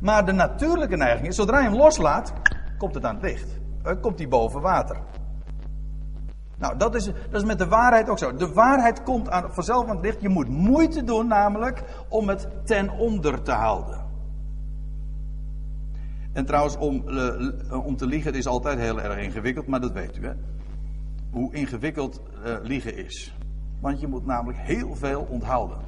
Maar 0.00 0.26
de 0.26 0.32
natuurlijke 0.32 0.96
neiging 0.96 1.28
is, 1.28 1.36
zodra 1.36 1.58
je 1.58 1.68
hem 1.68 1.76
loslaat, 1.76 2.32
komt 2.78 2.94
het 2.94 3.04
aan 3.04 3.14
het 3.14 3.24
licht. 3.24 3.60
Uh, 3.86 3.92
komt 4.00 4.18
hij 4.18 4.28
boven 4.28 4.60
water. 4.60 4.96
Nou, 6.62 6.76
dat 6.76 6.94
is, 6.94 7.04
dat 7.04 7.40
is 7.40 7.44
met 7.44 7.58
de 7.58 7.66
waarheid 7.66 8.08
ook 8.08 8.18
zo. 8.18 8.34
De 8.34 8.52
waarheid 8.52 9.02
komt 9.02 9.30
aan, 9.30 9.54
vanzelf 9.54 9.88
aan 9.88 9.96
het 9.96 10.04
licht. 10.04 10.20
Je 10.20 10.28
moet 10.28 10.48
moeite 10.48 11.04
doen, 11.04 11.26
namelijk, 11.26 11.82
om 12.08 12.28
het 12.28 12.48
ten 12.64 12.90
onder 12.90 13.42
te 13.42 13.52
houden. 13.52 14.06
En 16.32 16.44
trouwens, 16.44 16.76
om, 16.76 17.08
uh, 17.08 17.86
om 17.86 17.96
te 17.96 18.06
liegen 18.06 18.34
is 18.34 18.46
altijd 18.46 18.78
heel 18.78 19.00
erg 19.00 19.18
ingewikkeld, 19.18 19.66
maar 19.66 19.80
dat 19.80 19.92
weet 19.92 20.16
u, 20.16 20.26
hè? 20.26 20.32
Hoe 21.30 21.54
ingewikkeld 21.54 22.20
uh, 22.44 22.56
liegen 22.62 22.96
is. 22.96 23.36
Want 23.80 24.00
je 24.00 24.06
moet 24.06 24.26
namelijk 24.26 24.58
heel 24.58 24.94
veel 24.94 25.26
onthouden. 25.30 25.78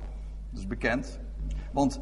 Dat 0.50 0.60
is 0.60 0.66
bekend. 0.66 1.18
Want 1.72 2.00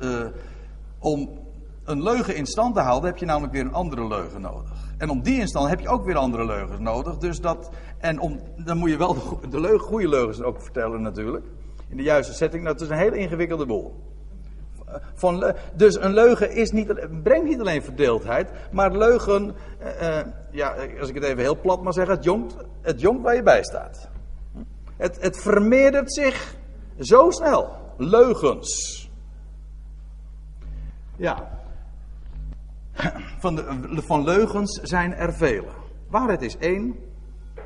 om 0.99 1.42
een 1.85 2.03
leugen 2.03 2.37
in 2.37 2.47
stand 2.47 2.75
te 2.75 2.81
houden, 2.81 3.11
heb 3.11 3.19
je 3.19 3.27
namelijk 3.27 3.53
weer 3.53 3.65
een 3.65 3.73
andere 3.73 4.07
leugen 4.07 4.41
nodig. 4.41 4.71
En 4.99 5.11
om 5.11 5.23
die 5.23 5.41
in 5.41 5.49
stand 5.49 5.69
heb 5.69 5.81
je 5.81 5.89
ook 5.89 6.05
weer 6.05 6.17
andere 6.17 6.45
leugens 6.45 6.79
nodig. 6.79 7.19
Dus 7.19 7.41
dat, 7.41 7.71
en 7.99 8.21
om, 8.21 8.41
dan 8.57 8.79
moet 8.79 8.91
je 8.91 8.97
wel 8.97 9.17
de, 9.51 9.61
leugen, 9.61 9.81
goede 9.81 10.09
leugens 10.09 10.43
ook 10.43 10.63
vertellen 10.63 11.03
natuurlijk. 11.03 11.45
In 11.89 11.97
de 11.97 12.03
juiste 12.03 12.33
setting. 12.33 12.65
Dat 12.65 12.81
is 12.81 12.89
een 12.89 12.97
hele 12.97 13.17
ingewikkelde 13.17 13.67
boel. 13.67 13.95
Van, 15.15 15.55
dus 15.75 16.01
een 16.01 16.13
leugen 16.13 16.51
is 16.51 16.71
niet, 16.71 17.23
brengt 17.23 17.49
niet 17.49 17.61
alleen 17.61 17.83
verdeeldheid, 17.83 18.51
maar 18.71 18.97
leugen, 18.97 19.55
eh, 19.79 20.19
eh, 20.19 20.27
ja, 20.51 20.75
als 21.01 21.09
ik 21.09 21.15
het 21.15 21.25
even 21.25 21.43
heel 21.43 21.61
plat 21.61 21.83
maar 21.83 21.93
zeggen, 21.93 22.15
het 22.15 22.25
jongt, 22.25 22.57
het 22.81 23.03
waar 23.03 23.35
je 23.35 23.43
bij 23.43 23.63
staat. 23.63 24.09
Het, 24.97 25.21
het 25.21 25.39
vermeerdert 25.39 26.15
zich 26.15 26.57
zo 26.99 27.31
snel. 27.31 27.71
Leugens. 27.97 29.11
Ja, 31.17 31.62
van, 33.39 33.55
de, 33.55 34.03
van 34.03 34.25
leugens 34.25 34.81
zijn 34.83 35.15
er 35.15 35.35
vele. 35.35 35.71
Waarheid 36.09 36.43
is 36.43 36.57
één, 36.57 36.97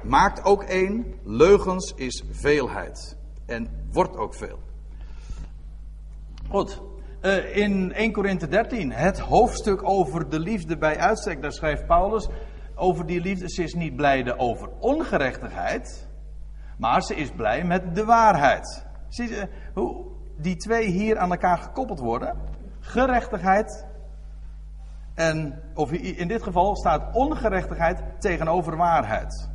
maakt 0.03 0.45
ook 0.45 0.62
één. 0.62 1.15
Leugens 1.25 1.93
is 1.97 2.25
veelheid. 2.31 3.17
En 3.47 3.69
wordt 3.93 4.17
ook 4.17 4.35
veel. 4.35 4.59
Goed. 6.49 6.83
Uh, 7.23 7.57
in 7.57 7.93
1 7.93 8.12
Korinthe 8.12 8.49
13, 8.49 8.93
het 8.93 9.19
hoofdstuk 9.19 9.89
over 9.89 10.29
de 10.29 10.41
liefde 10.41 10.79
bij 10.79 10.99
uitstek, 10.99 11.43
daar 11.43 11.53
schrijft 11.53 11.87
Paulus 11.87 12.29
over 12.75 13.07
die 13.07 13.21
liefde. 13.21 13.51
Ze 13.51 13.62
is 13.62 13.75
niet 13.75 13.97
blijde 13.97 14.39
over 14.39 14.69
ongerechtigheid, 14.81 16.09
maar 16.79 17.03
ze 17.03 17.15
is 17.15 17.31
blij 17.31 17.65
met 17.65 17.95
de 17.95 18.05
waarheid. 18.05 18.87
Zie 19.09 19.29
je 19.29 19.49
hoe 19.75 20.07
die 20.37 20.57
twee 20.57 20.91
hier 20.91 21.19
aan 21.19 21.31
elkaar 21.31 21.59
gekoppeld 21.59 21.99
worden? 21.99 22.37
Gerechtigheid 22.81 23.86
en, 25.17 25.63
of 25.75 25.93
in 25.93 26.29
dit 26.29 26.43
geval 26.43 26.77
staat 26.77 27.15
ongerechtigheid 27.15 28.03
tegenover 28.19 28.77
waarheid. 28.77 29.51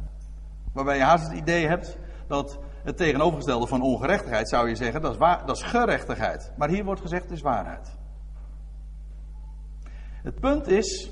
Waarbij 0.73 0.97
je 0.97 1.03
haast 1.03 1.27
het 1.27 1.37
idee 1.37 1.67
hebt 1.67 1.97
dat 2.27 2.59
het 2.83 2.97
tegenovergestelde 2.97 3.67
van 3.67 3.81
ongerechtigheid 3.81 4.49
zou 4.49 4.69
je 4.69 4.75
zeggen, 4.75 5.01
dat 5.01 5.11
is, 5.11 5.17
waar, 5.17 5.45
dat 5.45 5.57
is 5.57 5.63
gerechtigheid. 5.63 6.51
Maar 6.57 6.69
hier 6.69 6.83
wordt 6.83 7.01
gezegd, 7.01 7.23
het 7.23 7.31
is 7.31 7.41
waarheid. 7.41 7.97
Het 10.23 10.39
punt 10.39 10.67
is 10.67 11.11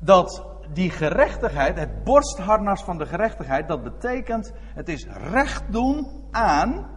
dat 0.00 0.46
die 0.72 0.90
gerechtigheid, 0.90 1.78
het 1.78 2.04
borstharnas 2.04 2.82
van 2.82 2.98
de 2.98 3.06
gerechtigheid, 3.06 3.68
dat 3.68 3.82
betekent 3.82 4.52
het 4.74 4.88
is 4.88 5.06
recht 5.06 5.72
doen 5.72 6.26
aan 6.30 6.90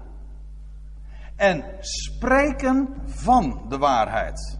en 1.36 1.64
spreken 1.80 2.96
van 3.06 3.66
de 3.70 3.78
waarheid. 3.78 4.60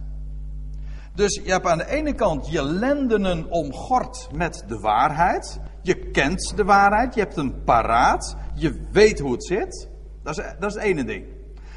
Dus 1.16 1.40
je 1.44 1.50
hebt 1.50 1.66
aan 1.66 1.78
de 1.78 1.88
ene 1.88 2.14
kant 2.14 2.50
je 2.50 2.62
lendenen 2.62 3.50
omgord 3.50 4.28
met 4.34 4.64
de 4.66 4.78
waarheid. 4.78 5.60
Je 5.82 6.10
kent 6.10 6.56
de 6.56 6.64
waarheid, 6.64 7.14
je 7.14 7.20
hebt 7.20 7.36
hem 7.36 7.64
paraat, 7.64 8.36
je 8.54 8.80
weet 8.92 9.18
hoe 9.18 9.32
het 9.32 9.44
zit. 9.44 9.88
Dat 10.22 10.38
is, 10.38 10.44
dat 10.58 10.70
is 10.70 10.74
het 10.74 10.84
ene 10.84 11.04
ding. 11.04 11.26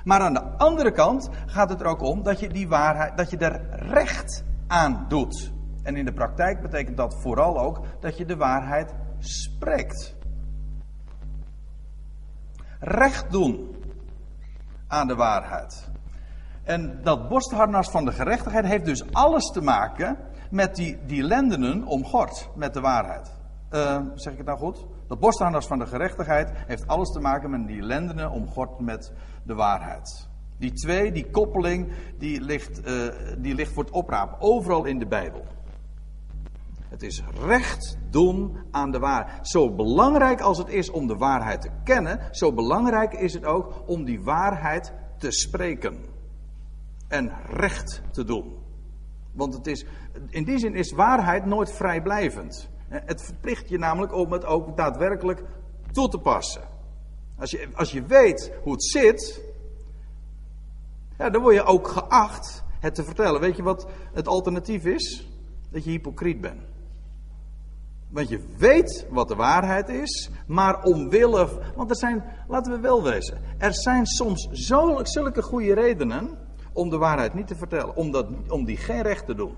Maar 0.03 0.19
aan 0.19 0.33
de 0.33 0.43
andere 0.57 0.91
kant 0.91 1.29
gaat 1.45 1.69
het 1.69 1.81
er 1.81 1.85
ook 1.85 2.01
om 2.01 2.23
dat 2.23 2.39
je 2.39 2.49
die 2.49 2.67
waarheid, 2.67 3.17
dat 3.17 3.29
je 3.29 3.37
er 3.37 3.85
recht 3.89 4.43
aan 4.67 5.05
doet. 5.07 5.51
En 5.83 5.95
in 5.95 6.05
de 6.05 6.13
praktijk 6.13 6.61
betekent 6.61 6.97
dat 6.97 7.21
vooral 7.21 7.59
ook 7.59 7.85
dat 7.99 8.17
je 8.17 8.25
de 8.25 8.35
waarheid 8.35 8.93
spreekt. 9.19 10.15
Recht 12.79 13.31
doen 13.31 13.75
aan 14.87 15.07
de 15.07 15.15
waarheid. 15.15 15.89
En 16.69 16.99
dat 17.03 17.29
borstharnas 17.29 17.89
van 17.89 18.05
de 18.05 18.11
gerechtigheid 18.11 18.65
heeft 18.65 18.85
dus 18.85 19.13
alles 19.13 19.51
te 19.51 19.61
maken 19.61 20.17
met 20.49 20.75
die, 20.75 20.97
die 21.05 21.23
lendenen 21.23 21.85
omgord 21.85 22.49
met 22.55 22.73
de 22.73 22.79
waarheid. 22.79 23.31
Uh, 23.71 23.99
zeg 24.13 24.31
ik 24.31 24.37
het 24.37 24.47
nou 24.47 24.59
goed? 24.59 24.85
Dat 25.07 25.19
borstharnas 25.19 25.67
van 25.67 25.79
de 25.79 25.85
gerechtigheid 25.85 26.51
heeft 26.53 26.87
alles 26.87 27.11
te 27.11 27.19
maken 27.19 27.49
met 27.49 27.67
die 27.67 27.81
lendenen 27.81 28.31
omgord 28.31 28.79
met 28.79 29.13
de 29.43 29.53
waarheid. 29.53 30.27
Die 30.57 30.71
twee, 30.73 31.11
die 31.11 31.29
koppeling, 31.29 31.91
die 32.17 32.41
ligt, 32.41 32.87
uh, 32.87 33.07
die 33.37 33.55
ligt 33.55 33.73
voor 33.73 33.83
het 33.83 33.93
oprapen 33.93 34.41
overal 34.41 34.85
in 34.85 34.99
de 34.99 35.07
Bijbel. 35.07 35.43
Het 36.89 37.03
is 37.03 37.23
recht 37.45 37.97
doen 38.09 38.57
aan 38.71 38.91
de 38.91 38.99
waarheid. 38.99 39.47
Zo 39.47 39.75
belangrijk 39.75 40.41
als 40.41 40.57
het 40.57 40.69
is 40.69 40.91
om 40.91 41.07
de 41.07 41.17
waarheid 41.17 41.61
te 41.61 41.69
kennen, 41.83 42.19
zo 42.31 42.53
belangrijk 42.53 43.13
is 43.13 43.33
het 43.33 43.45
ook 43.45 43.83
om 43.85 44.03
die 44.03 44.23
waarheid 44.23 44.93
te 45.17 45.31
spreken 45.31 46.08
en 47.09 47.31
recht 47.45 48.01
te 48.11 48.23
doen. 48.23 48.57
Want 49.31 49.53
het 49.53 49.67
is, 49.67 49.85
in 50.29 50.43
die 50.43 50.57
zin 50.57 50.75
is 50.75 50.91
waarheid 50.91 51.45
nooit 51.45 51.71
vrijblijvend. 51.71 52.69
Het 52.87 53.21
verplicht 53.21 53.69
je 53.69 53.77
namelijk 53.77 54.13
om 54.13 54.31
het 54.31 54.45
ook 54.45 54.77
daadwerkelijk 54.77 55.43
toe 55.91 56.09
te 56.09 56.17
passen. 56.17 56.61
Als 57.37 57.51
je, 57.51 57.67
als 57.73 57.91
je 57.91 58.05
weet 58.05 58.51
hoe 58.63 58.71
het 58.71 58.83
zit, 58.83 59.41
ja, 61.17 61.29
dan 61.29 61.41
word 61.41 61.55
je 61.55 61.63
ook 61.63 61.87
geacht 61.87 62.63
het 62.79 62.95
te 62.95 63.03
vertellen. 63.03 63.41
Weet 63.41 63.55
je 63.55 63.63
wat 63.63 63.87
het 64.13 64.27
alternatief 64.27 64.85
is? 64.85 65.27
Dat 65.71 65.83
je 65.83 65.89
hypocriet 65.89 66.41
bent. 66.41 66.61
Want 68.09 68.29
je 68.29 68.45
weet 68.57 69.07
wat 69.09 69.27
de 69.27 69.35
waarheid 69.35 69.89
is, 69.89 70.29
maar 70.47 70.83
omwille. 70.83 71.73
Want 71.75 71.89
er 71.89 71.97
zijn, 71.97 72.23
laten 72.47 72.71
we 72.71 72.79
wel 72.79 73.03
wezen, 73.03 73.37
er 73.57 73.73
zijn 73.73 74.05
soms 74.05 74.47
zulke 75.03 75.41
goede 75.41 75.73
redenen 75.73 76.37
om 76.73 76.89
de 76.89 76.97
waarheid 76.97 77.33
niet 77.33 77.47
te 77.47 77.55
vertellen, 77.55 77.95
om, 77.95 78.15
om 78.47 78.65
die 78.65 78.77
geen 78.77 79.01
recht 79.01 79.25
te 79.25 79.35
doen. 79.35 79.55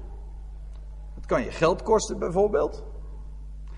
Het 1.15 1.25
kan 1.25 1.43
je 1.43 1.51
geld 1.51 1.81
kosten 1.81 2.19
bijvoorbeeld. 2.19 2.83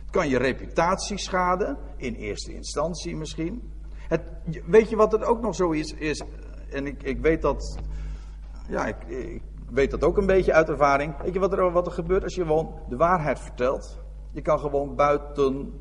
Het 0.02 0.10
kan 0.12 0.30
je 0.30 0.38
reputatie 0.38 1.18
schaden, 1.18 1.78
in 1.98 2.14
eerste 2.14 2.54
instantie 2.54 3.16
misschien. 3.16 3.72
Het, 4.08 4.22
weet 4.66 4.90
je 4.90 4.96
wat 4.96 5.12
het 5.12 5.24
ook 5.24 5.42
nog 5.42 5.56
zo 5.56 5.72
is? 5.72 5.94
is 5.94 6.24
en 6.70 6.88
ik, 6.88 7.04
ik 7.04 7.22
weet 7.22 7.42
dat, 7.42 7.78
ja, 8.68 8.86
ik, 8.86 9.04
ik 9.08 9.42
weet 9.70 9.92
dat 9.92 10.04
ook 10.04 10.18
een 10.18 10.26
beetje 10.26 10.54
uit 10.54 10.70
ervaring. 10.70 11.22
Weet 11.22 11.34
je 11.34 11.40
wat 11.40 11.54
er, 11.54 11.72
wat 11.72 11.86
er 11.86 11.92
gebeurt 11.92 12.24
als 12.24 12.36
je 12.36 12.42
gewoon 12.42 12.80
de 12.90 12.96
waarheid 12.96 13.40
vertelt? 13.40 14.00
Je 14.32 14.42
kan 14.42 14.60
gewoon 14.60 14.96
buiten 14.96 15.74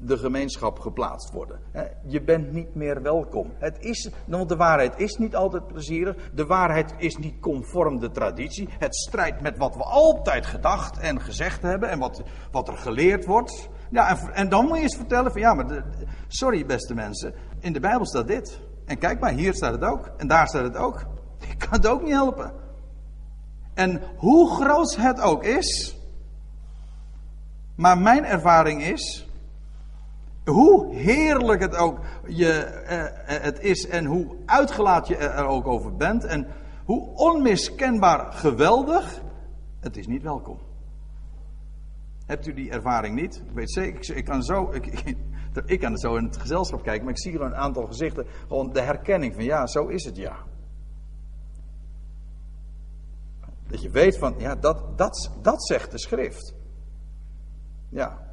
de 0.00 0.18
gemeenschap 0.18 0.78
geplaatst 0.78 1.30
worden. 1.30 1.60
Je 2.06 2.22
bent 2.22 2.52
niet 2.52 2.74
meer 2.74 3.02
welkom. 3.02 3.52
Het 3.58 3.76
is, 3.80 4.10
want 4.26 4.48
de 4.48 4.56
waarheid 4.56 4.98
is 4.98 5.16
niet 5.16 5.36
altijd 5.36 5.66
plezierig. 5.66 6.30
De 6.34 6.46
waarheid 6.46 6.94
is 6.98 7.16
niet 7.16 7.40
conform 7.40 7.98
de 7.98 8.10
traditie. 8.10 8.68
Het 8.78 8.96
strijdt 8.96 9.40
met 9.40 9.58
wat 9.58 9.76
we 9.76 9.82
altijd 9.82 10.46
gedacht 10.46 10.98
en 10.98 11.20
gezegd 11.20 11.62
hebben 11.62 11.88
en 11.88 11.98
wat, 11.98 12.22
wat 12.50 12.68
er 12.68 12.76
geleerd 12.76 13.24
wordt. 13.24 13.68
Ja, 13.90 14.08
en, 14.08 14.34
en 14.34 14.48
dan 14.48 14.66
moet 14.66 14.76
je 14.76 14.82
eens 14.82 14.96
vertellen 14.96 15.32
van 15.32 15.40
ja, 15.40 15.54
maar 15.54 15.84
sorry 16.28 16.66
beste 16.66 16.94
mensen, 16.94 17.34
in 17.60 17.72
de 17.72 17.80
Bijbel 17.80 18.06
staat 18.06 18.26
dit. 18.26 18.60
En 18.84 18.98
kijk 18.98 19.20
maar, 19.20 19.32
hier 19.32 19.54
staat 19.54 19.72
het 19.72 19.84
ook. 19.84 20.10
En 20.16 20.26
daar 20.26 20.48
staat 20.48 20.64
het 20.64 20.76
ook. 20.76 21.06
Je 21.48 21.56
kan 21.56 21.72
het 21.72 21.86
ook 21.86 22.02
niet 22.02 22.12
helpen. 22.12 22.52
En 23.74 24.02
hoe 24.16 24.50
groot 24.50 24.96
het 24.96 25.20
ook 25.20 25.44
is. 25.44 25.98
Maar 27.74 27.98
mijn 27.98 28.24
ervaring 28.24 28.82
is 28.82 29.27
hoe 30.48 30.94
heerlijk 30.94 31.60
het 31.60 31.76
ook 31.76 32.00
je, 32.26 32.52
eh, 32.52 33.36
eh, 33.36 33.42
het 33.42 33.60
is 33.60 33.88
en 33.88 34.04
hoe 34.04 34.36
uitgelaat 34.46 35.08
je 35.08 35.16
er 35.16 35.46
ook 35.46 35.66
over 35.66 35.96
bent 35.96 36.24
en 36.24 36.46
hoe 36.84 37.14
onmiskenbaar 37.14 38.32
geweldig, 38.32 39.22
het 39.80 39.96
is 39.96 40.06
niet 40.06 40.22
welkom. 40.22 40.58
Hebt 42.26 42.46
u 42.46 42.54
die 42.54 42.70
ervaring 42.70 43.14
niet? 43.14 43.36
Ik 43.36 43.54
weet 43.54 43.72
zeker, 43.72 44.16
ik, 44.16 44.24
kan 44.24 44.42
zo, 44.42 44.72
ik, 44.72 44.86
ik, 44.86 45.16
ik 45.64 45.80
kan 45.80 45.96
zo 45.96 46.16
in 46.16 46.24
het 46.24 46.36
gezelschap 46.36 46.82
kijken, 46.82 47.04
maar 47.04 47.12
ik 47.12 47.20
zie 47.20 47.34
er 47.34 47.42
een 47.42 47.56
aantal 47.56 47.86
gezichten, 47.86 48.26
gewoon 48.48 48.72
de 48.72 48.80
herkenning 48.80 49.34
van 49.34 49.44
ja, 49.44 49.66
zo 49.66 49.86
is 49.86 50.04
het 50.04 50.16
ja. 50.16 50.36
Dat 53.66 53.82
je 53.82 53.90
weet 53.90 54.18
van, 54.18 54.34
ja, 54.38 54.54
dat, 54.54 54.98
dat, 54.98 55.30
dat 55.42 55.66
zegt 55.66 55.90
de 55.90 55.98
schrift. 55.98 56.54
Ja, 57.88 58.27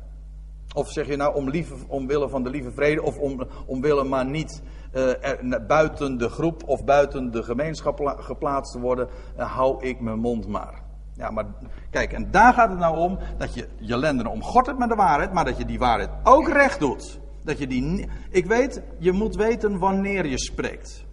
of 0.75 0.91
zeg 0.91 1.07
je 1.07 1.15
nou 1.15 1.35
om 1.35 1.49
lieve, 1.49 1.75
omwille 1.87 2.29
van 2.29 2.43
de 2.43 2.49
lieve 2.49 2.71
vrede 2.71 3.01
of 3.01 3.17
om, 3.17 3.47
omwille 3.65 4.03
maar 4.03 4.25
niet 4.25 4.61
uh, 4.93 5.57
buiten 5.67 6.17
de 6.17 6.29
groep 6.29 6.63
of 6.65 6.83
buiten 6.83 7.31
de 7.31 7.43
gemeenschap 7.43 8.15
geplaatst 8.19 8.73
te 8.73 8.79
worden, 8.79 9.07
uh, 9.37 9.55
hou 9.55 9.85
ik 9.85 9.99
mijn 9.99 10.19
mond 10.19 10.47
maar. 10.47 10.83
Ja, 11.13 11.29
maar 11.29 11.45
kijk, 11.89 12.13
en 12.13 12.31
daar 12.31 12.53
gaat 12.53 12.69
het 12.69 12.79
nou 12.79 12.97
om 12.97 13.19
dat 13.37 13.53
je 13.53 13.67
je 13.79 13.97
lendenen 13.97 14.31
omgort 14.31 14.77
met 14.77 14.89
de 14.89 14.95
waarheid, 14.95 15.33
maar 15.33 15.45
dat 15.45 15.57
je 15.57 15.65
die 15.65 15.79
waarheid 15.79 16.09
ook 16.23 16.47
recht 16.47 16.79
doet. 16.79 17.19
Dat 17.43 17.57
je 17.57 17.67
die, 17.67 18.09
ik 18.29 18.45
weet, 18.45 18.81
je 18.97 19.11
moet 19.11 19.35
weten 19.35 19.79
wanneer 19.79 20.25
je 20.25 20.39
spreekt. 20.39 21.05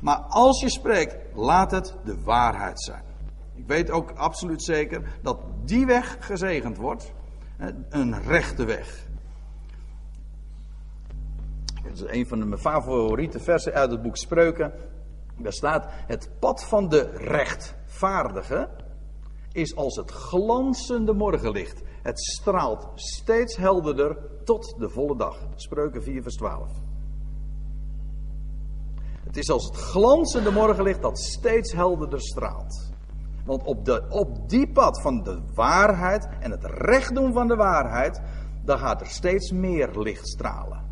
Maar 0.00 0.18
als 0.28 0.60
je 0.60 0.70
spreekt, 0.70 1.16
laat 1.34 1.70
het 1.70 1.94
de 2.04 2.22
waarheid 2.22 2.82
zijn. 2.82 3.02
Ik 3.54 3.66
weet 3.66 3.90
ook 3.90 4.10
absoluut 4.10 4.62
zeker 4.62 5.18
dat 5.22 5.38
die 5.64 5.86
weg 5.86 6.16
gezegend 6.20 6.76
wordt 6.76 7.12
een 7.88 8.22
rechte 8.22 8.64
weg. 8.64 9.06
Dat 11.82 11.92
is 11.92 12.18
een 12.18 12.26
van 12.26 12.48
mijn 12.48 12.60
favoriete 12.60 13.40
versen 13.40 13.72
uit 13.72 13.90
het 13.90 14.02
boek 14.02 14.16
Spreuken. 14.16 14.72
Daar 15.38 15.52
staat: 15.52 15.86
Het 15.88 16.30
pad 16.38 16.64
van 16.64 16.88
de 16.88 17.10
rechtvaardige 17.10 18.68
is 19.52 19.76
als 19.76 19.96
het 19.96 20.10
glanzende 20.10 21.12
morgenlicht. 21.12 21.82
Het 22.02 22.20
straalt 22.20 22.88
steeds 22.94 23.56
helderder 23.56 24.16
tot 24.44 24.74
de 24.78 24.88
volle 24.88 25.16
dag. 25.16 25.38
Spreuken 25.54 26.02
4, 26.02 26.22
vers 26.22 26.34
12. 26.34 26.70
Het 29.24 29.36
is 29.36 29.50
als 29.50 29.64
het 29.64 29.76
glanzende 29.76 30.50
morgenlicht 30.50 31.02
dat 31.02 31.18
steeds 31.18 31.72
helderder 31.72 32.20
straalt. 32.20 32.93
Want 33.44 33.62
op, 33.62 33.84
de, 33.84 34.04
op 34.08 34.48
die 34.48 34.72
pad 34.72 35.00
van 35.00 35.22
de 35.22 35.40
waarheid 35.54 36.28
en 36.40 36.50
het 36.50 36.64
recht 36.64 37.14
doen 37.14 37.32
van 37.32 37.48
de 37.48 37.56
waarheid, 37.56 38.20
dan 38.64 38.78
gaat 38.78 39.00
er 39.00 39.06
steeds 39.06 39.52
meer 39.52 39.90
licht 39.98 40.28
stralen. 40.28 40.82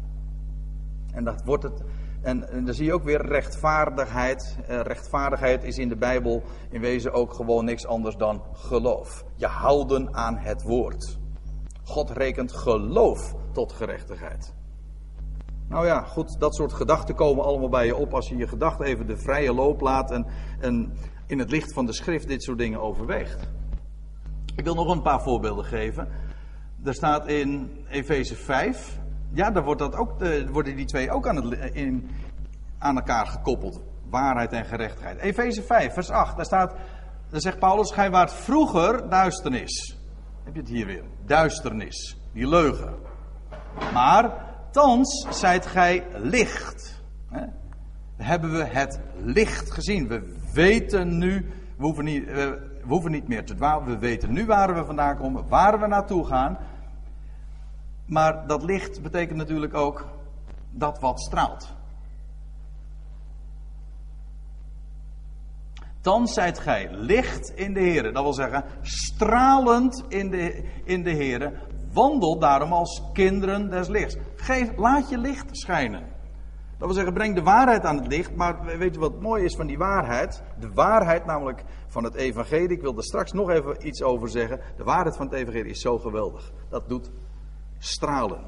En 1.12 1.25
dat 1.25 1.43
wordt 1.45 1.62
het. 1.62 1.83
En, 2.23 2.65
dan 2.65 2.75
zie 2.75 2.85
je 2.85 2.93
ook 2.93 3.05
weer 3.05 3.27
rechtvaardigheid. 3.27 4.59
Eh, 4.67 4.81
rechtvaardigheid 4.81 5.65
is 5.65 5.79
in 5.79 5.88
de 5.88 5.97
Bijbel 5.97 6.43
in 6.71 6.81
wezen 6.81 7.12
ook 7.12 7.35
gewoon 7.35 7.65
niks 7.65 7.87
anders 7.87 8.17
dan 8.17 8.43
geloof. 8.53 9.25
Je 9.37 9.47
houden 9.47 10.15
aan 10.15 10.37
het 10.37 10.62
woord. 10.62 11.19
God 11.85 12.11
rekent 12.11 12.53
geloof 12.53 13.35
tot 13.53 13.73
gerechtigheid. 13.73 14.55
Nou 15.69 15.87
ja, 15.87 16.03
goed, 16.03 16.41
dat 16.41 16.55
soort 16.55 16.73
gedachten 16.73 17.15
komen 17.15 17.45
allemaal 17.45 17.69
bij 17.69 17.87
je 17.87 17.97
op 17.97 18.15
als 18.15 18.29
je 18.29 18.37
je 18.37 18.49
gedachten 18.49 18.87
even 18.87 19.07
de 19.07 19.17
vrije 19.17 19.55
loop 19.55 19.81
laat 19.81 20.11
en, 20.11 20.27
en 20.61 20.93
in 21.33 21.38
het 21.38 21.51
licht 21.51 21.73
van 21.73 21.87
de 21.87 21.92
schrift 21.92 22.29
dit 22.29 22.42
soort 22.42 22.59
dingen 22.59 22.81
overweegt. 22.81 23.49
Ik 24.57 24.64
wil 24.64 24.75
nog 24.75 24.88
een 24.88 25.03
paar 25.03 25.23
voorbeelden 25.23 25.64
geven. 25.64 26.09
Er 26.85 26.95
staat 26.95 27.27
in 27.27 27.71
Efeze 27.88 28.35
5, 28.35 28.99
ja, 29.33 29.51
daar 29.51 29.64
wordt 29.64 29.81
dat 29.81 29.95
ook, 29.95 30.23
eh, 30.23 30.49
worden 30.49 30.77
die 30.77 30.85
twee 30.85 31.11
ook 31.11 31.29
aan, 31.29 31.37
het, 31.37 31.75
in, 31.75 32.11
aan 32.79 32.97
elkaar 32.97 33.27
gekoppeld. 33.27 33.81
Waarheid 34.11 34.53
en 34.53 34.64
gerechtigheid. 34.64 35.18
Efeze 35.18 35.62
5, 35.62 35.92
vers 35.92 36.11
8, 36.11 36.37
daar 36.37 36.45
staat, 36.45 36.75
daar 37.31 37.40
zegt 37.40 37.59
Paulus, 37.59 37.90
gij 37.90 38.11
waart 38.11 38.33
vroeger 38.33 39.09
duisternis. 39.09 39.99
Heb 40.45 40.55
je 40.55 40.61
het 40.61 40.68
hier 40.68 40.87
weer? 40.87 41.05
Duisternis, 41.27 42.16
die 42.33 42.49
leugen. 42.49 42.95
Maar 43.92 44.47
thans 44.71 45.27
zijt 45.31 45.66
gij 45.66 46.07
licht. 46.14 47.03
Hebben 48.16 48.53
we 48.53 48.64
het 48.64 49.01
licht 49.16 49.73
gezien? 49.73 50.09
We 50.09 50.40
weten 50.53 51.19
nu, 51.19 51.47
we 51.77 51.85
hoeven 51.85 52.05
niet, 52.05 52.25
we 52.25 52.88
hoeven 52.88 53.11
niet 53.11 53.29
meer 53.29 53.45
te 53.45 53.55
dwalen. 53.55 53.87
We 53.87 53.99
weten 53.99 54.33
nu 54.33 54.47
waar 54.47 54.75
we 54.75 54.85
vandaan 54.85 55.17
komen, 55.17 55.49
waar 55.49 55.81
we 55.81 55.87
naartoe 55.87 56.27
gaan. 56.27 56.59
Maar 58.07 58.47
dat 58.47 58.62
licht 58.62 59.03
betekent 59.03 59.38
natuurlijk 59.38 59.75
ook 59.75 60.07
dat 60.71 60.99
wat 61.01 61.21
straalt. 61.21 61.75
Dan 66.01 66.27
zijt 66.27 66.59
gij 66.59 66.88
licht 66.91 67.51
in 67.51 67.73
de 67.73 67.81
Heer. 67.81 68.12
Dat 68.12 68.23
wil 68.23 68.33
zeggen, 68.33 68.65
stralend 68.81 70.05
in 70.09 70.31
de, 70.31 70.65
in 70.85 71.03
de 71.03 71.11
Heer. 71.11 71.61
Wandel 71.93 72.38
daarom 72.38 72.73
als 72.73 73.03
kinderen 73.12 73.71
des 73.71 73.88
lichts. 73.88 74.17
Geef, 74.37 74.77
laat 74.77 75.09
je 75.09 75.19
licht 75.19 75.47
schijnen. 75.51 76.12
Dat 76.83 76.90
wil 76.90 77.01
zeggen, 77.01 77.21
breng 77.21 77.35
de 77.35 77.51
waarheid 77.51 77.85
aan 77.85 77.97
het 77.97 78.07
licht. 78.07 78.37
Maar 78.37 78.79
weet 78.79 78.95
je 78.95 79.01
wat 79.01 79.21
mooi 79.21 79.45
is 79.45 79.55
van 79.55 79.66
die 79.66 79.79
waarheid? 79.79 80.42
De 80.59 80.73
waarheid 80.73 81.27
namelijk 81.27 81.64
van 81.87 82.05
het 82.05 82.14
evangelie. 82.14 82.68
Ik 82.68 82.81
wil 82.81 82.97
er 82.97 83.05
straks 83.05 83.33
nog 83.33 83.51
even 83.51 83.87
iets 83.87 84.03
over 84.03 84.29
zeggen. 84.29 84.61
De 84.77 84.85
waarheid 84.85 85.16
van 85.16 85.27
het 85.27 85.35
evangelie 85.35 85.71
is 85.71 85.81
zo 85.81 85.99
geweldig. 85.99 86.53
Dat 86.68 86.88
doet 86.88 87.11
stralen. 87.79 88.45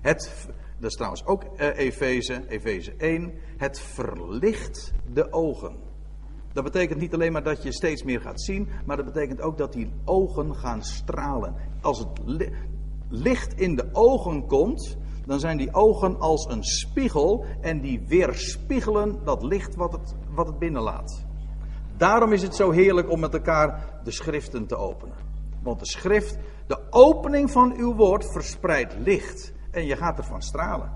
Het, 0.00 0.48
dat 0.78 0.90
is 0.90 0.96
trouwens 0.96 1.26
ook 1.26 1.44
uh, 1.44 1.78
Efeze, 1.78 2.48
Efeze 2.48 2.94
1. 2.96 3.32
Het 3.56 3.80
verlicht 3.80 4.92
de 5.12 5.32
ogen. 5.32 5.76
Dat 6.52 6.64
betekent 6.64 7.00
niet 7.00 7.14
alleen 7.14 7.32
maar 7.32 7.44
dat 7.44 7.62
je 7.62 7.72
steeds 7.72 8.02
meer 8.02 8.20
gaat 8.20 8.42
zien, 8.42 8.68
maar 8.86 8.96
dat 8.96 9.06
betekent 9.06 9.40
ook 9.40 9.58
dat 9.58 9.72
die 9.72 9.92
ogen 10.04 10.54
gaan 10.54 10.82
stralen. 10.82 11.54
Als 11.80 11.98
het 11.98 12.08
licht 13.08 13.60
in 13.60 13.76
de 13.76 13.88
ogen 13.92 14.46
komt, 14.46 14.96
dan 15.26 15.40
zijn 15.40 15.56
die 15.56 15.74
ogen 15.74 16.20
als 16.20 16.46
een 16.48 16.64
spiegel 16.64 17.44
en 17.60 17.80
die 17.80 18.02
weerspiegelen 18.06 19.24
dat 19.24 19.42
licht 19.42 19.74
wat 19.74 19.92
het, 19.92 20.14
wat 20.30 20.46
het 20.46 20.58
binnenlaat. 20.58 21.24
Daarom 21.96 22.32
is 22.32 22.42
het 22.42 22.56
zo 22.56 22.70
heerlijk 22.70 23.10
om 23.10 23.20
met 23.20 23.34
elkaar 23.34 24.00
de 24.04 24.10
schriften 24.10 24.66
te 24.66 24.76
openen. 24.76 25.14
Want 25.62 25.78
de 25.78 25.86
schrift, 25.86 26.38
de 26.66 26.78
opening 26.90 27.50
van 27.50 27.74
uw 27.76 27.94
woord 27.94 28.32
verspreidt 28.32 28.94
licht 28.98 29.52
en 29.70 29.86
je 29.86 29.96
gaat 29.96 30.18
ervan 30.18 30.42
stralen. 30.42 30.90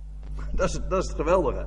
Dat 0.52 0.68
is, 0.68 0.80
dat 0.88 1.02
is 1.02 1.08
het 1.08 1.16
geweldige 1.16 1.66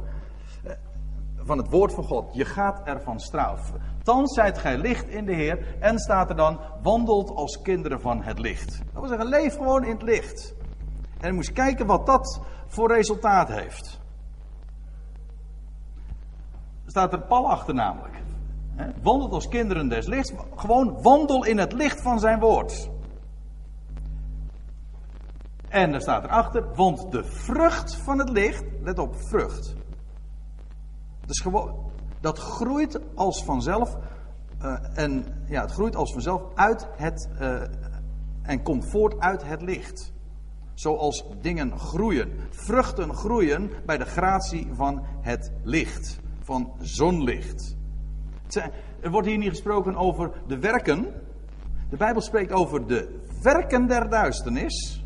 van 1.44 1.58
het 1.58 1.70
woord 1.70 1.94
van 1.94 2.04
God. 2.04 2.34
Je 2.34 2.46
gaat 2.46 2.82
ervan 2.84 3.20
stralen. 3.20 3.60
Thans 4.04 4.34
zijt 4.34 4.58
gij 4.58 4.78
licht 4.78 5.08
in 5.08 5.26
de 5.26 5.34
Heer. 5.34 5.76
En 5.80 6.00
staat 6.00 6.30
er 6.30 6.36
dan, 6.36 6.60
wandelt 6.82 7.30
als 7.30 7.62
kinderen 7.62 8.02
van 8.02 8.24
het 8.24 8.40
licht. 8.40 8.78
Dat 8.78 9.02
wil 9.02 9.08
zeggen, 9.08 9.28
leef 9.28 9.56
gewoon 9.56 9.84
in 9.84 9.92
het 9.92 10.02
licht. 10.02 10.56
En 11.22 11.28
je 11.28 11.34
moet 11.34 11.52
kijken 11.52 11.86
wat 11.86 12.06
dat 12.06 12.42
voor 12.68 12.94
resultaat 12.94 13.48
heeft. 13.48 14.00
Staat 16.86 17.14
er 17.14 17.22
pal 17.22 17.50
achter 17.50 17.74
namelijk. 17.74 18.22
Wandelt 19.02 19.32
als 19.32 19.48
kinderen 19.48 19.90
des 19.90 20.08
lichts. 20.08 20.34
Gewoon 20.56 21.02
wandel 21.02 21.46
in 21.46 21.58
het 21.58 21.74
licht 21.74 22.02
van 22.02 22.20
zijn 22.20 22.40
woord. 22.40 22.90
En 25.68 25.94
er 25.94 26.02
staat 26.02 26.24
erachter, 26.24 26.76
want 26.76 27.12
de 27.12 27.24
vrucht 27.24 27.96
van 27.96 28.20
het 28.20 28.30
licht, 28.30 28.64
let 28.82 29.00
op, 29.00 29.16
vrucht. 29.16 29.76
Dus 31.26 31.40
gewoon, 31.40 31.92
dat 32.20 32.40
groeit 32.40 33.00
als 33.16 33.44
vanzelf. 33.44 33.98
Uh, 34.62 34.78
en 34.94 35.26
ja, 35.46 35.62
het 35.62 35.72
groeit 35.72 35.96
als 35.96 36.12
vanzelf 36.12 36.42
uit 36.56 36.88
het. 36.96 37.30
Uh, 37.42 37.62
en 38.42 38.64
komt 38.64 38.90
voort 38.90 39.20
uit 39.20 39.44
het 39.44 39.62
licht. 39.62 40.14
Zoals 40.74 41.26
dingen 41.42 41.80
groeien. 41.80 42.32
Vruchten 42.50 43.14
groeien 43.14 43.72
bij 43.86 43.98
de 43.98 44.06
gratie 44.06 44.68
van 44.74 45.06
het 45.22 45.52
licht. 45.64 46.20
Van 46.40 46.74
zonlicht. 46.80 47.76
Er 49.02 49.12
wordt 49.12 49.28
hier 49.28 49.38
niet 49.38 49.50
gesproken 49.50 49.96
over 49.96 50.32
de 50.48 50.60
werken. 50.60 51.14
De 51.90 51.98
Bijbel 51.98 52.22
spreekt 52.22 52.52
over 52.52 52.88
de 52.88 53.20
werken 53.42 53.88
der 53.88 54.10
duisternis. 54.10 55.06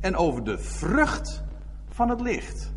En 0.00 0.16
over 0.16 0.44
de 0.44 0.58
vrucht 0.58 1.42
van 1.88 2.08
het 2.08 2.20
licht. 2.20 2.72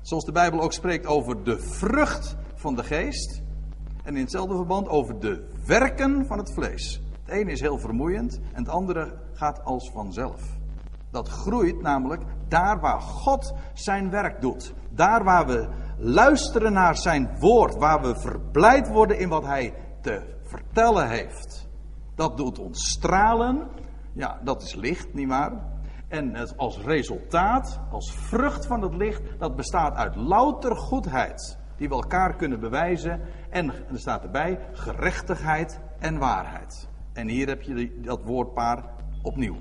Zoals 0.00 0.24
de 0.24 0.32
Bijbel 0.32 0.60
ook 0.60 0.72
spreekt 0.72 1.06
over 1.06 1.44
de 1.44 1.58
vrucht 1.58 2.36
van 2.54 2.74
de 2.74 2.84
geest. 2.84 3.42
En 4.04 4.14
in 4.14 4.22
hetzelfde 4.22 4.56
verband 4.56 4.88
over 4.88 5.20
de 5.20 5.48
werken 5.66 6.26
van 6.26 6.38
het 6.38 6.52
vlees. 6.52 7.00
Het 7.30 7.38
ene 7.38 7.50
is 7.50 7.60
heel 7.60 7.78
vermoeiend 7.78 8.40
en 8.52 8.62
het 8.62 8.68
andere 8.68 9.12
gaat 9.32 9.64
als 9.64 9.90
vanzelf. 9.90 10.40
Dat 11.10 11.28
groeit 11.28 11.82
namelijk 11.82 12.22
daar 12.48 12.80
waar 12.80 13.00
God 13.00 13.54
zijn 13.72 14.10
werk 14.10 14.40
doet. 14.40 14.74
Daar 14.90 15.24
waar 15.24 15.46
we 15.46 15.68
luisteren 15.98 16.72
naar 16.72 16.96
zijn 16.96 17.38
woord. 17.38 17.76
Waar 17.76 18.00
we 18.00 18.20
verblijd 18.20 18.88
worden 18.88 19.18
in 19.18 19.28
wat 19.28 19.44
hij 19.44 19.74
te 20.00 20.22
vertellen 20.42 21.08
heeft. 21.08 21.68
Dat 22.14 22.36
doet 22.36 22.58
ons 22.58 22.90
stralen. 22.90 23.68
Ja, 24.12 24.40
dat 24.42 24.62
is 24.62 24.74
licht, 24.74 25.14
nietwaar? 25.14 25.52
En 26.08 26.34
het 26.34 26.56
als 26.56 26.78
resultaat, 26.78 27.80
als 27.90 28.12
vrucht 28.12 28.66
van 28.66 28.82
het 28.82 28.94
licht, 28.94 29.22
dat 29.38 29.56
bestaat 29.56 29.94
uit 29.94 30.16
louter 30.16 30.76
goedheid. 30.76 31.58
Die 31.76 31.88
we 31.88 31.94
elkaar 31.94 32.36
kunnen 32.36 32.60
bewijzen. 32.60 33.20
En 33.50 33.70
er 33.70 33.98
staat 33.98 34.22
erbij 34.22 34.58
gerechtigheid 34.72 35.80
en 35.98 36.18
waarheid. 36.18 36.89
En 37.20 37.28
hier 37.28 37.48
heb 37.48 37.62
je 37.62 38.00
dat 38.02 38.20
woordpaar 38.24 38.84
opnieuw. 39.22 39.56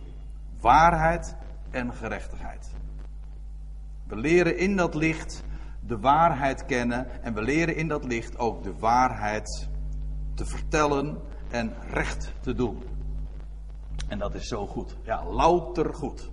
Waarheid 0.59 1.35
en 1.69 1.93
gerechtigheid. 1.93 2.71
We 4.07 4.15
leren 4.15 4.57
in 4.57 4.75
dat 4.75 4.95
licht 4.95 5.43
de 5.87 5.99
waarheid 5.99 6.65
kennen. 6.65 7.23
En 7.23 7.33
we 7.33 7.41
leren 7.41 7.75
in 7.75 7.87
dat 7.87 8.05
licht 8.05 8.37
ook 8.37 8.63
de 8.63 8.73
waarheid 8.77 9.67
te 10.35 10.45
vertellen 10.45 11.17
en 11.49 11.73
recht 11.91 12.33
te 12.41 12.53
doen. 12.53 12.83
En 14.07 14.19
dat 14.19 14.35
is 14.35 14.47
zo 14.47 14.67
goed. 14.67 14.95
Ja, 15.03 15.25
louter 15.25 15.93
goed. 15.93 16.29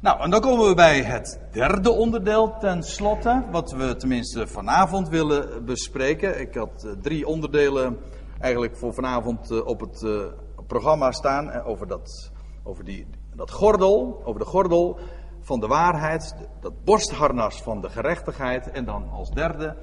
Nou, 0.00 0.20
en 0.20 0.30
dan 0.30 0.40
komen 0.40 0.68
we 0.68 0.74
bij 0.74 1.02
het 1.02 1.40
derde 1.50 1.90
onderdeel 1.90 2.58
tenslotte, 2.58 3.44
wat 3.50 3.72
we 3.72 3.96
tenminste 3.96 4.46
vanavond 4.46 5.08
willen 5.08 5.64
bespreken. 5.64 6.40
Ik 6.40 6.54
had 6.54 6.84
eh, 6.84 6.92
drie 7.00 7.26
onderdelen 7.26 7.98
eigenlijk 8.42 8.76
voor 8.76 8.94
vanavond 8.94 9.50
eh, 9.50 9.66
op 9.66 9.80
het 9.80 10.02
eh, 10.02 10.24
programma 10.66 11.12
staan 11.12 11.62
over, 11.62 11.86
dat, 11.86 12.32
over 12.62 12.84
die, 12.84 13.06
dat 13.34 13.50
gordel, 13.50 14.22
over 14.24 14.40
de 14.40 14.46
gordel 14.46 14.98
van 15.40 15.60
de 15.60 15.66
waarheid, 15.66 16.34
dat 16.60 16.84
borstharnas 16.84 17.62
van 17.62 17.80
de 17.80 17.90
gerechtigheid 17.90 18.70
en 18.70 18.84
dan 18.84 19.10
als 19.10 19.30
derde 19.30 19.76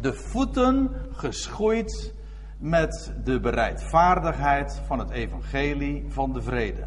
de 0.00 0.14
voeten 0.14 0.90
geschoeid 1.10 2.14
met 2.58 3.14
de 3.24 3.40
bereidvaardigheid 3.40 4.82
van 4.86 4.98
het 4.98 5.10
evangelie 5.10 6.04
van 6.08 6.32
de 6.32 6.42
vrede. 6.42 6.84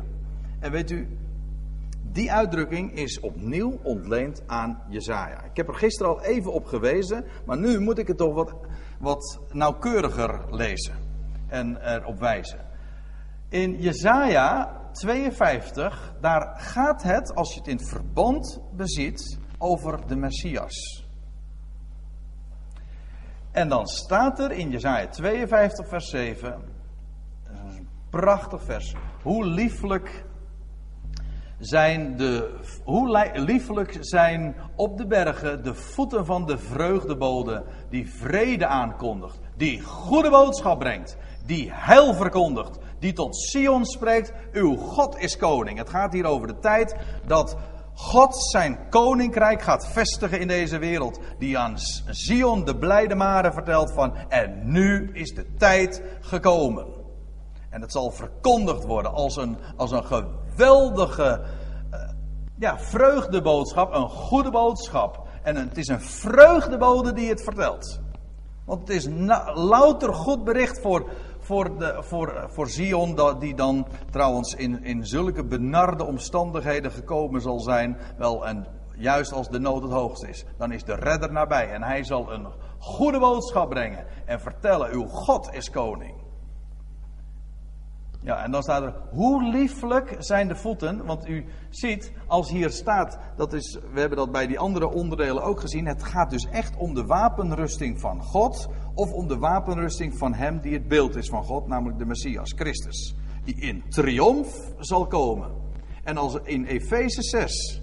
En 0.60 0.72
weet 0.72 0.92
u, 0.92 1.18
die 2.12 2.32
uitdrukking 2.32 2.94
is 2.94 3.20
opnieuw 3.20 3.80
ontleend 3.84 4.44
aan 4.48 4.82
Jezaja. 4.88 5.44
Ik 5.44 5.58
heb 5.58 5.68
er 5.68 5.76
gisteren 5.76 6.12
al 6.12 6.22
even 6.22 6.54
op 6.54 6.66
gewezen, 6.66 7.26
maar 7.46 7.58
nu 7.58 7.80
moet 7.80 7.98
ik 7.98 8.08
het 8.08 8.18
toch 8.18 8.34
wat, 8.34 8.56
wat 9.00 9.40
nauwkeuriger 9.52 10.56
lezen 10.56 10.96
en 11.48 11.96
erop 11.96 12.20
wijzen. 12.20 12.60
In 13.50 13.82
Jezaja 13.82 14.80
52, 14.92 16.16
daar 16.22 16.60
gaat 16.60 17.04
het, 17.04 17.36
als 17.36 17.54
je 17.54 17.60
het 17.60 17.68
in 17.68 17.80
verband 17.80 18.62
beziet, 18.76 19.40
over 19.58 20.08
de 20.08 20.16
Messias. 20.16 21.06
En 23.52 23.70
dan 23.70 23.88
staat 23.88 24.40
er 24.40 24.52
in 24.52 24.70
Jezaja 24.70 25.08
52, 25.08 25.88
vers 25.88 26.10
7, 26.10 26.62
een 27.44 27.88
prachtig 28.10 28.64
vers, 28.64 28.96
hoe 29.22 29.46
lieflijk 29.46 30.26
zijn 31.62 32.18
de, 32.18 32.60
hoe 32.84 33.32
liefelijk 33.34 33.98
zijn 34.00 34.56
op 34.76 34.98
de 34.98 35.08
bergen 35.08 35.64
de 35.64 35.74
voeten 35.74 36.26
van 36.26 36.46
de 36.46 36.58
vreugdebode 36.58 37.64
die 37.90 38.10
vrede 38.10 38.68
aankondigt, 38.68 39.40
die 39.58 39.82
goede 39.82 40.30
boodschap 40.30 40.80
brengt, 40.80 41.18
die 41.46 41.70
heil 41.74 42.14
verkondigt, 42.14 42.78
die 43.00 43.14
tot 43.14 43.36
Sion 43.38 43.86
spreekt, 43.86 44.34
uw 44.54 44.76
God 44.76 45.18
is 45.18 45.38
koning. 45.38 45.78
Het 45.78 45.90
gaat 45.90 46.14
hier 46.14 46.26
over 46.26 46.48
de 46.48 46.60
tijd 46.60 46.96
dat 47.26 47.58
God 47.94 48.36
zijn 48.38 48.80
koninkrijk 48.90 49.62
gaat 49.62 49.88
vestigen 49.88 50.40
in 50.40 50.48
deze 50.48 50.78
wereld. 50.78 51.20
Die 51.40 51.58
aan 51.58 51.78
Sion 52.10 52.66
de 52.66 52.78
blijde 52.78 53.16
mare 53.16 53.52
vertelt 53.52 53.94
van, 53.94 54.16
en 54.30 54.62
nu 54.64 55.10
is 55.14 55.34
de 55.34 55.56
tijd 55.58 56.04
gekomen. 56.22 57.01
En 57.72 57.82
het 57.82 57.92
zal 57.92 58.12
verkondigd 58.12 58.86
worden 58.86 59.14
als 59.14 59.36
een, 59.36 59.58
als 59.78 59.92
een 59.92 60.06
geweldige 60.06 61.42
uh, 61.94 62.00
ja, 62.58 62.80
vreugdeboodschap, 62.80 63.94
een 63.94 64.10
goede 64.10 64.52
boodschap. 64.52 65.28
En 65.44 65.56
het 65.56 65.78
is 65.78 65.88
een 65.88 66.02
vreugdebode 66.02 67.14
die 67.14 67.30
het 67.30 67.44
vertelt. 67.44 68.00
Want 68.66 68.80
het 68.80 68.90
is 68.90 69.08
louter 69.54 70.14
goed 70.14 70.44
bericht 70.44 70.82
voor, 70.82 71.10
voor, 71.40 71.78
de, 71.78 71.98
voor, 72.00 72.46
voor 72.48 72.70
Zion, 72.70 73.40
die 73.40 73.56
dan 73.56 73.88
trouwens 74.10 74.54
in, 74.56 74.84
in 74.84 75.06
zulke 75.06 75.46
benarde 75.46 76.04
omstandigheden 76.04 76.92
gekomen 76.92 77.42
zal 77.42 77.60
zijn. 77.60 77.98
Wel, 78.18 78.48
en 78.48 78.68
juist 78.96 79.34
als 79.34 79.50
de 79.50 79.60
nood 79.60 79.82
het 79.82 79.92
hoogst 79.92 80.24
is, 80.24 80.46
dan 80.58 80.72
is 80.72 80.84
de 80.84 80.96
redder 80.96 81.32
nabij. 81.32 81.70
En 81.70 81.84
hij 81.84 82.04
zal 82.04 82.32
een 82.32 82.48
goede 82.80 83.20
boodschap 83.20 83.70
brengen 83.70 84.06
en 84.26 84.40
vertellen: 84.40 84.92
Uw 84.92 85.06
God 85.06 85.54
is 85.54 85.70
koning. 85.70 86.21
Ja, 88.24 88.44
en 88.44 88.52
dan 88.52 88.64
staat 88.64 88.82
er, 88.82 88.94
hoe 89.10 89.44
lieflijk 89.44 90.16
zijn 90.20 90.48
de 90.48 90.56
voeten, 90.56 91.06
want 91.06 91.28
u 91.28 91.46
ziet, 91.70 92.12
als 92.28 92.50
hier 92.50 92.70
staat, 92.70 93.20
dat 93.36 93.54
is, 93.54 93.80
we 93.94 94.00
hebben 94.00 94.18
dat 94.18 94.32
bij 94.32 94.48
die 94.48 94.60
andere 94.60 94.90
onderdelen 94.90 95.44
ook 95.44 95.60
gezien, 95.60 95.86
het 95.86 96.04
gaat 96.04 96.30
dus 96.30 96.50
echt 96.50 96.78
om 96.78 96.94
de 96.94 97.06
wapenrusting 97.06 98.00
van 98.00 98.24
God, 98.24 98.70
of 98.94 99.12
om 99.12 99.28
de 99.28 99.38
wapenrusting 99.38 100.18
van 100.18 100.34
hem 100.34 100.60
die 100.60 100.74
het 100.74 100.88
beeld 100.88 101.16
is 101.16 101.30
van 101.30 101.44
God, 101.44 101.68
namelijk 101.68 102.00
de 102.00 102.06
Messias, 102.06 102.54
Christus, 102.56 103.16
die 103.44 103.56
in 103.56 103.84
triomf 103.90 104.74
zal 104.80 105.08
komen. 105.08 105.52
En 106.04 106.18
als 106.18 106.40
in 106.44 106.66
Efeze 106.66 107.22
6 107.22 107.82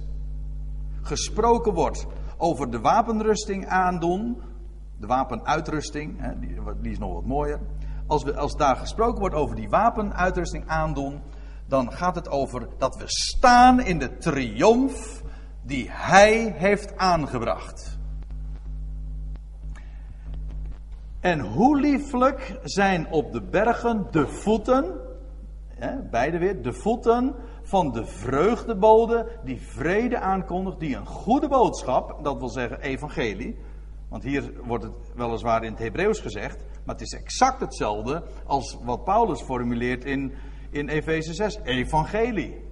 gesproken 1.03 1.75
wordt 1.75 2.07
over 2.37 2.71
de 2.71 2.81
wapenrusting 2.81 3.67
aandoen, 3.67 4.43
de 5.01 5.07
wapenuitrusting, 5.07 6.37
die 6.81 6.91
is 6.91 6.99
nog 6.99 7.13
wat 7.13 7.27
mooier, 7.27 7.61
als, 8.09 8.23
we, 8.23 8.37
als 8.37 8.57
daar 8.57 8.77
gesproken 8.77 9.21
wordt 9.21 9.35
over 9.35 9.57
die 9.57 9.69
wapenuitrusting 9.69 10.69
aandoen, 10.69 11.21
dan 11.67 11.93
gaat 11.93 12.15
het 12.15 12.29
over 12.29 12.69
dat 12.79 12.97
we 12.97 13.05
staan 13.07 13.81
in 13.81 13.99
de 13.99 14.17
triomf 14.17 15.23
die 15.63 15.87
Hij 15.91 16.55
heeft 16.57 16.97
aangebracht. 16.97 17.99
En 21.21 21.41
hoe 21.41 21.81
lieflijk 21.81 22.59
zijn 22.63 23.11
op 23.11 23.33
de 23.33 23.43
bergen 23.43 24.07
de 24.11 24.27
voeten, 24.27 25.01
hè, 25.69 25.97
beide 26.11 26.39
weer, 26.39 26.63
de 26.63 26.73
voeten 26.73 27.35
van 27.63 27.93
de 27.93 28.07
vreugdebode 28.07 29.39
die 29.45 29.61
vrede 29.61 30.19
aankondigt, 30.19 30.81
die 30.81 30.97
een 30.97 31.07
goede 31.07 31.49
boodschap, 31.49 32.25
dat 32.25 32.39
wil 32.39 32.49
zeggen 32.49 32.81
evangelie, 32.81 33.59
want 34.09 34.23
hier 34.23 34.53
wordt 34.65 34.85
het 34.85 34.95
weliswaar 35.15 35.65
in 35.65 35.71
het 35.71 35.81
Hebreeuws 35.81 36.21
gezegd, 36.21 36.65
maar 36.89 36.97
het 36.97 37.07
is 37.07 37.19
exact 37.21 37.61
hetzelfde 37.61 38.23
als 38.47 38.79
wat 38.83 39.05
Paulus 39.05 39.43
formuleert 39.43 40.05
in, 40.05 40.33
in 40.71 40.89
Efeze 40.89 41.35
6, 41.35 41.59
evangelie. 41.65 42.67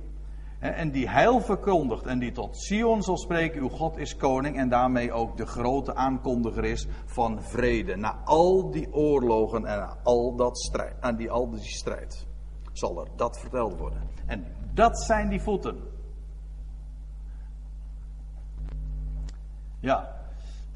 En 0.59 0.91
die 0.91 1.09
heil 1.09 1.41
verkondigt 1.41 2.07
en 2.07 2.19
die 2.19 2.33
tot 2.33 2.57
Sion 2.57 3.03
zal 3.03 3.19
spreken, 3.19 3.61
uw 3.61 3.69
God 3.69 3.97
is 3.97 4.17
koning 4.17 4.57
en 4.57 4.69
daarmee 4.69 5.13
ook 5.13 5.37
de 5.37 5.47
grote 5.47 5.95
aankondiger 5.95 6.65
is 6.65 6.87
van 7.05 7.43
vrede. 7.43 7.97
Na 7.97 8.21
al 8.25 8.71
die 8.71 8.93
oorlogen 8.93 9.67
en 9.67 10.03
al, 10.03 10.37
dat 10.37 10.59
strijd, 10.59 10.95
aan 11.01 11.17
die, 11.17 11.31
al 11.31 11.51
die 11.51 11.61
strijd 11.61 12.27
zal 12.73 13.01
er 13.01 13.09
dat 13.17 13.39
verteld 13.41 13.79
worden. 13.79 14.03
En 14.27 14.47
dat 14.75 15.03
zijn 15.03 15.29
die 15.29 15.41
voeten. 15.41 15.77
Ja, 19.81 20.16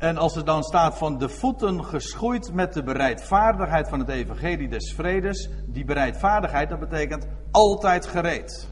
en 0.01 0.17
als 0.17 0.37
er 0.37 0.45
dan 0.45 0.63
staat 0.63 0.99
van 0.99 1.19
de 1.19 1.29
voeten 1.29 1.85
geschoeid 1.85 2.53
met 2.53 2.73
de 2.73 2.83
bereidvaardigheid 2.83 3.89
van 3.89 3.99
het 3.99 4.09
evangelie 4.09 4.69
des 4.69 4.93
vredes, 4.95 5.51
die 5.67 5.85
bereidvaardigheid, 5.85 6.69
dat 6.69 6.79
betekent 6.79 7.27
altijd 7.51 8.07
gereed. 8.07 8.69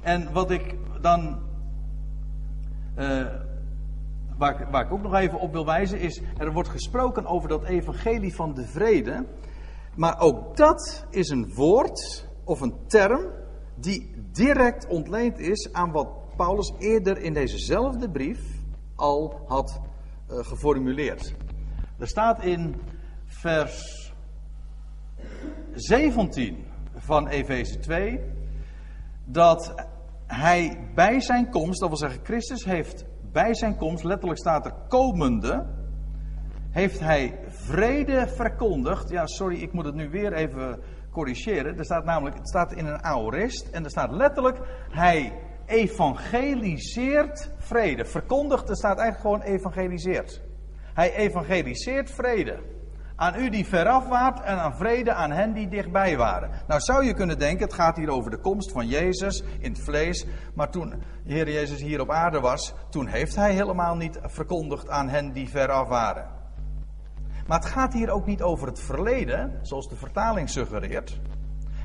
En 0.00 0.32
wat 0.32 0.50
ik 0.50 0.76
dan, 1.00 1.38
waar, 4.36 4.70
waar 4.70 4.84
ik 4.84 4.92
ook 4.92 5.02
nog 5.02 5.14
even 5.14 5.40
op 5.40 5.52
wil 5.52 5.66
wijzen, 5.66 6.00
is, 6.00 6.20
er 6.38 6.52
wordt 6.52 6.68
gesproken 6.68 7.26
over 7.26 7.48
dat 7.48 7.64
evangelie 7.64 8.34
van 8.34 8.54
de 8.54 8.66
vrede, 8.66 9.26
maar 9.96 10.20
ook 10.20 10.56
dat 10.56 11.06
is 11.10 11.28
een 11.28 11.54
woord 11.54 12.28
of 12.44 12.60
een 12.60 12.74
term 12.86 13.20
die 13.74 14.10
direct 14.32 14.86
ontleend 14.86 15.38
is 15.38 15.72
aan 15.72 15.92
wat 15.92 16.08
Paulus 16.36 16.72
eerder 16.78 17.18
in 17.18 17.32
dezezelfde 17.32 18.10
brief 18.10 18.59
al 19.00 19.40
had 19.46 19.80
uh, 20.30 20.38
geformuleerd. 20.38 21.34
Er 21.98 22.08
staat 22.08 22.44
in 22.44 22.80
vers 23.24 24.12
17 25.72 26.64
van 26.94 27.28
Efeze 27.28 27.78
2 27.78 28.20
dat 29.24 29.74
hij 30.26 30.90
bij 30.94 31.20
zijn 31.20 31.50
komst, 31.50 31.80
dat 31.80 31.88
wil 31.88 31.98
zeggen 31.98 32.24
Christus 32.24 32.64
heeft 32.64 33.04
bij 33.32 33.54
zijn 33.54 33.76
komst, 33.76 34.04
letterlijk 34.04 34.40
staat 34.40 34.66
er 34.66 34.74
komende, 34.88 35.66
heeft 36.70 37.00
hij 37.00 37.38
vrede 37.48 38.28
verkondigd. 38.28 39.10
Ja, 39.10 39.26
sorry, 39.26 39.62
ik 39.62 39.72
moet 39.72 39.84
het 39.84 39.94
nu 39.94 40.10
weer 40.10 40.32
even 40.32 40.82
corrigeren. 41.10 41.78
Er 41.78 41.84
staat 41.84 42.04
namelijk, 42.04 42.36
het 42.36 42.48
staat 42.48 42.72
in 42.72 42.86
een 42.86 43.02
aorist 43.02 43.68
en 43.68 43.84
er 43.84 43.90
staat 43.90 44.12
letterlijk, 44.12 44.58
hij 44.90 45.32
evangeliseert 45.70 47.50
vrede. 47.58 48.04
Verkondigt, 48.04 48.68
er 48.68 48.76
staat 48.76 48.98
eigenlijk 48.98 49.20
gewoon 49.20 49.54
evangeliseert. 49.54 50.42
Hij 50.94 51.14
evangeliseert 51.14 52.10
vrede. 52.10 52.58
Aan 53.16 53.40
u 53.40 53.50
die 53.50 53.66
veraf 53.66 54.08
waart 54.08 54.40
en 54.40 54.58
aan 54.58 54.76
vrede 54.76 55.12
aan 55.12 55.30
hen 55.30 55.52
die 55.52 55.68
dichtbij 55.68 56.16
waren. 56.16 56.50
Nou 56.66 56.80
zou 56.80 57.04
je 57.04 57.14
kunnen 57.14 57.38
denken, 57.38 57.64
het 57.64 57.74
gaat 57.74 57.96
hier 57.96 58.10
over 58.10 58.30
de 58.30 58.40
komst 58.40 58.72
van 58.72 58.86
Jezus 58.86 59.42
in 59.58 59.72
het 59.72 59.80
vlees. 59.80 60.26
Maar 60.54 60.70
toen 60.70 61.02
Heer 61.24 61.50
Jezus 61.50 61.80
hier 61.80 62.00
op 62.00 62.10
aarde 62.10 62.40
was, 62.40 62.74
toen 62.90 63.06
heeft 63.06 63.36
hij 63.36 63.52
helemaal 63.52 63.96
niet 63.96 64.18
verkondigd 64.22 64.88
aan 64.88 65.08
hen 65.08 65.32
die 65.32 65.48
veraf 65.48 65.88
waren. 65.88 66.38
Maar 67.46 67.58
het 67.58 67.68
gaat 67.68 67.92
hier 67.92 68.10
ook 68.10 68.26
niet 68.26 68.42
over 68.42 68.66
het 68.66 68.80
verleden, 68.80 69.58
zoals 69.62 69.88
de 69.88 69.96
vertaling 69.96 70.50
suggereert. 70.50 71.20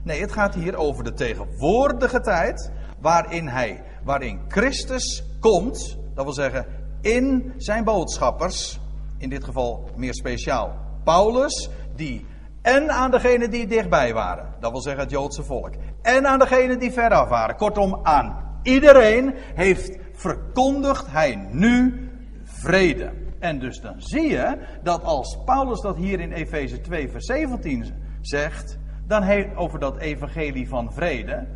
Nee, 0.04 0.22
het 0.22 0.32
gaat 0.32 0.56
hier 0.56 0.76
over 0.76 1.04
de 1.04 1.14
tegenwoordige 1.14 2.20
tijd 2.20 2.72
waarin 3.06 3.48
hij, 3.48 3.84
waarin 4.04 4.40
Christus 4.48 5.24
komt, 5.40 5.98
dat 6.14 6.24
wil 6.24 6.34
zeggen 6.34 6.66
in 7.02 7.54
zijn 7.58 7.84
boodschappers, 7.84 8.80
in 9.18 9.30
dit 9.30 9.44
geval 9.44 9.90
meer 9.96 10.14
speciaal 10.14 10.74
Paulus, 11.04 11.70
die 11.96 12.26
en 12.62 12.92
aan 12.92 13.12
degenen 13.12 13.50
die 13.50 13.68
dichtbij 13.68 14.14
waren, 14.14 14.54
dat 14.60 14.72
wil 14.72 14.82
zeggen 14.82 15.02
het 15.02 15.12
Joodse 15.12 15.44
volk, 15.44 15.74
en 16.02 16.28
aan 16.28 16.40
degenen 16.40 16.80
die 16.80 16.92
veraf 16.92 17.30
waren, 17.30 17.56
kortom 17.56 18.00
aan 18.04 18.60
iedereen 18.64 19.34
heeft 19.56 19.98
verkondigd 20.14 21.12
hij 21.12 21.48
nu 21.52 22.10
vrede. 22.44 23.12
En 23.40 23.60
dus 23.60 23.82
dan 23.82 24.02
zie 24.02 24.30
je 24.30 24.58
dat 24.84 25.04
als 25.04 25.38
Paulus 25.46 25.82
dat 25.82 25.96
hier 25.96 26.20
in 26.20 26.32
Efeze 26.32 26.82
2 26.82 27.10
vers 27.10 27.26
17 27.26 27.94
zegt, 28.22 28.78
dan 29.08 29.22
heeft 29.22 29.56
over 29.56 29.80
dat 29.80 29.98
evangelie 29.98 30.68
van 30.68 30.94
vrede, 30.94 31.48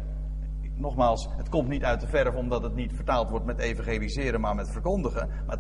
nogmaals, 0.80 1.30
het 1.38 1.50
komt 1.50 1.68
niet 1.68 1.84
uit 1.84 2.02
de 2.02 2.08
verf 2.08 2.36
omdat 2.36 2.64
het 2.64 2.76
niet 2.76 2.94
vertaald 2.96 3.30
wordt 3.30 3.46
met 3.46 3.60
evangeliseren, 3.60 4.42
maar 4.42 4.56
met 4.56 4.72
verkondigen. 4.72 5.30
Maar 5.48 5.58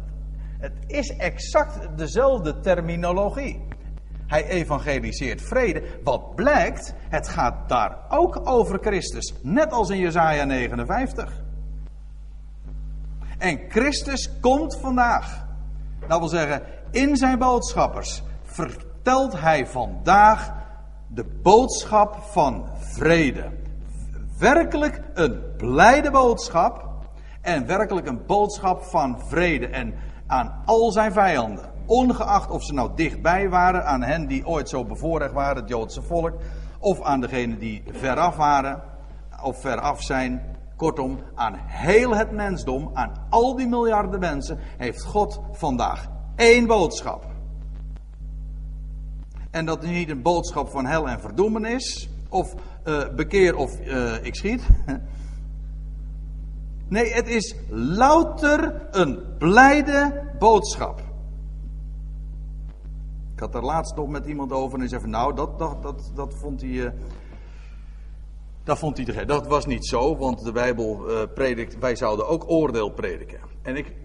het 0.59 0.73
is 0.87 1.15
exact 1.15 1.97
dezelfde 1.97 2.59
terminologie. 2.59 3.67
Hij 4.27 4.45
evangeliseert 4.45 5.41
vrede. 5.41 5.83
Wat 6.03 6.35
blijkt, 6.35 6.93
het 7.09 7.27
gaat 7.27 7.69
daar 7.69 7.97
ook 8.09 8.49
over 8.49 8.79
Christus. 8.81 9.33
Net 9.41 9.71
als 9.71 9.89
in 9.89 9.99
Jesaja 9.99 10.43
59. 10.43 11.43
En 13.37 13.59
Christus 13.69 14.39
komt 14.39 14.77
vandaag. 14.77 15.47
Dat 16.07 16.19
wil 16.19 16.27
zeggen, 16.27 16.61
in 16.91 17.17
zijn 17.17 17.39
boodschappers 17.39 18.23
vertelt 18.43 19.39
hij 19.39 19.67
vandaag 19.67 20.53
de 21.07 21.25
boodschap 21.41 22.15
van 22.15 22.69
vrede 22.77 23.58
werkelijk 24.39 25.01
een 25.13 25.41
blijde 25.57 26.11
boodschap. 26.11 26.87
En 27.41 27.65
werkelijk 27.65 28.07
een 28.07 28.25
boodschap 28.25 28.83
van 28.83 29.19
vrede. 29.27 29.67
En 29.67 29.93
aan 30.27 30.61
al 30.65 30.91
zijn 30.91 31.11
vijanden. 31.11 31.65
Ongeacht 31.85 32.51
of 32.51 32.63
ze 32.63 32.73
nou 32.73 32.91
dichtbij 32.95 33.49
waren 33.49 33.85
aan 33.85 34.03
hen 34.03 34.27
die 34.27 34.47
ooit 34.47 34.69
zo 34.69 34.85
bevoorrecht 34.85 35.33
waren, 35.33 35.61
het 35.61 35.69
Joodse 35.69 36.01
volk. 36.01 36.33
Of 36.79 37.01
aan 37.01 37.21
degenen 37.21 37.59
die 37.59 37.83
veraf 37.91 38.35
waren. 38.35 38.81
Of 39.43 39.61
veraf 39.61 40.01
zijn. 40.01 40.57
Kortom, 40.75 41.19
aan 41.35 41.55
heel 41.65 42.15
het 42.15 42.31
mensdom, 42.31 42.89
aan 42.93 43.11
al 43.29 43.55
die 43.55 43.67
miljarden 43.67 44.19
mensen, 44.19 44.59
heeft 44.77 45.03
God 45.03 45.41
vandaag 45.51 46.07
één 46.35 46.67
boodschap. 46.67 47.25
En 49.51 49.65
dat 49.65 49.81
het 49.81 49.91
niet 49.91 50.09
een 50.09 50.21
boodschap 50.21 50.69
van 50.69 50.85
hel 50.85 51.09
en 51.09 51.19
verdoemenis. 51.19 52.09
Of 52.29 52.53
uh, 52.89 53.15
bekeer 53.15 53.55
of 53.55 53.79
uh, 53.79 54.25
ik 54.25 54.35
schiet. 54.35 54.61
Nee, 56.87 57.13
het 57.13 57.27
is 57.27 57.55
louter 57.69 58.87
een 58.91 59.19
blijde 59.37 60.31
boodschap. 60.39 60.99
Ik 63.33 63.39
had 63.39 63.55
er 63.55 63.63
laatst 63.63 63.95
nog 63.95 64.07
met 64.07 64.25
iemand 64.25 64.51
over 64.51 64.73
en 64.73 64.79
hij 64.79 64.87
zei 64.89 65.01
van 65.01 65.09
nou, 65.09 65.35
dat, 65.35 65.59
dat, 65.59 65.83
dat, 65.83 66.11
dat 66.15 66.33
vond 66.33 66.61
hij... 66.61 66.69
Uh, 66.69 66.89
dat 68.63 68.77
vond 68.77 68.97
hij 68.97 69.05
te. 69.05 69.25
Dat 69.25 69.47
was 69.47 69.65
niet 69.65 69.85
zo, 69.85 70.17
want 70.17 70.43
de 70.43 70.51
Bijbel 70.51 71.05
predikt, 71.33 71.79
wij 71.79 71.95
zouden 71.95 72.27
ook 72.27 72.49
oordeel 72.49 72.89
prediken. 72.89 73.39
En 73.61 73.75
ik, 73.75 73.95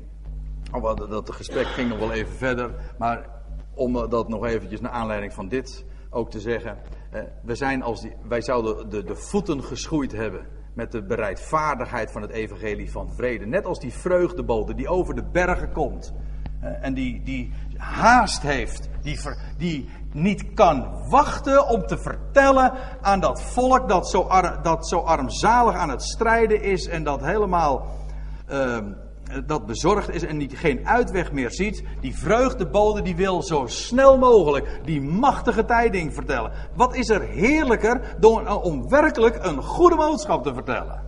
oh, 0.72 0.96
dat 0.96 1.30
gesprek 1.30 1.66
ging 1.66 1.88
nog 1.88 1.98
wel 1.98 2.12
even 2.12 2.34
verder, 2.34 2.74
maar 2.98 3.28
om 3.74 4.08
dat 4.08 4.28
nog 4.28 4.44
eventjes 4.46 4.80
naar 4.80 4.92
aanleiding 4.92 5.32
van 5.32 5.48
dit 5.48 5.84
ook 6.10 6.30
te 6.30 6.40
zeggen. 6.40 6.78
Uh, 7.14 7.22
we 7.42 7.54
zijn 7.54 7.82
als 7.82 8.00
die, 8.00 8.12
wij 8.28 8.40
zouden 8.40 8.90
de, 8.90 9.04
de 9.04 9.16
voeten 9.16 9.64
geschoeid 9.64 10.12
hebben 10.12 10.46
met 10.74 10.92
de 10.92 11.02
bereidvaardigheid 11.02 12.10
van 12.10 12.22
het 12.22 12.30
evangelie 12.30 12.90
van 12.90 13.14
vrede. 13.14 13.46
Net 13.46 13.64
als 13.64 13.80
die 13.80 13.92
vreugdebode 13.92 14.74
die 14.74 14.88
over 14.88 15.14
de 15.14 15.24
bergen 15.32 15.72
komt. 15.72 16.14
En 16.80 16.94
die, 16.94 17.22
die 17.22 17.52
haast 17.76 18.42
heeft. 18.42 18.88
Die, 19.02 19.18
die 19.58 19.88
niet 20.12 20.54
kan 20.54 21.08
wachten 21.08 21.68
om 21.68 21.86
te 21.86 21.98
vertellen 21.98 22.72
aan 23.00 23.20
dat 23.20 23.42
volk 23.42 23.88
dat 23.88 24.08
zo, 24.08 24.28
dat 24.62 24.88
zo 24.88 24.98
armzalig 24.98 25.74
aan 25.74 25.90
het 25.90 26.02
strijden 26.02 26.62
is. 26.62 26.86
En 26.86 27.04
dat 27.04 27.24
helemaal 27.24 27.86
uh, 28.50 28.78
dat 29.46 29.66
bezorgd 29.66 30.10
is 30.10 30.22
en 30.22 30.36
niet, 30.36 30.58
geen 30.58 30.86
uitweg 30.86 31.32
meer 31.32 31.50
ziet. 31.50 31.84
Die 32.00 32.18
vreugdebode 32.18 33.02
die 33.02 33.16
wil 33.16 33.42
zo 33.42 33.66
snel 33.66 34.18
mogelijk 34.18 34.80
die 34.84 35.00
machtige 35.00 35.64
tijding 35.64 36.14
vertellen. 36.14 36.52
Wat 36.74 36.94
is 36.94 37.08
er 37.08 37.22
heerlijker 37.22 38.16
dan 38.18 38.48
om 38.48 38.88
werkelijk 38.88 39.38
een 39.44 39.62
goede 39.62 39.96
boodschap 39.96 40.42
te 40.42 40.54
vertellen? 40.54 41.02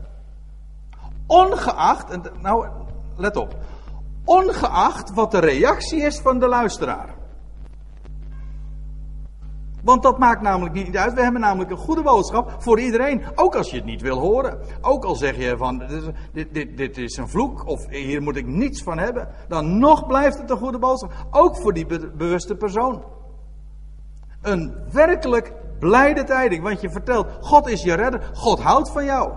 Ongeacht, 1.27 2.19
nou 2.41 2.69
let 3.17 3.37
op, 3.37 3.57
ongeacht 4.25 5.15
wat 5.15 5.31
de 5.31 5.39
reactie 5.39 6.01
is 6.01 6.19
van 6.19 6.39
de 6.39 6.49
luisteraar. 6.49 7.15
Want 9.87 10.03
dat 10.03 10.19
maakt 10.19 10.43
namelijk 10.43 10.75
niet 10.75 10.97
uit. 10.97 11.15
We 11.15 11.23
hebben 11.23 11.41
namelijk 11.41 11.71
een 11.71 11.77
goede 11.77 12.03
boodschap 12.03 12.55
voor 12.59 12.81
iedereen. 12.81 13.23
Ook 13.35 13.55
als 13.55 13.71
je 13.71 13.77
het 13.77 13.85
niet 13.85 14.03
wil 14.03 14.19
horen. 14.19 14.59
Ook 14.81 15.05
al 15.05 15.15
zeg 15.15 15.37
je 15.37 15.57
van 15.57 15.83
dit, 16.33 16.55
dit, 16.55 16.77
dit 16.77 16.99
is 16.99 17.17
een 17.17 17.29
vloek 17.29 17.67
of 17.67 17.89
hier 17.89 18.23
moet 18.23 18.37
ik 18.37 18.47
niets 18.47 18.83
van 18.83 18.99
hebben. 18.99 19.29
Dan 19.49 19.79
nog 19.79 20.07
blijft 20.07 20.39
het 20.39 20.51
een 20.51 20.57
goede 20.57 20.79
boodschap. 20.79 21.27
Ook 21.31 21.57
voor 21.57 21.73
die 21.73 21.87
bewuste 22.17 22.57
persoon. 22.57 23.05
Een 24.43 24.77
werkelijk 24.93 25.53
blijde 25.79 26.25
tijding. 26.25 26.63
Want 26.63 26.81
je 26.81 26.91
vertelt, 26.91 27.27
God 27.41 27.69
is 27.69 27.83
je 27.83 27.95
redder. 27.95 28.31
God 28.33 28.61
houdt 28.61 28.91
van 28.91 29.05
jou. 29.05 29.33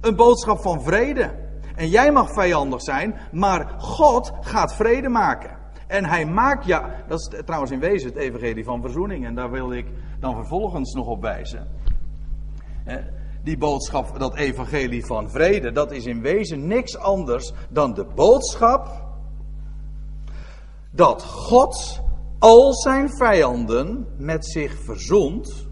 Een 0.00 0.16
boodschap 0.16 0.60
van 0.60 0.82
vrede. 0.82 1.48
En 1.74 1.88
jij 1.88 2.12
mag 2.12 2.32
vijandig 2.32 2.82
zijn, 2.82 3.16
maar 3.32 3.74
God 3.78 4.32
gaat 4.40 4.74
vrede 4.74 5.08
maken. 5.08 5.59
En 5.90 6.04
hij 6.04 6.26
maakt, 6.26 6.64
ja, 6.64 7.04
dat 7.08 7.20
is 7.20 7.42
trouwens 7.44 7.72
in 7.72 7.80
wezen 7.80 8.08
het 8.08 8.16
evangelie 8.16 8.64
van 8.64 8.80
verzoening. 8.80 9.26
En 9.26 9.34
daar 9.34 9.50
wil 9.50 9.72
ik 9.72 9.86
dan 10.20 10.34
vervolgens 10.34 10.94
nog 10.94 11.06
op 11.06 11.20
wijzen. 11.20 11.66
Die 13.42 13.58
boodschap, 13.58 14.18
dat 14.18 14.34
evangelie 14.34 15.06
van 15.06 15.30
vrede, 15.30 15.72
dat 15.72 15.92
is 15.92 16.04
in 16.06 16.20
wezen 16.20 16.66
niks 16.66 16.96
anders 16.96 17.52
dan 17.68 17.94
de 17.94 18.04
boodschap 18.14 19.04
dat 20.90 21.24
God 21.24 22.00
al 22.38 22.74
zijn 22.74 23.10
vijanden 23.10 24.06
met 24.16 24.46
zich 24.46 24.78
verzoent, 24.84 25.66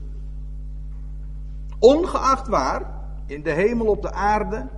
ongeacht 1.79 2.49
waar, 2.49 3.07
in 3.27 3.43
de 3.43 3.53
hemel, 3.53 3.87
op 3.87 4.03
de 4.03 4.13
aarde, 4.13 4.69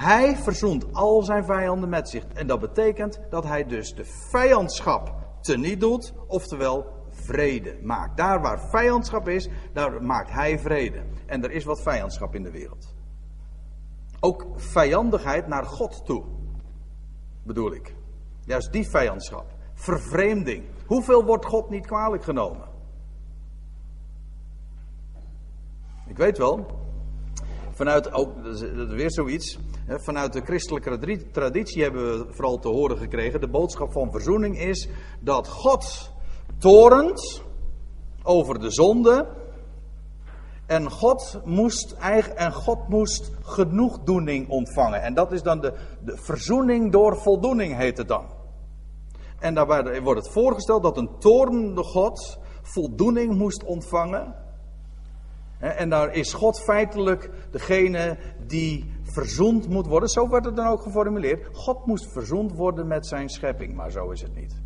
hij 0.00 0.36
verzoent 0.36 0.92
al 0.92 1.22
zijn 1.22 1.44
vijanden 1.44 1.88
met 1.88 2.08
zich. 2.08 2.24
En 2.24 2.46
dat 2.46 2.60
betekent 2.60 3.20
dat 3.30 3.44
hij 3.44 3.64
dus 3.64 3.94
de 3.94 4.04
vijandschap 4.04 5.14
teniet 5.40 5.80
doet, 5.80 6.12
oftewel 6.26 6.86
vrede 7.10 7.78
maakt. 7.82 8.16
Daar 8.16 8.40
waar 8.40 8.68
vijandschap 8.70 9.28
is, 9.28 9.48
daar 9.72 10.02
maakt 10.02 10.30
hij 10.30 10.58
vrede. 10.58 11.02
En 11.26 11.44
er 11.44 11.50
is 11.50 11.64
wat 11.64 11.82
vijandschap 11.82 12.34
in 12.34 12.42
de 12.42 12.50
wereld. 12.50 12.94
Ook 14.20 14.46
vijandigheid 14.56 15.46
naar 15.46 15.64
God 15.64 16.04
toe, 16.04 16.24
bedoel 17.42 17.72
ik. 17.72 17.94
Juist 18.44 18.72
die 18.72 18.88
vijandschap. 18.88 19.54
Vervreemding. 19.74 20.64
Hoeveel 20.86 21.24
wordt 21.24 21.46
God 21.46 21.70
niet 21.70 21.86
kwalijk 21.86 22.24
genomen? 22.24 22.68
Ik 26.06 26.16
weet 26.16 26.38
wel, 26.38 26.66
vanuit 27.80 28.12
ook, 28.12 28.44
dat 28.44 28.88
is 28.88 28.94
weer 28.94 29.10
zoiets. 29.10 29.58
Vanuit 29.88 30.32
de 30.32 30.40
christelijke 30.40 31.20
traditie 31.32 31.82
hebben 31.82 32.18
we 32.18 32.32
vooral 32.32 32.58
te 32.58 32.68
horen 32.68 32.98
gekregen. 32.98 33.40
De 33.40 33.48
boodschap 33.48 33.92
van 33.92 34.10
verzoening 34.10 34.58
is 34.58 34.88
dat 35.20 35.48
God 35.48 36.10
torent 36.58 37.42
over 38.22 38.60
de 38.60 38.70
zonde. 38.70 39.28
En 40.66 40.90
God 40.90 41.40
moest, 41.44 41.92
en 42.34 42.52
God 42.52 42.88
moest 42.88 43.30
genoegdoening 43.42 44.48
ontvangen. 44.48 45.02
En 45.02 45.14
dat 45.14 45.32
is 45.32 45.42
dan 45.42 45.60
de, 45.60 45.72
de 46.04 46.16
verzoening 46.16 46.92
door 46.92 47.16
voldoening, 47.16 47.76
heet 47.76 47.98
het 47.98 48.08
dan. 48.08 48.24
En 49.38 49.54
daarbij 49.54 50.02
wordt 50.02 50.24
het 50.24 50.32
voorgesteld 50.32 50.82
dat 50.82 50.96
een 50.96 51.10
toornende 51.18 51.82
God 51.82 52.38
voldoening 52.62 53.34
moest 53.34 53.64
ontvangen. 53.64 54.34
En 55.60 55.88
daar 55.88 56.14
is 56.14 56.32
God 56.32 56.60
feitelijk 56.60 57.30
degene 57.50 58.18
die 58.46 58.92
verzoend 59.02 59.68
moet 59.68 59.86
worden. 59.86 60.08
Zo 60.08 60.28
wordt 60.28 60.46
het 60.46 60.56
dan 60.56 60.66
ook 60.66 60.82
geformuleerd. 60.82 61.48
God 61.52 61.86
moest 61.86 62.12
verzoend 62.12 62.52
worden 62.52 62.86
met 62.86 63.06
zijn 63.06 63.28
schepping, 63.28 63.74
maar 63.74 63.90
zo 63.90 64.10
is 64.10 64.22
het 64.22 64.34
niet. 64.34 64.60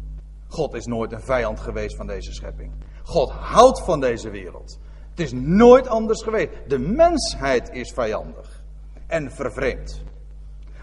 God 0.48 0.74
is 0.74 0.86
nooit 0.86 1.12
een 1.12 1.22
vijand 1.22 1.60
geweest 1.60 1.96
van 1.96 2.06
deze 2.06 2.32
schepping. 2.32 2.72
God 3.02 3.30
houdt 3.30 3.80
van 3.80 4.00
deze 4.00 4.30
wereld. 4.30 4.78
Het 5.10 5.20
is 5.20 5.32
nooit 5.32 5.88
anders 5.88 6.22
geweest. 6.22 6.50
De 6.68 6.78
mensheid 6.78 7.70
is 7.72 7.92
vijandig 7.92 8.62
en 9.06 9.30
vervreemd. 9.30 10.02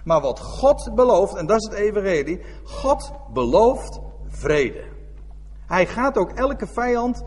Maar 0.03 0.22
wat 0.22 0.39
God 0.39 0.91
belooft, 0.95 1.36
en 1.36 1.45
dat 1.45 1.62
is 1.62 1.70
het 1.70 1.80
evangelie, 1.80 2.41
God 2.64 3.12
belooft 3.34 3.99
vrede. 4.28 4.84
Hij 5.68 5.86
gaat 5.86 6.18
ook 6.18 6.32
elke 6.32 6.68
vijand 6.68 7.24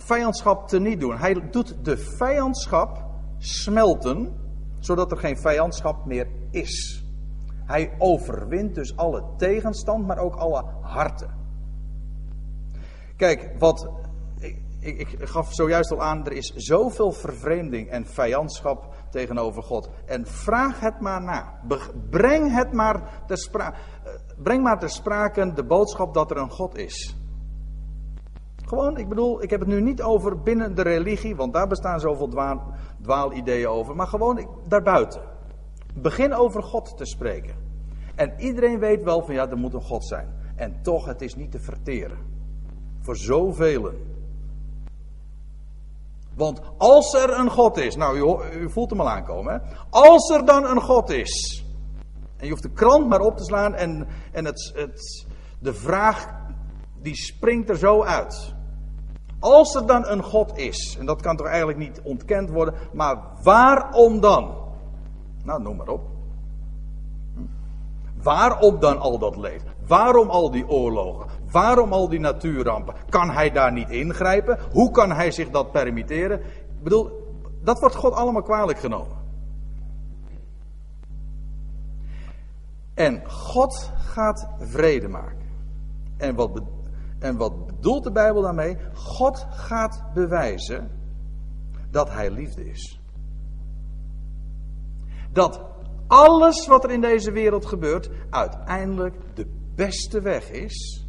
vijandschap 0.00 0.68
te 0.68 0.80
niet 0.80 1.00
doen. 1.00 1.16
Hij 1.16 1.50
doet 1.50 1.84
de 1.84 1.96
vijandschap 1.96 3.04
smelten, 3.38 4.36
zodat 4.78 5.10
er 5.10 5.18
geen 5.18 5.38
vijandschap 5.38 6.06
meer 6.06 6.28
is. 6.50 7.04
Hij 7.66 7.94
overwint 7.98 8.74
dus 8.74 8.96
alle 8.96 9.24
tegenstand, 9.36 10.06
maar 10.06 10.18
ook 10.18 10.34
alle 10.34 10.64
harten. 10.80 11.30
Kijk, 13.16 13.50
wat. 13.58 13.90
Ik, 14.38 14.58
ik, 14.80 15.12
ik, 15.12 15.28
gaf 15.28 15.54
zojuist 15.54 15.90
al 15.92 16.02
aan, 16.02 16.26
er 16.26 16.32
is 16.32 16.52
zoveel 16.54 17.12
vervreemding 17.12 17.88
en 17.88 18.06
vijandschap 18.06 18.94
tegenover 19.10 19.62
God. 19.62 19.88
En 20.06 20.26
vraag 20.26 20.80
het 20.80 21.00
maar 21.00 21.22
na. 21.22 21.60
Breng 22.10 22.54
het 22.54 22.72
maar 22.72 23.22
ter 23.26 23.38
sprake. 23.38 23.76
Eh, 24.04 24.12
breng 24.36 24.62
maar 24.62 24.78
ter 24.78 24.90
sprake 24.90 25.52
de 25.52 25.64
boodschap 25.64 26.14
dat 26.14 26.30
er 26.30 26.36
een 26.36 26.50
God 26.50 26.76
is. 26.76 27.16
Gewoon, 28.68 28.98
ik 28.98 29.08
bedoel, 29.08 29.42
ik 29.42 29.50
heb 29.50 29.60
het 29.60 29.68
nu 29.68 29.80
niet 29.80 30.02
over 30.02 30.42
binnen 30.42 30.74
de 30.74 30.82
religie, 30.82 31.36
want 31.36 31.52
daar 31.52 31.66
bestaan 31.66 32.00
zoveel 32.00 32.28
dwaal, 32.28 32.62
dwaalideeën 33.02 33.68
over, 33.68 33.96
maar 33.96 34.06
gewoon 34.06 34.48
daarbuiten. 34.66 35.20
Begin 35.94 36.34
over 36.34 36.62
God 36.62 36.96
te 36.96 37.06
spreken. 37.06 37.54
En 38.14 38.34
iedereen 38.38 38.78
weet 38.78 39.02
wel 39.02 39.22
van 39.22 39.34
ja, 39.34 39.48
er 39.48 39.56
moet 39.56 39.74
een 39.74 39.82
God 39.82 40.06
zijn. 40.06 40.28
En 40.56 40.82
toch, 40.82 41.06
het 41.06 41.22
is 41.22 41.34
niet 41.34 41.50
te 41.50 41.60
verteren. 41.60 42.18
Voor 43.00 43.16
zoveel. 43.16 43.90
Want 46.34 46.60
als 46.76 47.14
er 47.14 47.38
een 47.38 47.50
God 47.50 47.76
is, 47.76 47.96
nou 47.96 48.18
u, 48.18 48.58
u 48.60 48.70
voelt 48.70 48.90
hem 48.90 49.00
al 49.00 49.10
aankomen, 49.10 49.52
hè? 49.52 49.58
als 49.90 50.30
er 50.30 50.44
dan 50.44 50.64
een 50.64 50.80
God 50.80 51.10
is, 51.10 51.64
en 52.36 52.44
je 52.44 52.50
hoeft 52.50 52.62
de 52.62 52.72
krant 52.72 53.08
maar 53.08 53.20
op 53.20 53.36
te 53.36 53.44
slaan 53.44 53.74
en, 53.74 54.06
en 54.32 54.44
het, 54.44 54.72
het, 54.74 55.26
de 55.58 55.74
vraag 55.74 56.28
die 57.02 57.14
springt 57.14 57.68
er 57.68 57.78
zo 57.78 58.02
uit. 58.02 58.56
Als 59.40 59.74
er 59.74 59.86
dan 59.86 60.08
een 60.08 60.22
God 60.22 60.56
is, 60.56 60.96
en 60.98 61.06
dat 61.06 61.22
kan 61.22 61.36
toch 61.36 61.46
eigenlijk 61.46 61.78
niet 61.78 62.00
ontkend 62.02 62.50
worden, 62.50 62.74
maar 62.92 63.16
waarom 63.42 64.20
dan? 64.20 64.54
Nou, 65.44 65.62
noem 65.62 65.76
maar 65.76 65.88
op. 65.88 66.02
Hm? 67.34 67.42
Waarom 68.22 68.80
dan 68.80 68.98
al 68.98 69.18
dat 69.18 69.36
leed? 69.36 69.62
Waarom 69.86 70.30
al 70.30 70.50
die 70.50 70.68
oorlogen? 70.68 71.26
Waarom 71.50 71.92
al 71.92 72.08
die 72.08 72.20
natuurrampen? 72.20 72.94
Kan 73.08 73.30
hij 73.30 73.50
daar 73.50 73.72
niet 73.72 73.90
ingrijpen? 73.90 74.58
Hoe 74.72 74.90
kan 74.90 75.12
hij 75.12 75.30
zich 75.30 75.50
dat 75.50 75.72
permitteren? 75.72 76.40
Ik 76.40 76.82
bedoel, 76.82 77.10
dat 77.62 77.80
wordt 77.80 77.94
God 77.94 78.12
allemaal 78.12 78.42
kwalijk 78.42 78.78
genomen. 78.78 79.16
En 82.94 83.22
God 83.30 83.90
gaat 83.96 84.48
vrede 84.58 85.08
maken. 85.08 85.46
En 86.16 86.34
wat, 86.34 86.60
En 87.18 87.36
wat 87.36 87.66
bedoelt 87.66 88.04
de 88.04 88.12
Bijbel 88.12 88.42
daarmee? 88.42 88.76
God 88.94 89.46
gaat 89.50 90.04
bewijzen 90.14 90.90
dat 91.90 92.10
Hij 92.10 92.30
liefde 92.30 92.70
is. 92.70 93.00
Dat 95.32 95.64
alles 96.06 96.66
wat 96.66 96.84
er 96.84 96.90
in 96.90 97.00
deze 97.00 97.32
wereld 97.32 97.66
gebeurt 97.66 98.10
uiteindelijk 98.30 99.14
de 99.34 99.46
beste 99.74 100.20
weg 100.20 100.50
is 100.50 101.06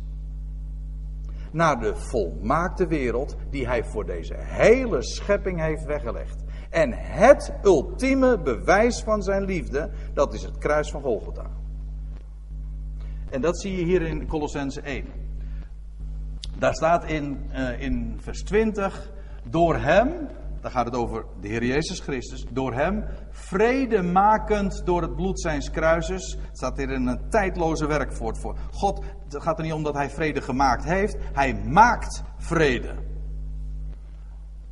naar 1.52 1.80
de 1.80 1.96
volmaakte 1.96 2.88
wereld 2.88 3.36
die 3.50 3.68
Hij 3.68 3.84
voor 3.84 4.06
deze 4.06 4.36
hele 4.38 5.04
schepping 5.04 5.60
heeft 5.60 5.86
weggelegd. 5.86 6.44
En 6.70 6.94
het 6.94 7.54
ultieme 7.64 8.42
bewijs 8.42 9.02
van 9.04 9.24
zijn 9.24 9.44
liefde, 9.44 9.92
dat 10.14 10.34
is 10.34 10.44
het 10.44 10.58
kruis 10.58 10.92
van 10.92 11.02
Golgotha. 11.02 11.50
En 13.30 13.42
dat 13.42 13.60
zie 13.60 13.76
je 13.76 13.84
hier 13.84 14.02
in 14.02 14.28
Colossense 14.28 14.82
1. 14.82 15.19
Daar 16.60 16.74
staat 16.74 17.04
in, 17.04 17.50
uh, 17.52 17.82
in 17.82 18.18
vers 18.22 18.44
20, 18.44 19.12
door 19.44 19.76
hem, 19.76 20.28
daar 20.62 20.72
gaat 20.72 20.86
het 20.86 20.96
over 20.96 21.26
de 21.42 21.48
Heer 21.48 21.64
Jezus 21.64 22.00
Christus, 22.00 22.46
door 22.50 22.74
hem 22.74 23.06
vrede 23.32 24.02
makend 24.02 24.86
door 24.86 25.02
het 25.02 25.16
bloed 25.16 25.42
zijns 25.42 25.72
kruises, 25.72 26.38
staat 26.52 26.78
hier 26.78 26.90
in 26.90 27.08
een 27.08 27.30
tijdloze 27.30 27.88
werkwoord 27.88 28.40
voor. 28.40 28.58
God, 28.72 29.04
het 29.30 29.44
gaat 29.44 29.58
er 29.58 29.64
niet 29.64 29.74
om 29.74 29.84
dat 29.84 29.94
hij 29.94 30.10
vrede 30.10 30.42
gemaakt 30.42 30.84
heeft, 30.84 31.18
hij 31.34 31.54
maakt 31.54 32.24
vrede. 32.38 32.96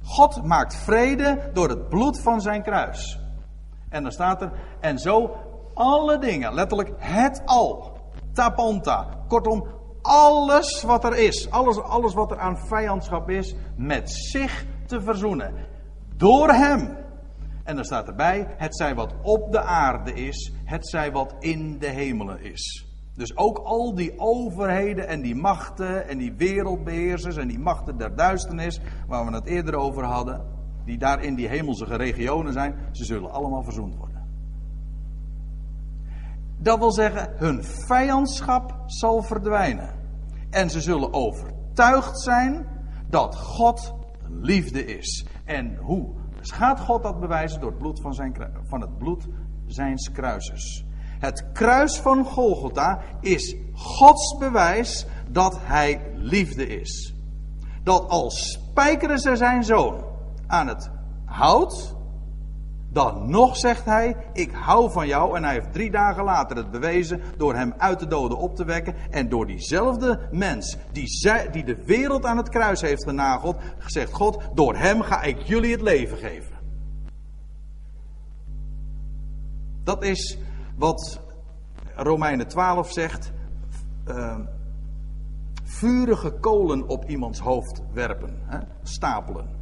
God 0.03 0.43
maakt 0.43 0.75
vrede 0.75 1.49
door 1.53 1.69
het 1.69 1.89
bloed 1.89 2.21
van 2.21 2.41
zijn 2.41 2.63
kruis. 2.63 3.19
En 3.89 4.03
dan 4.03 4.11
staat 4.11 4.41
er, 4.41 4.51
en 4.79 4.97
zo 4.97 5.35
alle 5.73 6.17
dingen, 6.17 6.53
letterlijk 6.53 6.91
het 6.97 7.41
al, 7.45 7.97
tapanta, 8.33 9.07
kortom 9.27 9.76
alles 10.07 10.83
wat 10.83 11.03
er 11.03 11.17
is, 11.17 11.51
alles, 11.51 11.79
alles 11.79 12.13
wat 12.13 12.31
er 12.31 12.39
aan 12.39 12.57
vijandschap 12.57 13.29
is, 13.29 13.55
met 13.75 14.11
zich 14.11 14.65
te 14.85 15.01
verzoenen. 15.01 15.53
Door 16.15 16.49
hem. 16.49 16.97
En 17.63 17.75
dan 17.75 17.85
staat 17.85 18.07
erbij, 18.07 18.47
het 18.57 18.77
zij 18.77 18.95
wat 18.95 19.13
op 19.21 19.51
de 19.51 19.61
aarde 19.61 20.13
is, 20.13 20.53
het 20.65 20.89
zij 20.89 21.11
wat 21.11 21.35
in 21.39 21.79
de 21.79 21.89
hemelen 21.89 22.41
is. 22.41 22.85
Dus 23.13 23.37
ook 23.37 23.57
al 23.57 23.95
die 23.95 24.19
overheden 24.19 25.07
en 25.07 25.21
die 25.21 25.35
machten 25.35 26.07
en 26.07 26.17
die 26.17 26.33
wereldbeheersers 26.33 27.37
en 27.37 27.47
die 27.47 27.59
machten 27.59 27.97
der 27.97 28.15
duisternis, 28.15 28.79
waar 29.07 29.25
we 29.25 29.33
het 29.33 29.45
eerder 29.45 29.75
over 29.75 30.03
hadden, 30.03 30.45
die 30.85 30.97
daar 30.97 31.23
in 31.23 31.35
die 31.35 31.47
hemelse 31.47 31.85
regionen 31.85 32.53
zijn, 32.53 32.75
ze 32.91 33.05
zullen 33.05 33.31
allemaal 33.31 33.63
verzoend 33.63 33.95
worden. 33.95 34.25
Dat 36.59 36.79
wil 36.79 36.91
zeggen, 36.91 37.33
hun 37.37 37.63
vijandschap 37.63 38.83
zal 38.85 39.21
verdwijnen. 39.21 39.96
En 40.49 40.69
ze 40.69 40.81
zullen 40.81 41.13
overtuigd 41.13 42.19
zijn 42.19 42.67
dat 43.09 43.35
God 43.35 43.93
liefde 44.29 44.85
is. 44.85 45.25
En 45.45 45.75
hoe 45.75 46.15
dus 46.39 46.51
gaat 46.51 46.79
God 46.79 47.03
dat 47.03 47.19
bewijzen? 47.19 47.59
Door 47.59 47.69
het 47.69 47.79
bloed 47.79 48.01
van, 48.01 48.13
zijn, 48.13 48.35
van 48.63 48.81
het 48.81 48.97
bloed 48.97 49.27
zijns 49.65 50.11
kruises. 50.11 50.85
Het 51.19 51.51
kruis 51.53 51.99
van 51.99 52.25
Golgotha 52.25 53.01
is 53.21 53.55
Gods 53.73 54.37
bewijs 54.37 55.05
dat 55.29 55.57
hij 55.61 56.11
liefde 56.13 56.67
is. 56.67 57.15
Dat 57.83 58.09
als 58.09 58.51
spijkeren 58.51 59.19
ze 59.19 59.35
zijn 59.35 59.63
zoon 59.63 60.05
aan 60.47 60.67
het 60.67 60.91
hout, 61.25 61.96
dan 62.89 63.29
nog 63.29 63.57
zegt 63.57 63.85
hij, 63.85 64.15
ik 64.33 64.51
hou 64.51 64.91
van 64.91 65.07
jou. 65.07 65.35
En 65.35 65.43
hij 65.43 65.53
heeft 65.53 65.73
drie 65.73 65.91
dagen 65.91 66.23
later 66.23 66.57
het 66.57 66.71
bewezen 66.71 67.21
door 67.37 67.55
hem 67.55 67.73
uit 67.77 67.99
de 67.99 68.07
doden 68.07 68.37
op 68.37 68.55
te 68.55 68.65
wekken. 68.65 68.95
En 69.09 69.29
door 69.29 69.45
diezelfde 69.45 70.27
mens 70.31 70.77
die, 70.91 71.21
die 71.51 71.63
de 71.63 71.83
wereld 71.85 72.25
aan 72.25 72.37
het 72.37 72.49
kruis 72.49 72.81
heeft 72.81 73.03
genageld, 73.03 73.57
gezegd 73.77 74.13
God, 74.13 74.41
door 74.53 74.75
hem 74.75 75.01
ga 75.01 75.21
ik 75.21 75.41
jullie 75.41 75.71
het 75.71 75.81
leven 75.81 76.17
geven. 76.17 76.55
Dat 79.83 80.03
is 80.03 80.37
wat 80.75 81.21
Romeinen 81.95 82.47
12 82.47 82.91
zegt. 82.91 83.31
Uh, 84.07 84.39
vurige 85.63 86.31
kolen 86.31 86.87
op 86.87 87.09
iemands 87.09 87.39
hoofd 87.39 87.81
werpen, 87.93 88.41
hè? 88.45 88.59
stapelen. 88.83 89.56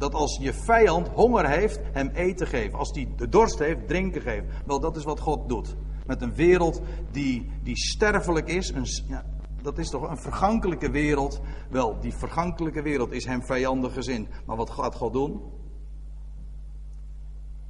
Dat 0.00 0.14
als 0.14 0.38
je 0.40 0.52
vijand 0.52 1.08
honger 1.08 1.48
heeft, 1.48 1.80
hem 1.92 2.08
eten 2.08 2.46
geven. 2.46 2.78
Als 2.78 2.90
hij 2.90 3.08
de 3.16 3.28
dorst 3.28 3.58
heeft, 3.58 3.88
drinken 3.88 4.22
geven. 4.22 4.48
Wel, 4.66 4.80
dat 4.80 4.96
is 4.96 5.04
wat 5.04 5.20
God 5.20 5.48
doet. 5.48 5.76
Met 6.06 6.22
een 6.22 6.34
wereld 6.34 6.80
die, 7.10 7.50
die 7.62 7.76
sterfelijk 7.76 8.48
is. 8.48 8.72
Een, 8.72 8.86
ja, 9.08 9.24
dat 9.62 9.78
is 9.78 9.90
toch 9.90 10.10
een 10.10 10.18
vergankelijke 10.18 10.90
wereld. 10.90 11.40
Wel, 11.70 12.00
die 12.00 12.14
vergankelijke 12.14 12.82
wereld 12.82 13.12
is 13.12 13.24
hem 13.24 13.42
vijandig 13.42 13.92
gezind. 13.92 14.28
Maar 14.46 14.56
wat 14.56 14.70
gaat 14.70 14.94
God 14.94 15.12
doen? 15.12 15.42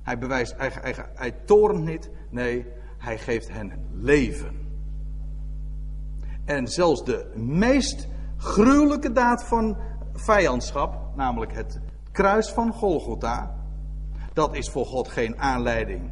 Hij 0.02 0.18
bewijst, 0.18 0.54
hij, 0.56 0.70
hij, 0.72 0.94
hij 1.14 1.34
niet. 1.72 2.10
Nee, 2.28 2.66
hij 2.98 3.18
geeft 3.18 3.52
hen 3.52 3.72
leven. 3.92 4.68
En 6.44 6.68
zelfs 6.68 7.04
de 7.04 7.32
meest 7.36 8.08
gruwelijke 8.36 9.12
daad 9.12 9.44
van 9.44 9.76
vijandschap, 10.12 11.16
namelijk 11.16 11.54
het 11.54 11.80
kruis 12.12 12.50
van 12.50 12.72
Golgotha, 12.72 13.54
dat 14.32 14.54
is 14.54 14.70
voor 14.70 14.86
God 14.86 15.08
geen 15.08 15.38
aanleiding 15.38 16.10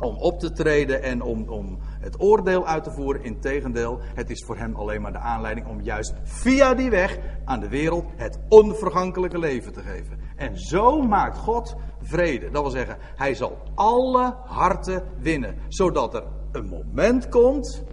om 0.00 0.16
op 0.16 0.38
te 0.38 0.52
treden 0.52 1.02
en 1.02 1.22
om, 1.22 1.48
om 1.48 1.78
het 2.00 2.20
oordeel 2.20 2.66
uit 2.66 2.84
te 2.84 2.90
voeren. 2.90 3.24
Integendeel, 3.24 3.98
het 4.14 4.30
is 4.30 4.44
voor 4.44 4.56
hem 4.56 4.74
alleen 4.76 5.00
maar 5.00 5.12
de 5.12 5.18
aanleiding 5.18 5.66
om 5.66 5.80
juist 5.80 6.14
via 6.22 6.74
die 6.74 6.90
weg 6.90 7.18
aan 7.44 7.60
de 7.60 7.68
wereld 7.68 8.04
het 8.16 8.38
onvergankelijke 8.48 9.38
leven 9.38 9.72
te 9.72 9.80
geven. 9.80 10.18
En 10.36 10.58
zo 10.58 11.02
maakt 11.02 11.36
God 11.36 11.76
vrede. 12.02 12.50
Dat 12.50 12.62
wil 12.62 12.70
zeggen, 12.70 12.96
hij 13.16 13.34
zal 13.34 13.58
alle 13.74 14.36
harten 14.44 15.02
winnen, 15.18 15.56
zodat 15.68 16.14
er 16.14 16.24
een 16.52 16.66
moment 16.66 17.28
komt 17.28 17.84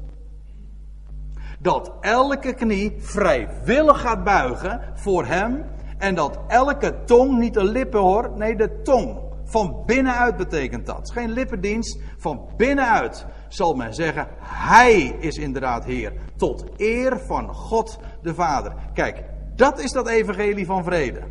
dat 1.59 1.93
elke 2.01 2.53
knie 2.53 2.95
vrijwillig 2.97 4.01
gaat 4.01 4.23
buigen 4.23 4.81
voor 4.93 5.25
hem 5.25 5.63
en 5.97 6.15
dat 6.15 6.39
elke 6.47 7.03
tong, 7.05 7.37
niet 7.37 7.53
de 7.53 7.63
lippen 7.63 7.99
hoor, 7.99 8.31
nee 8.35 8.55
de 8.55 8.81
tong. 8.81 9.25
Van 9.43 9.83
binnenuit 9.85 10.37
betekent 10.37 10.85
dat. 10.85 11.11
geen 11.11 11.31
lippendienst. 11.31 11.99
Van 12.17 12.49
binnenuit 12.57 13.25
zal 13.47 13.73
men 13.73 13.93
zeggen: 13.93 14.27
Hij 14.39 15.15
is 15.19 15.35
inderdaad 15.35 15.85
Heer. 15.85 16.13
Tot 16.35 16.65
eer 16.77 17.19
van 17.19 17.53
God 17.53 17.99
de 18.21 18.33
Vader. 18.33 18.73
Kijk, 18.93 19.23
dat 19.55 19.79
is 19.79 19.91
dat 19.91 20.07
evangelie 20.07 20.65
van 20.65 20.83
vrede. 20.83 21.21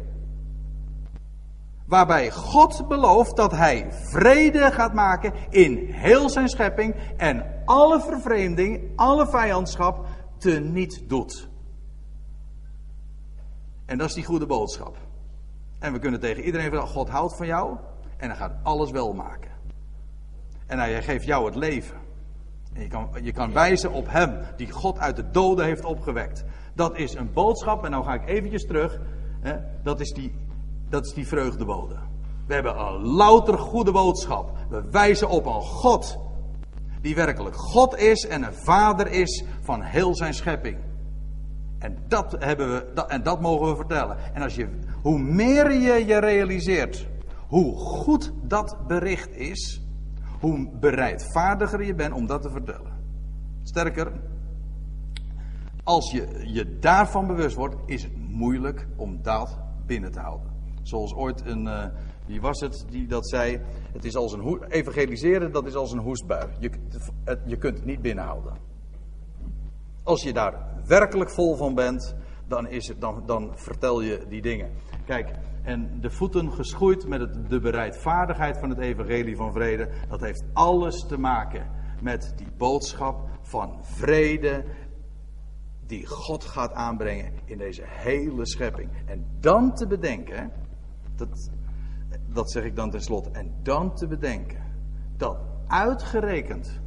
Waarbij 1.86 2.30
God 2.30 2.88
belooft 2.88 3.36
dat 3.36 3.52
Hij 3.52 3.86
vrede 3.90 4.72
gaat 4.72 4.94
maken 4.94 5.32
in 5.50 5.88
heel 5.90 6.30
zijn 6.30 6.48
schepping. 6.48 6.94
En 7.16 7.62
alle 7.64 8.00
vervreemding, 8.00 8.80
alle 8.96 9.26
vijandschap 9.26 10.06
teniet 10.38 11.08
doet. 11.08 11.48
En 13.86 13.98
dat 13.98 14.08
is 14.08 14.14
die 14.14 14.24
goede 14.24 14.46
boodschap. 14.46 14.96
En 15.78 15.92
we 15.92 15.98
kunnen 15.98 16.20
tegen 16.20 16.42
iedereen 16.42 16.70
zeggen: 16.70 16.88
God 16.88 17.08
houdt 17.08 17.36
van 17.36 17.46
jou 17.46 17.76
en 18.16 18.28
hij 18.28 18.38
gaat 18.38 18.54
alles 18.62 18.90
wel 18.90 19.12
maken. 19.12 19.50
En 20.66 20.78
hij 20.78 21.02
geeft 21.02 21.24
jou 21.24 21.46
het 21.46 21.54
leven. 21.54 21.96
En 22.72 22.82
je 22.82 22.88
kan, 22.88 23.08
je 23.22 23.32
kan 23.32 23.52
wijzen 23.52 23.92
op 23.92 24.06
hem 24.08 24.38
die 24.56 24.70
God 24.70 24.98
uit 24.98 25.16
de 25.16 25.30
doden 25.30 25.64
heeft 25.64 25.84
opgewekt. 25.84 26.44
Dat 26.74 26.96
is 26.96 27.14
een 27.14 27.32
boodschap, 27.32 27.84
en 27.84 27.90
nou 27.90 28.04
ga 28.04 28.14
ik 28.14 28.26
eventjes 28.26 28.66
terug. 28.66 29.00
Hè, 29.40 29.56
dat, 29.82 30.00
is 30.00 30.12
die, 30.12 30.34
dat 30.88 31.06
is 31.06 31.12
die 31.12 31.26
vreugdebode. 31.26 31.96
We 32.46 32.54
hebben 32.54 32.78
een 32.78 33.06
louter 33.06 33.58
goede 33.58 33.92
boodschap. 33.92 34.58
We 34.68 34.90
wijzen 34.90 35.28
op 35.28 35.46
een 35.46 35.62
God 35.62 36.18
die 37.00 37.14
werkelijk 37.14 37.56
God 37.56 37.96
is 37.96 38.26
en 38.26 38.42
een 38.42 38.54
vader 38.54 39.06
is 39.06 39.44
van 39.60 39.82
heel 39.82 40.14
zijn 40.14 40.34
schepping. 40.34 40.78
En 41.78 41.96
dat, 42.08 42.36
hebben 42.38 42.68
we, 42.68 43.04
en 43.06 43.22
dat 43.22 43.40
mogen 43.40 43.68
we 43.68 43.76
vertellen. 43.76 44.16
En 44.34 44.42
als 44.42 44.54
je, 44.54 44.68
hoe 45.02 45.18
meer 45.18 45.72
je 45.72 46.06
je 46.06 46.18
realiseert 46.18 47.06
hoe 47.46 47.76
goed 47.76 48.32
dat 48.42 48.76
bericht 48.86 49.36
is, 49.36 49.82
hoe 50.40 50.68
bereidvaardiger 50.80 51.84
je 51.84 51.94
bent 51.94 52.12
om 52.12 52.26
dat 52.26 52.42
te 52.42 52.50
vertellen. 52.50 52.92
Sterker, 53.62 54.12
als 55.84 56.10
je 56.10 56.42
je 56.44 56.78
daarvan 56.78 57.26
bewust 57.26 57.56
wordt, 57.56 57.76
is 57.86 58.02
het 58.02 58.16
moeilijk 58.16 58.86
om 58.96 59.22
dat 59.22 59.58
binnen 59.86 60.12
te 60.12 60.20
houden. 60.20 60.50
Zoals 60.82 61.14
ooit 61.14 61.46
een, 61.46 61.64
uh, 61.64 61.84
wie 62.26 62.40
was 62.40 62.60
het 62.60 62.86
die 62.90 63.06
dat 63.06 63.28
zei, 63.28 63.60
het 63.92 64.04
is 64.04 64.16
als 64.16 64.32
een 64.32 64.62
evangeliseren, 64.68 65.52
dat 65.52 65.66
is 65.66 65.74
als 65.74 65.92
een 65.92 65.98
hoestbui. 65.98 66.48
Je, 66.58 66.70
het, 67.24 67.40
je 67.44 67.56
kunt 67.56 67.76
het 67.76 67.86
niet 67.86 68.02
binnenhouden. 68.02 68.52
Als 70.06 70.22
je 70.22 70.32
daar 70.32 70.54
werkelijk 70.84 71.30
vol 71.30 71.56
van 71.56 71.74
bent, 71.74 72.16
dan, 72.48 72.68
is 72.68 72.88
het, 72.88 73.00
dan, 73.00 73.22
dan 73.26 73.52
vertel 73.54 74.00
je 74.00 74.26
die 74.28 74.42
dingen. 74.42 74.70
Kijk, 75.04 75.30
en 75.62 76.00
de 76.00 76.10
voeten 76.10 76.52
geschoeid 76.52 77.06
met 77.06 77.50
de 77.50 77.60
bereidvaardigheid 77.60 78.58
van 78.58 78.68
het 78.68 78.78
evangelie 78.78 79.36
van 79.36 79.52
vrede, 79.52 79.88
dat 80.08 80.20
heeft 80.20 80.44
alles 80.52 81.06
te 81.06 81.18
maken 81.18 81.70
met 82.02 82.32
die 82.36 82.46
boodschap 82.56 83.28
van 83.40 83.78
vrede 83.82 84.64
die 85.86 86.06
God 86.06 86.44
gaat 86.44 86.72
aanbrengen 86.72 87.32
in 87.44 87.58
deze 87.58 87.82
hele 87.84 88.46
schepping. 88.46 88.90
En 89.06 89.26
dan 89.40 89.74
te 89.74 89.86
bedenken, 89.86 90.52
dat, 91.16 91.50
dat 92.32 92.50
zeg 92.50 92.64
ik 92.64 92.76
dan 92.76 92.90
tenslotte, 92.90 93.30
en 93.30 93.54
dan 93.62 93.94
te 93.94 94.06
bedenken 94.06 94.62
dat 95.16 95.38
uitgerekend 95.66 96.80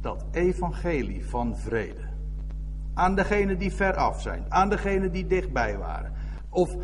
dat 0.00 0.24
evangelie 0.30 1.26
van 1.26 1.56
vrede 1.56 2.05
aan 2.96 3.14
degenen 3.14 3.58
die 3.58 3.72
ver 3.72 3.94
af 3.94 4.22
zijn, 4.22 4.44
aan 4.48 4.68
degenen 4.68 5.12
die 5.12 5.26
dichtbij 5.26 5.78
waren, 5.78 6.12
of 6.50 6.76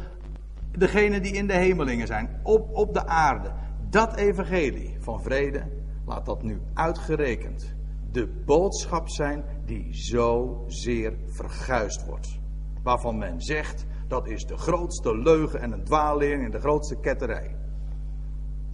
degenen 0.71 1.23
die 1.23 1.33
in 1.33 1.47
de 1.47 1.57
hemelingen 1.57 2.07
zijn, 2.07 2.41
op, 2.43 2.69
op 2.73 2.95
de 2.95 3.07
aarde, 3.07 3.51
dat 3.91 4.17
evangelie 4.17 4.97
van 5.01 5.23
vrede, 5.23 5.63
laat 6.07 6.27
dat 6.27 6.43
nu 6.43 6.61
uitgerekend 6.75 7.75
de 8.11 8.43
boodschap 8.45 9.09
zijn 9.09 9.45
die 9.65 9.95
zo 9.95 10.63
zeer 10.67 11.15
verguisd 11.27 12.07
wordt. 12.07 12.41
Waarvan 12.83 13.19
men 13.19 13.41
zegt 13.41 13.87
dat 14.09 14.29
is 14.29 14.45
de 14.45 14.57
grootste 14.57 15.19
leugen 15.19 15.61
en 15.61 15.73
een 15.73 15.85
dwaalleering 15.85 16.45
en 16.45 16.51
de 16.51 16.61
grootste 16.61 17.01
ketterij. 17.01 17.57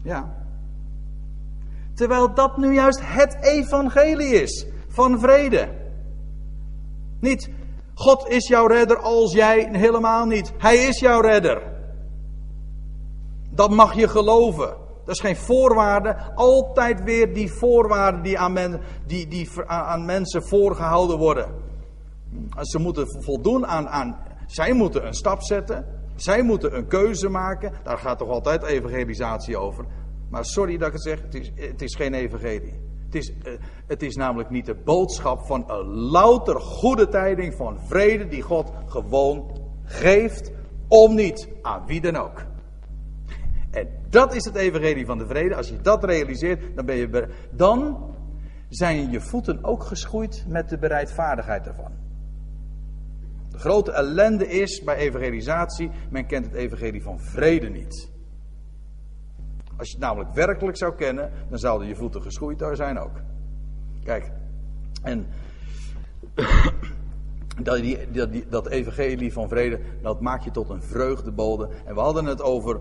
Ja. 0.03 0.47
Terwijl 1.95 2.35
dat 2.35 2.57
nu 2.57 2.75
juist 2.75 3.01
het 3.03 3.37
evangelie 3.41 4.43
is 4.43 4.67
van 4.89 5.21
vrede. 5.21 5.87
Niet, 7.21 7.51
God 7.95 8.29
is 8.29 8.49
jouw 8.49 8.67
redder 8.67 8.99
als 8.99 9.33
jij 9.33 9.69
helemaal 9.73 10.27
niet. 10.27 10.53
Hij 10.59 10.77
is 10.77 11.01
jouw 11.01 11.21
redder. 11.21 11.63
Dat 13.51 13.71
mag 13.71 13.95
je 13.95 14.09
geloven. 14.09 14.77
Dat 15.05 15.15
is 15.15 15.21
geen 15.21 15.37
voorwaarde. 15.37 16.17
Altijd 16.35 17.03
weer 17.03 17.35
die 17.35 17.53
voorwaarden 17.53 18.23
die 18.23 18.39
aan, 18.39 18.81
die, 19.07 19.29
die 19.29 19.51
aan 19.67 20.05
mensen 20.05 20.43
voorgehouden 20.43 21.19
worden. 21.19 21.55
Ze 22.61 22.79
moeten 22.79 23.23
voldoen 23.23 23.67
aan, 23.67 23.89
aan. 23.89 24.19
Zij 24.47 24.73
moeten 24.73 25.07
een 25.07 25.15
stap 25.15 25.43
zetten. 25.43 25.87
Zij 26.17 26.43
moeten 26.43 26.77
een 26.77 26.87
keuze 26.87 27.29
maken. 27.29 27.73
Daar 27.83 27.99
gaat 27.99 28.19
toch 28.19 28.29
altijd 28.29 28.63
evangelisatie 28.63 29.57
over. 29.57 29.85
Maar 30.31 30.45
sorry 30.45 30.77
dat 30.77 30.87
ik 30.87 30.93
het 30.93 31.03
zeg, 31.03 31.23
het 31.23 31.35
is, 31.35 31.53
het 31.55 31.83
is 31.83 31.95
geen 31.95 32.15
evangelie. 32.15 32.88
Het 33.09 33.15
is, 33.15 33.33
eh, 33.43 33.53
het 33.87 34.03
is 34.03 34.17
namelijk 34.17 34.51
niet 34.51 34.67
de 34.67 34.75
boodschap 34.75 35.47
van 35.47 35.71
een 35.71 35.87
louter 35.87 36.61
goede 36.61 37.09
tijding 37.09 37.55
van 37.55 37.79
vrede 37.81 38.29
die 38.29 38.43
God 38.43 38.73
gewoon 38.87 39.61
geeft 39.85 40.53
om 40.89 41.15
niet 41.15 41.49
aan 41.63 41.87
wie 41.87 42.01
dan 42.01 42.17
ook. 42.17 42.45
En 43.71 43.89
dat 44.11 44.35
is 44.35 44.45
het 44.45 44.55
evangelie 44.55 45.07
van 45.07 45.19
de 45.19 45.27
vrede. 45.27 45.55
Als 45.55 45.69
je 45.69 45.81
dat 45.81 46.05
realiseert, 46.05 46.77
dan, 46.77 46.87
ben 46.87 46.97
je, 46.97 47.29
dan 47.51 48.13
zijn 48.69 49.11
je 49.11 49.21
voeten 49.21 49.65
ook 49.65 49.83
geschoeid 49.83 50.45
met 50.49 50.69
de 50.69 50.79
bereidvaardigheid 50.79 51.67
ervan. 51.67 51.93
De 53.51 53.59
grote 53.59 53.93
ellende 53.93 54.47
is 54.49 54.83
bij 54.83 54.97
evangelisatie, 54.97 55.91
men 56.11 56.27
kent 56.27 56.47
het 56.47 56.55
evangelie 56.55 57.03
van 57.03 57.21
vrede 57.21 57.69
niet. 57.69 58.11
Als 59.79 59.89
je 59.89 59.95
het 59.95 60.05
namelijk 60.05 60.35
werkelijk 60.35 60.77
zou 60.77 60.95
kennen, 60.95 61.33
dan 61.49 61.59
zouden 61.59 61.89
je 61.89 61.97
voeten 61.97 62.23
geschoeid 62.23 62.59
daar 62.59 62.77
zijn 62.77 62.99
ook. 62.99 63.21
Kijk, 64.05 64.31
en 65.03 65.27
dat, 67.63 67.77
die, 67.77 68.11
dat, 68.11 68.31
dat 68.49 68.69
evangelie 68.69 69.33
van 69.33 69.49
vrede, 69.49 69.81
dat 70.03 70.21
maakt 70.21 70.45
je 70.45 70.51
tot 70.51 70.71
een 70.71 70.83
vreugdebode. 70.83 71.69
En 71.85 71.95
we 71.95 72.01
hadden 72.01 72.25
het 72.25 72.43
over, 72.43 72.81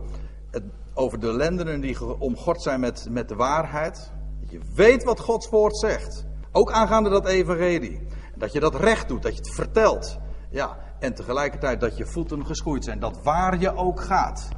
het, 0.52 0.64
over 0.93 1.20
de 1.20 1.34
lendenen 1.34 1.82
die 1.82 2.20
omgord 2.20 2.62
zijn 2.62 2.80
met, 2.80 3.08
met 3.10 3.30
de 3.30 3.36
waarheid. 3.36 4.12
Dat 4.39 4.52
je 4.52 4.60
weet 4.76 5.04
wat 5.04 5.20
Gods 5.20 5.50
woord 5.50 5.78
zegt. 5.78 6.26
Ook 6.52 6.72
aangaande 6.72 7.10
dat 7.10 7.28
evangelie. 7.28 8.00
Dat 8.36 8.54
je 8.54 8.60
dat 8.60 8.76
recht 8.76 9.08
doet, 9.08 9.24
dat 9.24 9.32
je 9.32 9.38
het 9.38 9.56
vertelt. 9.56 10.18
Ja, 10.50 10.78
en 11.00 11.14
tegelijkertijd 11.14 11.80
dat 11.80 11.98
je 11.98 12.06
voeten 12.06 12.45
geschoeid 12.45 12.84
zijn. 12.84 13.00
Dat 13.00 13.22
waar 13.24 13.60
je 13.60 13.76
ook 13.76 14.02
gaat. 14.02 14.50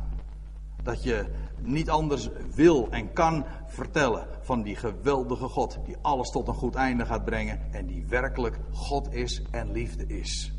Dat 0.83 1.03
je 1.03 1.25
niet 1.61 1.89
anders 1.89 2.29
wil 2.55 2.87
en 2.89 3.13
kan 3.13 3.45
vertellen 3.67 4.27
van 4.41 4.61
die 4.61 4.75
geweldige 4.75 5.47
God 5.47 5.79
die 5.85 5.95
alles 6.01 6.29
tot 6.29 6.47
een 6.47 6.53
goed 6.53 6.75
einde 6.75 7.05
gaat 7.05 7.25
brengen 7.25 7.59
en 7.71 7.85
die 7.85 8.05
werkelijk 8.07 8.59
God 8.71 9.13
is 9.13 9.41
en 9.51 9.71
liefde 9.71 10.07
is. 10.07 10.53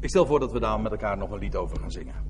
Ik 0.00 0.08
stel 0.08 0.26
voor 0.26 0.40
dat 0.40 0.52
we 0.52 0.60
daar 0.60 0.80
met 0.80 0.92
elkaar 0.92 1.16
nog 1.16 1.30
een 1.30 1.38
lied 1.38 1.56
over 1.56 1.78
gaan 1.80 1.90
zingen. 1.90 2.29